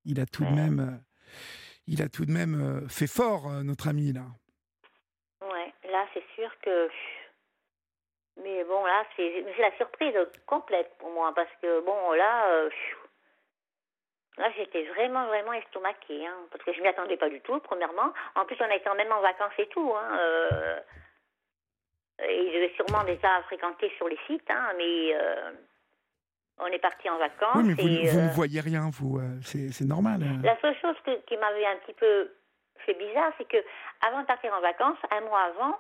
il 0.06 0.20
a 0.20 0.26
tout 0.26 0.44
de 0.44 0.52
même, 0.52 0.80
euh, 0.80 0.98
il 1.88 2.02
a 2.02 2.10
tout 2.10 2.26
de 2.26 2.32
même 2.32 2.56
euh, 2.56 2.88
fait 2.88 3.08
fort, 3.08 3.50
notre 3.64 3.88
ami, 3.88 4.14
là. 4.14 4.26
Ouais, 5.42 5.74
là, 5.90 6.06
c'est 6.14 6.24
sûr 6.36 6.50
que... 6.62 6.90
Mais 8.44 8.64
bon, 8.64 8.84
là, 8.86 9.06
c'est 9.16 9.46
la 9.60 9.76
surprise 9.78 10.16
complète 10.46 10.92
pour 11.00 11.12
moi, 11.12 11.34
parce 11.34 11.52
que, 11.62 11.82
bon, 11.86 12.12
là... 12.14 12.70
Là, 14.38 14.50
j'étais 14.58 14.84
vraiment, 14.86 15.28
vraiment 15.28 15.54
estomaquée, 15.54 16.26
hein, 16.26 16.36
parce 16.52 16.64
que 16.64 16.74
je 16.74 16.82
m'y 16.82 16.88
attendais 16.88 17.18
pas 17.18 17.30
du 17.30 17.40
tout, 17.42 17.60
premièrement. 17.60 18.12
En 18.36 18.46
plus, 18.46 18.58
on 18.60 18.72
a 18.72 18.76
été 18.76 18.90
même 18.98 19.12
en 19.12 19.22
vacances 19.22 19.54
et 19.60 19.68
tout. 19.68 19.94
Hein, 19.96 20.18
il 22.20 22.52
devait 22.54 22.74
sûrement 22.76 23.04
déjà 23.04 23.42
fréquenter 23.44 23.92
sur 23.98 24.08
les 24.08 24.20
sites, 24.28 24.50
hein, 24.50 24.74
mais 24.78 25.16
euh, 25.16 25.52
on 26.60 26.68
est 26.68 26.80
parti 26.80 27.10
en 27.10 27.18
vacances. 27.18 27.56
Oui, 27.56 27.74
mais 27.76 28.10
vous, 28.10 28.20
ne 28.20 28.28
euh, 28.28 28.34
voyez 28.34 28.62
rien, 28.62 28.90
vous, 28.92 29.20
euh, 29.20 29.40
c'est 29.42 29.86
normal. 29.86 30.22
Hein. 30.24 30.42
La 30.44 30.60
seule 30.62 30.78
chose 30.80 30.96
qui 31.26 31.38
m'avait 31.38 31.66
un 31.66 31.78
petit 31.78 31.94
peu 31.94 32.32
fait 32.86 32.94
bizarre, 32.94 33.32
c'est 33.38 33.48
que 33.48 33.58
avant 34.06 34.22
de 34.22 34.28
partir 34.28 34.54
en 34.54 34.62
vacances, 34.62 34.98
un 35.12 35.22
mois 35.22 35.42
avant, 35.42 35.78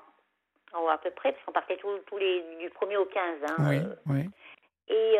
ou 0.81 0.89
à 0.89 0.97
peu 0.97 1.11
près, 1.11 1.31
parce 1.31 1.45
qu'on 1.45 1.51
partait 1.51 1.77
tous, 1.77 2.17
les 2.17 2.43
du 2.59 2.69
1er 2.69 2.97
au 2.97 3.05
15. 3.05 3.23
Hein, 3.47 3.55
oui, 3.59 3.79
oui. 4.07 4.29
Et 4.87 5.17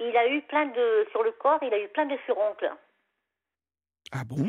il 0.00 0.16
a 0.16 0.28
eu 0.28 0.42
plein 0.42 0.66
de. 0.66 1.06
Sur 1.10 1.22
le 1.22 1.32
corps, 1.32 1.58
il 1.62 1.72
a 1.72 1.78
eu 1.78 1.88
plein 1.88 2.06
de 2.06 2.16
furoncles. 2.18 2.72
Ah 4.12 4.22
bon? 4.24 4.48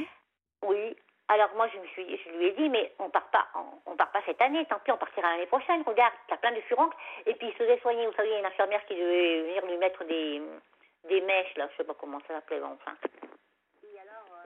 Oui, 0.64 0.96
alors 1.28 1.50
moi, 1.56 1.68
je, 1.74 1.80
me 1.80 1.86
suis, 1.88 2.18
je 2.18 2.30
lui 2.30 2.48
ai 2.48 2.52
dit, 2.54 2.70
mais 2.70 2.92
on 3.00 3.10
part 3.10 3.30
pas, 3.30 3.48
on, 3.86 3.96
part 3.96 4.12
pas 4.12 4.22
cette 4.26 4.42
année, 4.42 4.66
tant 4.66 4.80
pis, 4.80 4.92
on 4.92 4.98
partira 4.98 5.30
l'année 5.32 5.46
prochaine. 5.46 5.84
Regarde, 5.86 6.14
t'as 6.28 6.38
plein 6.38 6.52
de 6.52 6.62
furoncles. 6.62 6.98
Et 7.26 7.36
puis 7.36 7.48
il 7.48 7.54
se 7.54 7.58
faisait 7.58 7.80
soigner, 7.80 8.06
vous 8.08 8.14
savez, 8.14 8.30
il 8.30 8.34
y 8.34 8.36
a 8.36 8.40
une 8.40 8.46
infirmière 8.46 8.84
qui 8.86 8.96
devait 8.96 9.42
venir 9.44 9.66
lui 9.66 9.78
mettre 9.78 10.04
des, 10.06 10.42
des 11.08 11.22
mèches, 11.22 11.56
là, 11.56 11.70
je 11.72 11.78
sais 11.78 11.84
pas 11.84 11.94
comment 11.94 12.20
ça 12.22 12.36
s'appelait, 12.36 12.62
enfin. 12.64 12.96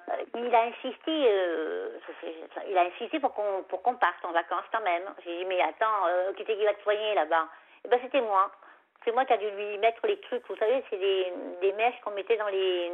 Euh, 0.10 0.26
il 0.36 0.54
a 0.54 0.63
insisté, 0.63 1.28
euh, 1.30 1.98
il 2.68 2.78
a 2.78 2.82
insisté 2.82 3.20
pour 3.22 3.34
qu'on 3.34 3.63
pour 3.70 3.82
qu'on 3.82 3.96
parte 3.96 4.24
en 4.26 4.32
vacances 4.32 4.66
quand 4.72 4.82
même. 4.82 5.04
J'ai 5.24 5.38
dit 5.38 5.46
mais 5.46 5.62
attends, 5.62 6.08
euh, 6.08 6.34
qui 6.34 6.44
c'est 6.46 6.58
qui 6.58 6.66
va 6.66 6.74
te 6.74 6.84
soigner 6.84 7.13
là-bas? 7.16 7.48
Eh 7.86 7.88
ben 7.88 8.00
c'était 8.02 8.22
moi. 8.22 8.52
Moi 9.12 9.26
qui 9.26 9.34
a 9.34 9.38
dû 9.38 9.50
lui 9.50 9.78
mettre 9.80 10.06
les 10.08 10.20
trucs. 10.22 10.48
Vous 10.48 10.56
savez, 10.56 10.84
c'est 10.89 10.98
des, 10.98 11.34
des 11.62 11.74
mèches 11.74 12.00
qu'on 12.02 12.12
mettait 12.12 12.38
dans 12.38 12.48
les 12.48 12.92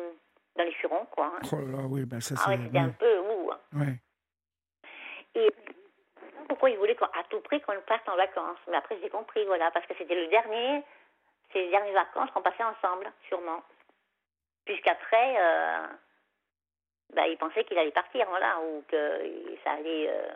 dans 0.56 0.64
les 0.64 0.74
furons, 0.74 1.06
quoi. 1.12 1.32
Hein. 1.36 1.40
Oh 1.54 1.58
là 1.58 1.84
oui, 1.88 2.06
ben 2.06 2.20
ça 2.20 2.36
c'est... 2.36 2.44
Ah 2.46 2.50
ouais, 2.50 2.60
c'était 2.64 2.80
un 2.80 2.90
peu 2.90 3.20
ouh. 3.20 3.52
Hein. 3.52 3.60
Ouais. 3.74 3.96
Et 5.36 5.50
pourquoi 6.50 6.72
il 6.72 6.78
voulait 6.78 6.98
à 7.02 7.24
tout 7.30 7.40
prix 7.42 7.62
qu'on 7.62 7.80
parte 7.82 8.10
en 8.10 8.16
vacances. 8.16 8.58
Mais 8.68 8.76
après, 8.76 8.98
j'ai 9.02 9.10
compris, 9.10 9.46
voilà, 9.46 9.72
parce 9.72 9.86
que 9.86 9.94
c'était 9.98 10.16
le 10.16 10.28
dernier, 10.28 10.84
c'est 11.54 11.60
les 11.60 11.70
dernières 11.70 11.94
vacances 11.94 12.32
qu'on 12.32 12.42
passait 12.42 12.64
ensemble, 12.64 13.12
sûrement. 13.28 13.62
Puisqu'après, 14.66 15.36
euh, 15.40 15.88
bah, 17.14 17.28
il 17.28 17.38
pensait 17.38 17.64
qu'il 17.64 17.78
allait 17.78 17.92
partir, 17.92 18.28
voilà, 18.30 18.60
ou 18.62 18.84
que 18.88 19.56
ça 19.64 19.72
allait, 19.74 20.10
euh, 20.10 20.32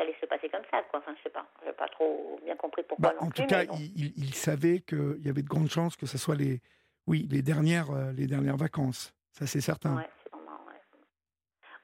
allait 0.00 0.16
se 0.20 0.26
passer 0.26 0.48
comme 0.48 0.64
ça, 0.70 0.82
quoi. 0.90 1.00
Enfin, 1.00 1.14
je 1.18 1.22
sais 1.22 1.30
pas, 1.30 1.46
j'ai 1.64 1.72
pas 1.72 1.88
trop 1.88 2.38
bien 2.44 2.56
compris 2.56 2.82
pourquoi. 2.82 3.10
Bah, 3.10 3.16
en 3.20 3.30
tout 3.30 3.46
cas, 3.46 3.64
il, 3.64 4.12
il, 4.16 4.34
savait 4.34 4.80
qu'il 4.80 5.20
y 5.24 5.28
avait 5.28 5.42
de 5.42 5.48
grandes 5.48 5.70
chances 5.70 5.96
que 5.96 6.06
ce 6.06 6.18
soit 6.18 6.34
les, 6.34 6.60
oui, 7.06 7.26
les 7.30 7.42
dernières, 7.42 7.90
euh, 7.90 8.12
les 8.16 8.26
dernières 8.26 8.56
vacances. 8.56 9.12
Ça, 9.32 9.46
c'est 9.46 9.60
certain. 9.60 9.90
Vraiment, 9.90 10.60
ouais. 10.66 10.80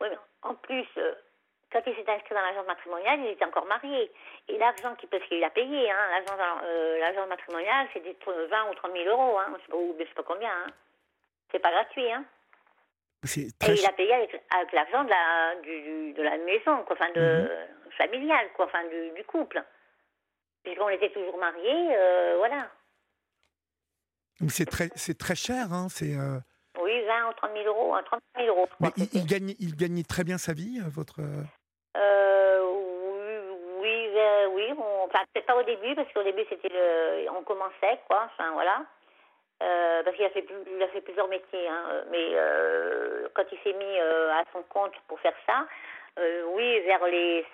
Oui, 0.00 0.08
mais 0.10 0.18
en 0.42 0.54
plus, 0.54 0.86
euh, 0.98 1.14
quand 1.72 1.80
il 1.86 1.94
s'est 1.94 2.10
inscrit 2.10 2.34
dans 2.34 2.42
l'agence 2.42 2.66
matrimoniale, 2.66 3.20
il 3.20 3.30
était 3.32 3.44
encore 3.44 3.66
marié. 3.66 4.10
Et 4.48 4.58
l'argent 4.58 4.94
qu'il 4.94 5.08
parce 5.08 5.24
qu'il 5.24 5.42
a 5.42 5.50
payé, 5.50 5.90
hein, 5.90 6.06
l'agence 6.12 6.40
euh, 6.64 7.26
matrimoniale, 7.26 7.88
c'est 7.92 8.02
20 8.02 8.70
ou 8.70 8.74
30 8.74 8.92
000 8.92 9.08
euros, 9.08 9.38
hein, 9.38 9.52
je 9.58 9.62
sais 9.62 9.72
pas, 9.72 10.04
sais 10.04 10.14
pas 10.14 10.22
combien. 10.22 10.50
Hein. 10.50 10.70
C'est 11.50 11.58
pas 11.58 11.72
gratuit, 11.72 12.10
hein. 12.12 12.24
Et 13.34 13.48
il 13.72 13.86
a 13.86 13.92
payé 13.92 14.12
avec, 14.12 14.72
l'argent 14.72 15.02
de 15.02 15.10
la, 15.10 15.54
de 15.56 16.22
la 16.22 16.36
maison, 16.38 16.84
quoi, 16.84 16.94
enfin, 16.94 17.10
de, 17.12 17.20
mhm. 17.20 17.48
Familiale, 17.96 18.48
quoi, 18.54 18.66
enfin, 18.66 18.84
du, 19.14 19.24
couple. 19.24 19.62
Puisqu'on 20.62 20.88
était 20.88 21.10
toujours 21.10 21.38
mariés, 21.38 21.96
euh, 21.96 22.36
voilà. 22.38 22.68
C'est 24.48 24.66
très, 24.66 24.90
c'est 24.94 25.16
très 25.16 25.34
cher, 25.34 25.72
hein, 25.72 25.86
c'est... 25.88 26.14
Euh, 26.16 26.38
oui, 26.80 27.02
20 27.06 27.30
ou 27.30 27.32
30 27.34 27.50
000 27.54 27.66
euros, 27.66 27.96
30 28.04 28.20
hein, 28.20 28.40
000 28.42 28.48
euros. 28.48 28.68
Mais 28.80 28.88
il, 28.96 29.08
il, 29.14 29.26
gagne, 29.26 29.54
il 29.58 29.76
gagne 29.76 30.02
très 30.02 30.24
bien 30.24 30.38
sa 30.38 30.52
vie, 30.52 30.80
euh, 30.84 30.90
votre... 30.90 31.20
Euh, 31.96 32.62
oui, 33.80 34.10
oui, 34.12 34.20
oui 34.54 34.74
enfin, 35.04 35.20
peut-être 35.32 35.46
pas 35.46 35.56
au 35.56 35.62
début, 35.62 35.94
parce 35.94 36.12
qu'au 36.12 36.22
début, 36.22 36.44
c'était 36.50 36.68
le... 36.68 37.30
on 37.30 37.42
commençait, 37.44 38.00
quoi, 38.06 38.28
enfin, 38.32 38.52
voilà. 38.52 38.84
Euh, 39.62 40.02
parce 40.04 40.14
qu'il 40.16 40.26
a 40.26 40.30
fait, 40.30 40.46
il 40.70 40.82
a 40.82 40.88
fait 40.88 41.00
plusieurs 41.00 41.28
métiers, 41.28 41.66
hein, 41.66 42.04
mais 42.10 42.28
euh, 42.34 43.26
quand 43.34 43.44
il 43.50 43.58
s'est 43.64 43.72
mis 43.72 43.98
euh, 44.00 44.30
à 44.32 44.44
son 44.52 44.62
compte 44.64 44.92
pour 45.08 45.18
faire 45.20 45.34
ça, 45.46 45.66
oui, 46.54 46.80
vers 46.80 47.06
les 47.06 47.44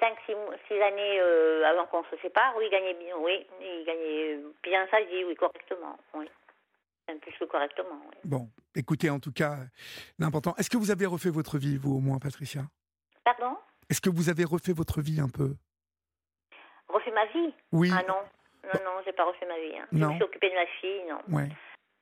5-6 0.00 0.82
années 0.82 1.20
avant 1.66 1.86
qu'on 1.86 2.04
se 2.04 2.16
sépare, 2.22 2.54
oui, 2.56 2.64
il 2.66 2.70
gagnait 2.70 2.94
bien, 2.94 3.16
oui, 3.18 3.46
il 3.60 3.84
gagnait 3.84 4.38
bien 4.62 4.86
sa 4.90 5.00
vie, 5.02 5.24
oui, 5.24 5.34
correctement, 5.34 5.98
oui. 6.14 6.28
Un 7.08 7.18
plus 7.18 7.32
que 7.38 7.44
correctement, 7.44 8.00
oui. 8.06 8.16
Bon, 8.24 8.48
écoutez, 8.74 9.10
en 9.10 9.18
tout 9.18 9.32
cas, 9.32 9.56
l'important. 10.18 10.54
Est-ce 10.56 10.70
que 10.70 10.76
vous 10.76 10.90
avez 10.90 11.06
refait 11.06 11.30
votre 11.30 11.58
vie, 11.58 11.76
vous, 11.76 11.96
au 11.96 12.00
moins, 12.00 12.18
Patricia? 12.18 12.62
Pardon? 13.24 13.56
Est-ce 13.88 14.00
que 14.00 14.10
vous 14.10 14.28
avez 14.28 14.44
refait 14.44 14.72
votre 14.72 15.00
vie 15.00 15.20
un 15.20 15.28
peu? 15.28 15.54
Refait 16.88 17.10
ma 17.10 17.26
vie? 17.26 17.52
Oui. 17.72 17.90
Ah 17.92 18.02
non. 18.06 18.20
Non, 18.62 18.80
non, 18.84 19.02
j'ai 19.04 19.12
pas 19.12 19.24
refait 19.24 19.46
ma 19.46 19.58
vie. 19.58 19.76
Hein. 19.76 19.86
Je 19.92 19.98
me 19.98 20.12
suis 20.14 20.22
occupée 20.22 20.50
de 20.50 20.54
ma 20.54 20.66
fille, 20.80 21.02
non. 21.08 21.18
Ouais. 21.36 21.48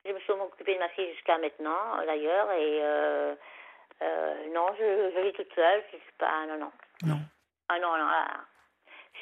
Je 0.05 0.13
me 0.13 0.19
suis 0.21 0.33
occupée 0.33 0.75
de 0.75 0.79
ma 0.79 0.89
fille 0.91 1.11
jusqu'à 1.15 1.39
maintenant, 1.39 2.05
d'ailleurs, 2.05 2.51
et 2.53 2.81
euh, 2.83 3.35
euh, 4.03 4.49
non, 4.53 4.67
je, 4.79 5.13
je 5.15 5.27
vis 5.27 5.33
toute 5.33 5.53
seule. 5.55 5.83
Je 5.93 5.97
suis 5.97 6.13
pas, 6.19 6.47
non, 6.47 6.59
non. 6.59 6.73
Non. 7.05 7.21
Ah 7.69 7.79
non, 7.81 7.97
non. 7.97 8.07
Là, 8.07 8.27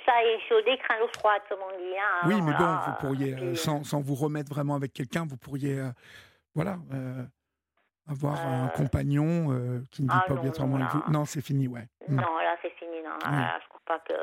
ça 0.05 0.23
est 0.25 0.39
chaudé, 0.49 0.79
craint 0.79 0.99
l'eau 0.99 1.09
froide, 1.17 1.43
comme 1.49 1.61
on 1.63 1.79
dit. 1.79 1.99
Hein, 1.99 2.27
oui, 2.27 2.41
mais 2.43 2.53
bon, 2.53 2.77
vous 2.87 2.93
pourriez, 3.01 3.35
euh, 3.35 3.55
sans, 3.55 3.83
sans, 3.85 4.01
vous 4.01 4.15
remettre 4.15 4.53
vraiment 4.53 4.75
avec 4.75 4.93
quelqu'un, 4.93 5.27
vous 5.27 5.37
pourriez, 5.37 5.83
voilà, 6.55 6.77
avoir 8.09 8.47
un 8.47 8.69
compagnon 8.69 9.49
qui 9.91 10.03
ne 10.03 10.09
vit 10.09 10.19
ah 10.23 10.25
pas 10.29 10.35
obligatoirement 10.35 10.77
avec 10.77 10.91
vous. 10.91 11.03
Non, 11.11 11.25
c'est 11.25 11.43
fini, 11.43 11.67
ouais. 11.67 11.89
Non, 12.09 12.39
là, 12.39 12.57
c'est 12.63 12.73
fini, 12.79 13.03
non. 13.03 13.19
Là, 13.25 13.59
je 13.63 13.69
crois 13.69 13.83
pas 13.85 13.99
que, 14.01 14.15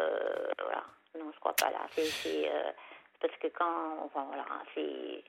voilà. 0.64 0.84
Non, 1.20 1.32
je 1.34 1.40
crois 1.40 1.54
pas 1.54 1.70
là. 1.70 1.86
C'est 1.92 2.50
parce 3.24 3.40
que 3.40 3.48
quand, 3.48 4.04
enfin 4.06 4.26
voilà, 4.28 4.46
c'est. 4.76 5.24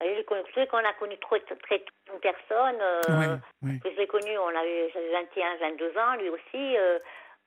Je 0.00 0.64
qu'on 0.64 0.78
a 0.78 0.92
connu 0.94 1.18
trop, 1.18 1.36
très 1.38 1.78
tôt 1.80 2.14
une 2.14 2.20
personne. 2.20 2.80
Euh, 2.80 3.36
que 3.62 3.90
j'ai 3.94 4.06
connu, 4.06 4.38
on 4.38 4.48
avait 4.48 4.90
21, 5.12 5.56
22 5.60 5.98
ans, 5.98 6.16
lui 6.16 6.30
aussi. 6.30 6.76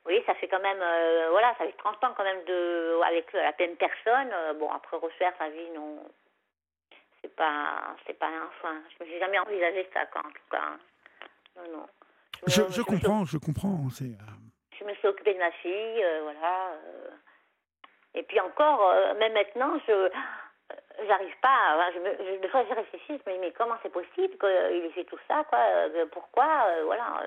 Euh, 0.05 0.09
oui, 0.09 0.23
ça 0.25 0.35
fait 0.35 0.47
quand 0.47 0.61
même, 0.61 0.81
euh, 0.81 1.27
voilà, 1.31 1.53
ça 1.57 1.65
fait 1.65 1.77
30 1.77 2.03
ans 2.03 2.13
quand 2.15 2.23
même 2.23 2.43
de, 2.45 3.01
avec 3.05 3.31
la 3.33 3.53
même 3.59 3.75
personne. 3.77 4.31
bon, 4.59 4.69
après 4.71 4.97
refaire 4.97 5.33
sa 5.37 5.49
vie, 5.49 5.69
non, 5.75 6.03
c'est 7.21 7.35
pas, 7.35 7.95
c'est 8.05 8.17
pas 8.17 8.27
un 8.27 8.47
enfin. 8.47 8.75
Je 8.97 9.03
me 9.03 9.09
suis 9.09 9.19
jamais 9.19 9.39
envisagé 9.39 9.87
ça, 9.93 10.05
quand, 10.07 10.19
en 10.19 10.31
tout 10.31 10.49
cas. 10.51 10.77
Non, 11.57 11.77
non. 11.77 11.85
Je, 12.47 12.61
je, 12.69 12.81
comprends, 12.81 13.25
je 13.25 13.37
comprends. 13.37 13.89
C'est. 13.91 14.11
Je 14.77 14.83
me 14.83 14.93
suis 14.95 15.07
occupée 15.07 15.33
de 15.33 15.39
ma 15.39 15.51
fille, 15.51 16.05
voilà. 16.23 16.73
Et 18.15 18.23
puis 18.23 18.39
encore, 18.39 18.89
euh, 18.89 19.13
même 19.15 19.33
maintenant, 19.33 19.73
je 19.87 19.91
euh, 19.91 20.09
j'arrive 21.07 21.35
pas. 21.41 21.91
Je 21.93 21.99
me, 21.99 22.41
des 22.41 22.47
fois, 22.47 22.63
je 22.69 22.73
réfléchis, 22.75 23.19
je 23.25 23.29
me 23.29 23.35
dis 23.35 23.41
mais 23.41 23.51
comment 23.51 23.75
c'est 23.81 23.91
possible 23.91 24.37
qu'il 24.37 24.85
ait 24.85 24.91
fait 24.91 25.05
tout 25.05 25.17
ça, 25.27 25.43
quoi 25.49 25.59
euh, 25.59 26.05
Pourquoi 26.11 26.65
Voilà. 26.85 27.23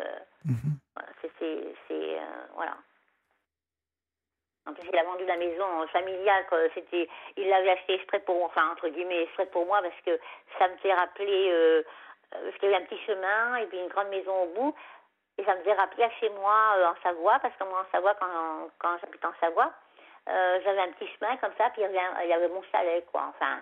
C'est 1.38 2.20
voilà. 2.54 2.76
En 4.66 4.72
plus, 4.74 4.88
il 4.92 4.98
a 4.98 5.04
vendu 5.04 5.24
la 5.24 5.36
maison 5.36 5.86
familiale. 5.88 6.44
C'était, 6.74 7.08
il 7.36 7.48
l'avait 7.48 7.70
acheté 7.70 7.94
exprès 7.94 8.20
pour, 8.20 8.42
enfin 8.44 8.70
entre 8.72 8.88
guillemets, 8.88 9.22
exprès 9.22 9.46
pour 9.46 9.66
moi 9.66 9.80
parce 9.80 10.00
que 10.04 10.18
ça 10.58 10.68
me 10.68 10.76
fait 10.78 10.92
rappeler. 10.92 11.50
Euh, 11.50 11.82
parce 12.30 12.56
qu'il 12.56 12.70
y 12.70 12.74
avait 12.74 12.82
un 12.82 12.86
petit 12.86 13.00
chemin 13.04 13.56
et 13.56 13.66
puis 13.66 13.78
une 13.78 13.88
grande 13.88 14.08
maison 14.08 14.42
au 14.42 14.46
bout. 14.46 14.74
Et 15.38 15.44
ça 15.44 15.54
me 15.54 15.60
faisait 15.60 15.74
rappeler 15.74 16.04
à 16.04 16.10
chez 16.12 16.30
moi 16.30 16.76
en 16.86 17.02
Savoie, 17.02 17.38
parce 17.40 17.54
que 17.56 17.64
moi 17.64 17.84
en 17.86 17.90
Savoie, 17.92 18.14
quand, 18.14 18.70
quand 18.78 18.98
j'habite 19.00 19.24
en 19.24 19.34
Savoie, 19.38 19.70
euh, 20.28 20.60
j'avais 20.64 20.80
un 20.80 20.92
petit 20.92 21.08
chemin 21.08 21.36
comme 21.36 21.52
ça, 21.58 21.70
puis 21.70 21.82
il 21.82 21.92
y, 21.92 22.32
avait, 22.32 22.48
mon 22.48 22.62
chalet, 22.72 23.04
quoi. 23.12 23.26
Enfin, 23.28 23.60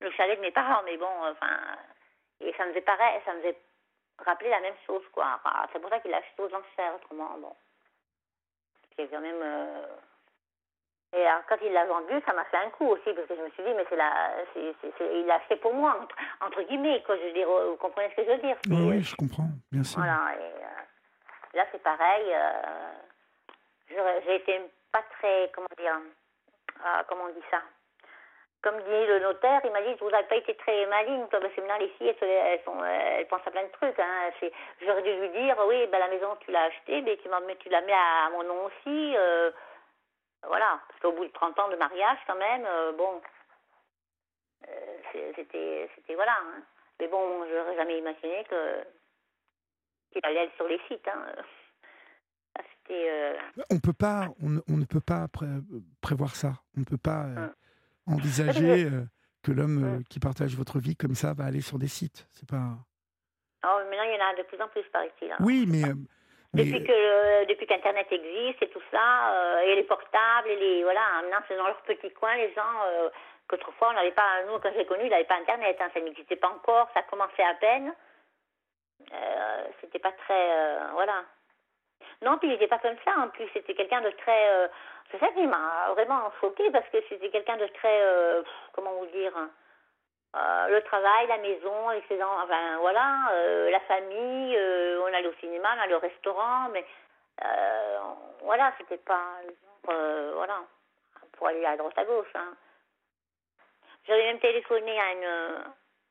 le 0.00 0.10
chalet 0.12 0.36
de 0.36 0.42
mes 0.42 0.50
parents, 0.50 0.82
mais 0.84 0.96
bon, 0.96 1.10
enfin, 1.24 1.58
et 2.40 2.52
ça 2.54 2.64
me 2.64 2.70
faisait 2.70 2.80
pareil, 2.80 3.20
ça 3.26 3.34
me 3.34 3.40
faisait 3.40 3.58
rappeler 4.24 4.50
la 4.50 4.60
même 4.60 4.74
chose, 4.86 5.02
quoi. 5.12 5.40
c'est 5.72 5.78
pour 5.80 5.90
ça 5.90 6.00
qu'il 6.00 6.12
a 6.12 6.18
acheté 6.18 6.42
aux 6.42 6.54
enchères, 6.54 6.94
autrement, 6.96 7.38
bon. 7.38 7.54
C'est 8.96 9.08
quand 9.08 9.20
même. 9.20 9.40
Euh, 9.40 9.86
et 11.14 11.24
alors, 11.24 11.42
quand 11.48 11.56
il 11.62 11.72
l'a 11.72 11.86
vendu, 11.86 12.20
ça 12.26 12.34
m'a 12.34 12.44
fait 12.46 12.58
un 12.58 12.70
coup 12.70 12.86
aussi, 12.86 13.12
parce 13.14 13.26
que 13.26 13.36
je 13.36 13.42
me 13.42 13.50
suis 13.50 13.62
dit, 13.62 13.72
mais 13.74 13.86
c'est 13.88 13.96
la, 13.96 14.34
c'est, 14.52 14.74
il 15.00 15.26
l'a 15.26 15.36
acheté 15.36 15.56
pour 15.56 15.72
moi, 15.72 16.06
entre, 16.40 16.62
guillemets, 16.62 17.02
quoi. 17.04 17.16
Je 17.16 17.24
veux 17.24 17.32
dire, 17.32 17.48
vous 17.48 17.76
comprenez 17.76 18.10
ce 18.10 18.16
que 18.16 18.24
je 18.24 18.30
veux 18.30 18.38
dire? 18.38 18.56
Oui, 18.68 19.02
je 19.02 19.16
comprends, 19.16 19.48
bien 19.72 19.84
sûr. 19.84 20.00
Voilà, 20.00 20.34
et 20.36 20.62
euh, 20.62 21.54
là, 21.54 21.66
c'est 21.72 21.82
pareil. 21.82 22.34
j'ai 23.88 24.34
été 24.34 24.60
pas 24.92 25.02
très, 25.18 25.50
comment 25.54 25.68
dire, 25.78 25.98
ah, 26.84 27.04
comment 27.08 27.24
on 27.24 27.32
dit 27.32 27.46
ça? 27.50 27.62
Comme 28.62 28.76
dit 28.76 29.06
le 29.06 29.20
notaire, 29.20 29.60
il 29.64 29.70
m'a 29.70 29.82
dit, 29.82 29.94
vous 30.00 30.10
n'avez 30.10 30.26
pas 30.26 30.36
été 30.36 30.54
très 30.56 30.86
maligne, 30.86 31.26
parce 31.30 31.44
que 31.44 31.60
maintenant 31.60 31.78
les 31.78 31.88
filles, 31.90 32.14
elles, 32.20 32.60
sont, 32.64 32.84
elles 32.84 33.26
pensent 33.28 33.46
à 33.46 33.50
plein 33.50 33.64
de 33.64 33.72
trucs. 33.72 33.98
Hein. 33.98 34.30
J'aurais 34.82 35.02
dû 35.02 35.12
lui 35.14 35.28
dire, 35.30 35.56
oui, 35.66 35.86
ben, 35.86 35.98
la 35.98 36.08
maison, 36.08 36.36
tu 36.40 36.50
l'as 36.50 36.64
achetée, 36.64 37.00
mais 37.02 37.16
tu, 37.18 37.28
tu 37.60 37.68
la 37.68 37.80
mets 37.82 37.92
à, 37.92 38.30
mon 38.30 38.42
nom 38.42 38.64
aussi. 38.64 39.16
Euh, 39.16 39.50
voilà, 40.46 40.80
parce 40.88 41.00
qu'au 41.00 41.12
bout 41.12 41.26
de 41.26 41.32
30 41.32 41.58
ans 41.58 41.68
de 41.68 41.76
mariage, 41.76 42.18
quand 42.26 42.36
même, 42.36 42.66
euh, 42.66 42.92
bon, 42.92 43.20
euh, 44.68 44.96
c'était, 45.36 45.88
c'était, 45.94 46.14
voilà. 46.14 46.32
Hein. 46.32 46.62
Mais 47.00 47.06
bon, 47.06 47.46
je 47.48 47.54
n'aurais 47.54 47.76
jamais 47.76 47.98
imaginé 47.98 48.44
que 48.44 48.84
qu'il 50.10 50.24
allait 50.24 50.44
être 50.44 50.56
sur 50.56 50.66
les 50.66 50.80
sites. 50.88 51.06
Hein. 51.06 51.26
Euh, 52.90 53.36
on 53.70 53.78
peut 53.80 53.92
pas, 53.92 54.28
on, 54.42 54.76
ne 54.76 54.84
peut 54.84 55.00
pas 55.00 55.26
prévoir 56.00 56.34
ça. 56.34 56.52
On 56.76 56.80
ne 56.80 56.84
peut 56.84 56.98
pas 56.98 57.24
euh, 57.24 57.36
hum. 57.36 57.54
Envisager 58.08 58.84
euh, 58.92 59.04
que 59.42 59.52
l'homme 59.52 59.84
hum. 59.84 60.04
qui 60.08 60.20
partage 60.20 60.54
votre 60.56 60.78
vie 60.78 60.96
comme 60.96 61.14
ça 61.14 61.34
va 61.34 61.44
aller 61.44 61.60
sur 61.60 61.78
des 61.78 61.88
sites. 61.88 62.26
C'est 62.32 62.48
pas. 62.48 62.76
Oh, 63.64 63.78
maintenant 63.90 64.04
il 64.04 64.16
y 64.16 64.22
en 64.22 64.26
a 64.26 64.36
de 64.36 64.42
plus 64.46 64.60
en 64.60 64.68
plus 64.68 64.84
par 64.92 65.04
ici. 65.04 65.30
Oui, 65.40 65.66
mais. 65.68 65.82
Depuis 66.54 66.82
que 66.82 67.46
depuis 67.46 67.66
qu'Internet 67.66 68.06
existe 68.10 68.62
et 68.62 68.70
tout 68.70 68.80
ça, 68.90 69.60
et 69.66 69.74
les 69.74 69.82
portables, 69.82 70.48
et 70.48 70.56
les 70.56 70.82
voilà, 70.82 71.20
maintenant 71.20 71.44
c'est 71.46 71.58
dans 71.58 71.66
leur 71.66 71.82
petit 71.82 72.10
coin 72.14 72.34
les 72.36 72.54
gens 72.54 73.12
qu'autrefois 73.46 73.90
on 73.90 73.92
n'avait 73.92 74.12
pas, 74.12 74.44
nous 74.46 74.58
quand 74.58 74.70
j'ai 74.74 74.86
connu, 74.86 75.04
il 75.04 75.10
n'avait 75.10 75.24
pas 75.24 75.36
Internet, 75.36 75.76
hein, 75.78 75.90
ça 75.92 76.00
n'existait 76.00 76.36
pas 76.36 76.48
encore, 76.48 76.88
ça 76.94 77.02
commençait 77.02 77.44
à 77.44 77.54
peine. 77.60 77.92
C'était 79.82 79.98
pas 79.98 80.12
très, 80.12 80.78
voilà. 80.94 81.22
Non, 82.22 82.36
puis 82.38 82.48
il 82.48 82.52
n'était 82.52 82.66
pas 82.66 82.78
comme 82.78 82.96
ça. 83.04 83.12
En 83.18 83.28
plus, 83.28 83.48
c'était 83.52 83.74
quelqu'un 83.74 84.00
de 84.00 84.10
très. 84.10 84.50
Euh, 84.50 84.68
c'est 85.10 85.18
ça 85.18 85.28
qui 85.28 85.46
m'a 85.46 85.90
vraiment 85.92 86.30
choqué 86.40 86.70
parce 86.70 86.88
que 86.88 86.98
c'était 87.08 87.30
quelqu'un 87.30 87.56
de 87.56 87.66
très. 87.68 88.00
Euh, 88.02 88.42
comment 88.72 88.92
vous 88.94 89.06
dire 89.06 89.32
euh, 90.36 90.68
Le 90.68 90.82
travail, 90.82 91.28
la 91.28 91.38
maison, 91.38 91.90
les 91.90 92.22
enfants, 92.22 92.42
enfin 92.42 92.78
voilà, 92.80 93.30
la 93.70 93.80
famille. 93.80 94.58
on 95.00 95.14
allait 95.14 95.28
au 95.28 95.34
cinéma, 95.34 95.68
on 95.76 95.80
allait 95.80 95.94
au 95.94 96.00
restaurant, 96.00 96.68
mais 96.72 96.84
voilà, 98.42 98.72
c'était 98.78 98.98
pas. 98.98 99.40
voilà, 99.84 100.62
pour 101.36 101.46
aller 101.46 101.64
à 101.64 101.76
droite 101.76 101.98
à 101.98 102.04
gauche. 102.04 102.34
Hein. 102.34 102.52
J'avais 104.08 104.24
même 104.24 104.40
téléphoné 104.40 104.98
à 105.00 105.12
une. 105.12 105.64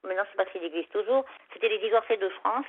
Maintenant, 0.03 0.23
je 0.23 0.31
sais 0.31 0.45
pas 0.45 0.51
s'il 0.51 0.63
existe 0.63 0.91
toujours. 0.93 1.25
C'était 1.51 1.69
les 1.69 1.79
divorcés 1.79 2.17
de 2.17 2.29
France. 2.29 2.65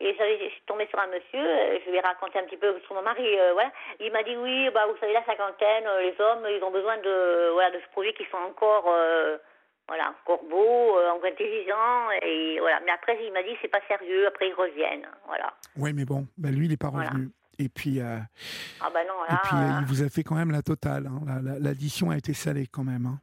Et 0.00 0.12
je 0.18 0.48
suis 0.50 0.62
tombée 0.66 0.86
sur 0.88 0.98
un 0.98 1.06
monsieur, 1.06 1.40
euh, 1.40 1.78
je 1.84 1.90
lui 1.90 1.96
ai 1.96 2.00
raconté 2.00 2.38
un 2.38 2.44
petit 2.44 2.56
peu 2.56 2.74
sur 2.84 2.94
mon 2.94 3.02
mari, 3.02 3.24
euh, 3.38 3.52
voilà. 3.52 3.70
Il 4.00 4.10
m'a 4.12 4.24
dit 4.24 4.36
oui, 4.36 4.68
bah 4.74 4.86
vous 4.88 4.98
savez 4.98 5.12
la 5.12 5.24
cinquantaine, 5.24 5.86
euh, 5.86 6.02
les 6.02 6.14
hommes, 6.20 6.44
ils 6.50 6.62
ont 6.64 6.72
besoin 6.72 6.96
de 6.98 7.50
voilà 7.52 7.70
de 7.70 7.78
ce 7.78 7.90
produit 7.92 8.12
qui 8.14 8.24
sont 8.24 8.38
encore 8.38 8.90
voilà 9.86 10.12
encore 10.20 10.42
beaux, 10.44 10.98
encore 11.10 11.30
intelligents 11.30 12.10
et 12.22 12.58
voilà. 12.58 12.80
Mais 12.84 12.90
après 12.90 13.24
il 13.24 13.32
m'a 13.32 13.44
dit 13.44 13.56
c'est 13.62 13.68
pas 13.68 13.80
sérieux, 13.86 14.26
après 14.26 14.48
ils 14.48 14.54
reviennent, 14.54 15.08
voilà. 15.26 15.54
Oui, 15.76 15.92
mais 15.94 16.04
bon, 16.04 16.26
bah, 16.36 16.50
lui 16.50 16.66
il 16.66 16.70
n'est 16.70 16.76
pas 16.76 16.88
revenu. 16.88 17.30
Et 17.60 17.68
puis, 17.68 18.00
ah 18.00 18.90
bah 18.92 19.04
non, 19.04 19.14
et 19.30 19.38
puis 19.44 19.56
il 19.80 19.86
vous 19.86 20.02
a 20.02 20.08
fait 20.08 20.24
quand 20.24 20.34
même 20.34 20.50
la 20.50 20.62
totale. 20.62 21.06
Hein. 21.06 21.40
L'addition 21.60 22.10
a 22.10 22.16
été 22.16 22.34
salée 22.34 22.66
quand 22.66 22.82
même. 22.82 23.06
Hein. 23.06 23.20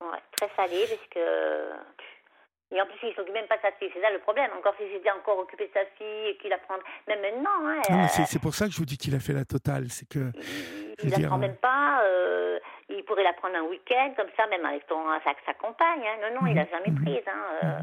Ouais, 0.00 0.18
très 0.36 0.50
salée 0.56 0.86
parce 0.88 1.06
que 1.08 1.20
et 2.72 2.80
en 2.80 2.86
plus, 2.86 2.96
il 3.02 3.08
ne 3.08 3.14
s'occupe 3.14 3.34
même 3.34 3.46
pas 3.46 3.56
de 3.56 3.62
sa 3.62 3.72
fille. 3.72 3.90
C'est 3.92 4.00
ça 4.00 4.10
le 4.10 4.18
problème. 4.20 4.50
Encore 4.56 4.74
si 4.78 4.88
j'étais 4.90 5.10
encore 5.10 5.38
occupé 5.38 5.66
de 5.66 5.72
sa 5.72 5.84
fille 5.96 6.28
et 6.28 6.36
qu'il 6.36 6.52
apprend. 6.52 6.76
Même 7.08 7.20
maintenant. 7.20 7.66
Hein, 7.66 7.80
non, 7.90 8.06
c'est 8.08 8.40
pour 8.40 8.54
ça 8.54 8.66
que 8.66 8.72
je 8.72 8.78
vous 8.78 8.84
dis 8.84 8.96
qu'il 8.98 9.14
a 9.14 9.20
fait 9.20 9.32
la 9.32 9.44
totale. 9.44 9.86
C'est 9.88 10.08
que. 10.08 10.30
Il 11.02 11.10
n'apprend 11.10 11.38
même 11.38 11.56
pas. 11.56 12.02
Euh, 12.04 12.58
il 12.88 13.02
pourrait 13.04 13.24
la 13.24 13.32
prendre 13.32 13.56
un 13.56 13.62
week-end, 13.62 14.12
comme 14.16 14.28
ça, 14.36 14.46
même 14.46 14.64
avec 14.64 14.86
ton, 14.86 15.02
sa, 15.24 15.32
sa 15.46 15.54
compagne. 15.54 16.02
Hein. 16.06 16.16
Non, 16.30 16.40
non, 16.40 16.46
il 16.46 16.54
n'a 16.54 16.62
mhm, 16.64 16.70
jamais 16.70 16.90
mhm. 16.90 17.04
prise. 17.04 17.22
Hein, 17.26 17.44
euh, 17.64 17.78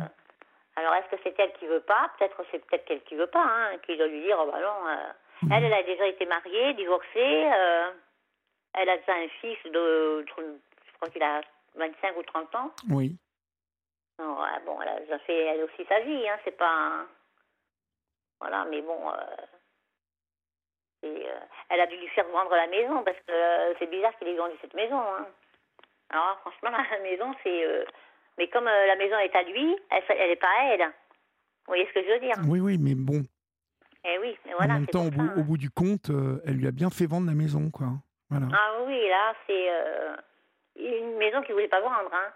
Alors, 0.78 0.94
est-ce 0.96 1.16
que 1.16 1.22
c'est 1.24 1.36
elle 1.40 1.54
qui 1.54 1.68
veut 1.68 1.82
pas? 1.82 2.12
Peut-être 2.18 2.42
c'est 2.52 2.66
peut-être 2.66 2.86
elle 2.90 3.02
qui 3.04 3.16
veut 3.16 3.28
pas, 3.28 3.44
hein, 3.44 3.78
qui 3.86 3.98
doit 3.98 4.08
lui 4.08 4.22
dire, 4.22 4.38
oh 4.40 4.50
bah 4.52 4.60
non. 4.62 4.88
euh, 4.90 4.96
Mhm. 5.44 5.52
Elle, 5.52 5.64
elle 5.66 5.74
a 5.74 5.84
déjà 5.84 6.08
été 6.08 6.26
mariée, 6.26 6.74
divorcée. 6.74 7.08
euh, 7.16 7.92
elle 8.74 8.90
a 8.90 8.98
déjà 8.98 9.14
un 9.14 9.28
fils 9.42 9.58
de, 9.72 10.26
je 10.28 10.94
crois 10.96 11.10
qu'il 11.10 11.22
a 11.24 11.42
25 11.76 12.18
ou 12.18 12.24
30 12.24 12.56
ans. 12.56 12.72
Oui. 12.90 13.16
Non, 14.20 14.42
ouais, 14.42 14.60
bon, 14.66 14.82
elle 14.82 14.88
a 14.90 15.00
déjà 15.00 15.20
fait 15.20 15.38
elle 15.46 15.64
aussi 15.64 15.86
sa 15.88 16.00
vie, 16.02 16.28
hein, 16.28 16.38
c'est 16.44 16.58
pas. 16.58 16.70
un- 16.72 17.08
Voilà, 18.40 18.66
mais 18.66 18.82
bon. 18.82 19.12
euh, 19.12 19.16
euh, 21.06 21.40
elle 21.70 21.82
a 21.82 21.88
dû 21.88 21.96
lui 21.98 22.08
faire 22.10 22.28
vendre 22.30 22.56
la 22.56 22.68
maison 22.68 23.04
parce 23.04 23.18
que 23.20 23.32
euh, 23.32 23.74
c'est 23.80 23.88
bizarre 23.90 24.16
qu'il 24.18 24.28
ait 24.28 24.36
vendu 24.36 24.56
cette 24.62 24.74
maison. 24.74 25.00
Hein. 25.00 25.28
Alors, 26.10 26.40
franchement, 26.42 26.72
la 26.92 27.00
maison, 27.00 27.34
c'est. 27.44 27.86
Mais 28.38 28.48
comme 28.50 28.66
la 28.66 28.96
maison 28.96 29.18
est 29.18 29.36
à 29.36 29.44
lui, 29.44 29.76
elle, 29.90 30.04
elle 30.10 30.32
est 30.32 30.36
pas 30.36 30.48
à 30.60 30.64
elle. 30.74 30.82
Vous 30.82 31.74
voyez 31.74 31.88
ce 31.88 31.94
que 31.94 32.04
je 32.04 32.08
veux 32.14 32.20
dire? 32.20 32.36
Oui, 32.48 32.60
oui, 32.60 32.78
mais 32.80 32.94
bon, 32.96 33.26
Eh 34.06 34.20
oui, 34.20 34.38
mais 34.46 34.54
voilà. 34.54 34.76
en 34.76 34.78
même 34.80 34.88
temps, 34.88 35.06
au 35.08 35.10
bout, 35.12 35.26
ça, 35.28 35.34
hein. 35.34 35.36
au 35.38 35.44
bout 35.44 35.58
du 35.58 35.70
compte, 35.72 36.10
elle 36.46 36.56
lui 36.56 36.68
a 36.68 36.72
bien 36.72 36.90
fait 36.90 37.08
vendre 37.08 37.28
la 37.28 37.34
maison, 37.34 37.70
quoi. 37.72 37.88
Voilà. 38.30 38.48
Ah 38.54 38.84
oui, 38.86 39.08
là, 39.10 39.34
c'est 39.48 39.70
une 40.76 41.18
maison 41.18 41.42
qu'il 41.42 41.54
voulait 41.54 41.68
pas 41.68 41.82
vendre. 41.82 42.10
Hein. 42.14 42.32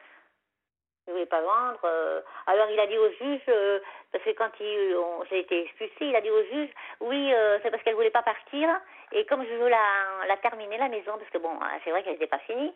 Il 1.11 1.13
voulait 1.13 1.25
pas 1.25 1.41
vendre. 1.41 1.79
euh. 1.83 2.21
Alors, 2.47 2.69
il 2.69 2.79
a 2.79 2.87
dit 2.87 2.97
au 2.97 3.09
juge, 3.11 3.41
euh, 3.49 3.79
parce 4.13 4.23
que 4.23 4.29
quand 4.31 4.49
il, 4.61 4.95
on, 4.95 5.25
j'ai 5.29 5.39
été 5.39 5.63
expulsée, 5.63 6.05
il 6.07 6.15
a 6.15 6.21
dit 6.21 6.29
au 6.29 6.43
juge, 6.45 6.69
oui, 7.01 7.33
euh, 7.33 7.59
c'est 7.61 7.69
parce 7.69 7.83
qu'elle 7.83 7.95
voulait 7.95 8.09
pas 8.11 8.23
partir. 8.23 8.69
Et 9.11 9.25
comme 9.25 9.43
je 9.45 9.53
veux 9.55 9.67
la, 9.67 10.25
la 10.27 10.37
terminer, 10.37 10.77
la 10.77 10.87
maison, 10.87 11.17
parce 11.17 11.29
que 11.29 11.37
bon, 11.37 11.51
c'est 11.83 11.91
vrai 11.91 12.01
qu'elle 12.03 12.13
n'était 12.13 12.27
pas 12.27 12.39
finie. 12.39 12.73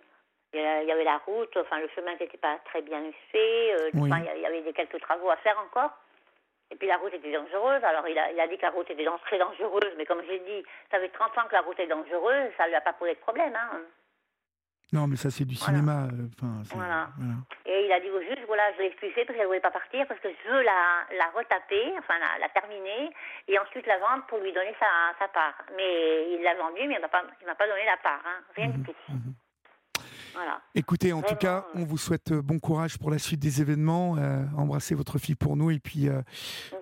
Il 0.53 0.59
y 0.61 0.91
avait 0.91 1.03
la 1.05 1.17
route, 1.25 1.55
enfin, 1.57 1.79
le 1.79 1.87
chemin 1.95 2.11
n'était 2.19 2.37
pas 2.37 2.57
très 2.65 2.81
bien 2.81 3.01
fait. 3.31 3.75
Oui. 3.93 4.11
enfin, 4.11 4.23
il 4.35 4.41
y 4.41 4.45
avait 4.45 4.61
des, 4.61 4.73
quelques 4.73 4.99
travaux 5.01 5.29
à 5.29 5.37
faire 5.37 5.57
encore. 5.59 5.91
Et 6.71 6.75
puis 6.75 6.87
la 6.87 6.97
route 6.97 7.13
était 7.13 7.31
dangereuse. 7.31 7.83
Alors 7.83 8.07
il 8.07 8.17
a, 8.17 8.31
il 8.31 8.39
a 8.39 8.47
dit 8.47 8.57
que 8.57 8.63
la 8.63 8.71
route 8.71 8.89
était 8.89 9.05
très 9.25 9.37
dangereuse. 9.37 9.93
Mais 9.97 10.05
comme 10.05 10.21
j'ai 10.27 10.39
dit, 10.39 10.63
ça 10.91 10.99
fait 10.99 11.09
30 11.09 11.37
ans 11.37 11.47
que 11.47 11.53
la 11.55 11.61
route 11.61 11.79
est 11.79 11.87
dangereuse. 11.87 12.51
Ça 12.57 12.63
ne 12.63 12.69
lui 12.69 12.75
a 12.75 12.81
pas 12.81 12.93
posé 12.93 13.13
de 13.13 13.19
problème. 13.19 13.53
Hein. 13.55 13.81
Non, 14.93 15.07
mais 15.07 15.15
ça, 15.17 15.29
c'est 15.29 15.45
du 15.45 15.55
cinéma. 15.55 16.07
Enfin, 16.37 16.63
c'est- 16.63 16.75
Voilà. 16.75 17.09
voilà. 17.17 17.33
Et 17.75 17.85
il 17.87 17.91
a 17.91 17.99
dit 17.99 18.09
au 18.09 18.21
juge, 18.21 18.39
voilà, 18.47 18.71
je 18.73 18.79
l'ai 18.79 18.85
expulsée 18.87 19.25
parce 19.25 19.35
qu'elle 19.35 19.41
ne 19.41 19.47
voulait 19.47 19.59
pas 19.59 19.69
partir, 19.71 20.07
parce 20.07 20.19
que 20.21 20.29
je 20.29 20.49
veux 20.49 20.61
la, 20.61 21.03
la 21.17 21.25
retaper, 21.35 21.93
enfin 21.99 22.13
la, 22.19 22.39
la 22.39 22.47
terminer, 22.49 23.11
et 23.49 23.59
ensuite 23.59 23.85
la 23.85 23.97
vendre 23.97 24.25
pour 24.27 24.37
lui 24.37 24.53
donner 24.53 24.73
sa, 24.79 24.87
sa 25.19 25.27
part. 25.27 25.55
Mais 25.75 26.31
il 26.31 26.41
l'a 26.41 26.55
vendue, 26.55 26.87
mais 26.87 26.93
il 26.93 26.97
ne 26.97 27.01
m'a 27.01 27.09
pas, 27.09 27.23
il 27.41 27.45
m'a 27.45 27.55
pas 27.55 27.67
donné 27.67 27.83
la 27.83 27.97
part, 27.97 28.21
hein, 28.25 28.39
rien 28.55 28.67
du 28.69 28.81
tout. 28.83 28.95
mhm. 29.09 29.33
Voilà. 30.35 30.61
Écoutez, 30.75 31.13
en 31.13 31.21
tout 31.21 31.35
cas, 31.35 31.65
euh. 31.75 31.79
on 31.81 31.85
vous 31.85 31.97
souhaite 31.97 32.31
euh, 32.31 32.41
bon 32.41 32.59
courage 32.59 32.97
pour 32.99 33.09
la 33.09 33.17
suite 33.17 33.39
des 33.39 33.61
événements. 33.61 34.17
euh, 34.17 34.43
embrassez 34.57 34.93
votre 34.95 35.17
fille 35.17 35.35
pour 35.35 35.55
nous 35.55 35.71
et 35.71 35.79
puis 35.79 36.07
euh, 36.09 36.21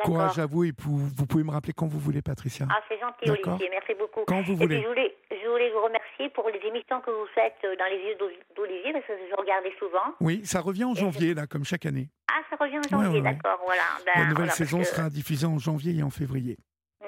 courage 0.04 0.40
à 0.40 0.46
vous. 0.46 0.64
Et 0.66 0.72
vous 0.80 1.26
pouvez 1.26 1.44
me 1.44 1.52
rappeler 1.52 1.74
quand 1.74 1.88
vous 1.88 2.00
voulez, 2.00 2.22
Patricia. 2.22 2.66
Ah, 2.70 2.82
c'est 2.90 3.00
gentil. 3.00 3.30
Olivier, 3.30 3.70
merci 3.70 3.94
beaucoup. 3.98 4.22
Quand 4.28 4.42
vous 4.42 4.54
Et 4.54 4.56
puis 4.58 4.66
voulez. 4.66 4.82
je 4.82 4.88
voulais, 4.88 5.16
je 5.32 5.48
voulais 5.50 5.70
vous 5.72 5.82
remercier 5.84 6.30
pour 6.32 6.50
les 6.50 6.60
émissions 6.68 7.00
que 7.02 7.12
vous 7.12 7.28
faites 7.36 7.56
euh, 7.66 7.76
dans 7.78 7.86
les 7.86 7.98
yeux 7.98 8.16
d'O- 8.20 8.30
d'Olivier, 8.56 8.92
parce 8.94 9.06
que 9.06 9.14
je 9.30 9.36
regardais 9.36 9.74
souvent. 9.80 10.14
Oui, 10.20 10.42
ça 10.46 10.60
revient 10.62 10.86
en 10.86 10.96
je- 10.96 11.02
janvier, 11.02 11.34
là, 11.34 11.48
comme 11.48 11.64
chaque 11.64 11.86
année. 11.86 12.10
Ah, 12.32 12.42
ça 12.50 12.56
revient 12.60 12.80
en 12.80 12.84
janvier, 12.84 12.98
Ouais, 12.98 13.14
ouais, 13.20 13.22
ouais. 13.22 13.34
d'accord, 13.34 13.60
voilà. 13.66 13.84
Ben, 14.06 14.12
la 14.16 14.22
nouvelle 14.22 14.36
voilà, 14.36 14.52
saison 14.52 14.80
que- 14.80 14.86
sera 14.86 15.10
diffusée 15.10 15.46
en 15.48 15.60
janvier 15.60 15.96
et 15.98 16.04
en 16.04 16.10
février. 16.10 16.58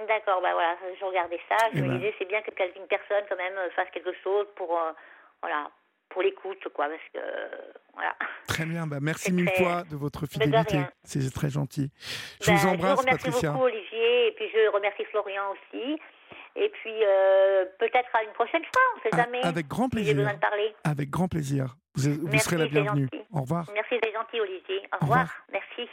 D'accord, 0.08 0.40
bah 0.42 0.54
voilà, 0.54 0.76
je 1.00 1.04
regardais 1.06 1.40
ça, 1.50 1.56
je 1.74 1.80
Eh 1.80 1.82
me 1.82 1.88
ben. 1.88 1.98
disais 1.98 2.14
c'est 2.20 2.28
bien 2.28 2.42
que 2.42 2.52
quelqu'une 2.52 2.86
personne 2.88 3.24
quand 3.28 3.38
même 3.38 3.58
euh, 3.58 3.70
fasse 3.76 3.88
quelque 3.92 4.14
chose 4.24 4.46
pour 4.56 4.70
euh, 4.78 4.92
voilà, 5.42 5.72
pour 6.10 6.22
l'écoute 6.22 6.64
quoi 6.74 6.88
parce 6.88 7.02
que 7.14 7.20
voilà. 7.94 8.16
Très 8.48 8.66
bien, 8.66 8.88
bah, 8.88 8.98
merci 9.02 9.32
mille 9.32 9.46
très- 9.52 9.64
fois 9.64 9.84
de 9.90 9.96
votre 9.96 10.26
fidélité. 10.28 10.80
C'est 11.04 11.34
très 11.34 11.50
gentil. 11.50 11.92
Je 12.42 12.48
Ben, 12.52 12.56
vous 12.58 12.68
embrasse, 12.68 13.00
remercie 13.00 13.26
Patricia. 13.26 13.52
beaucoup 13.52 13.66
Olivier 13.66 14.28
et 14.28 14.32
puis 14.34 14.46
je 14.54 14.70
remercie 14.72 15.04
Florian 15.06 15.44
aussi 15.52 16.00
et 16.58 16.70
puis 16.70 16.94
euh, 17.04 17.66
peut-être 17.80 18.10
à 18.14 18.24
une 18.24 18.32
prochaine 18.34 18.64
fois, 18.64 18.82
on 18.96 19.02
sait 19.02 19.10
Ah, 19.14 19.24
jamais. 19.24 19.42
avec 19.44 19.68
grand 19.68 19.86
si 19.86 19.98
j'ai 19.98 20.04
plaisir. 20.04 20.16
besoin 20.16 20.34
de 20.34 20.40
parler. 20.40 20.76
Avec 20.84 21.10
grand 21.10 21.28
plaisir. 21.28 21.76
Vous, 21.96 22.14
vous 22.14 22.28
Merci, 22.28 22.46
serez 22.50 22.58
la 22.58 22.68
bienvenue. 22.68 23.08
gentil. 23.12 23.26
Au 23.34 23.42
revoir. 23.42 23.70
Merci, 23.74 23.96
c'est 24.04 24.12
gentil 24.14 24.40
Olivier. 24.42 24.80
Au 24.92 24.96
Au 24.96 25.00
revoir. 25.02 25.20
revoir. 25.22 25.46
Merci. 25.52 25.90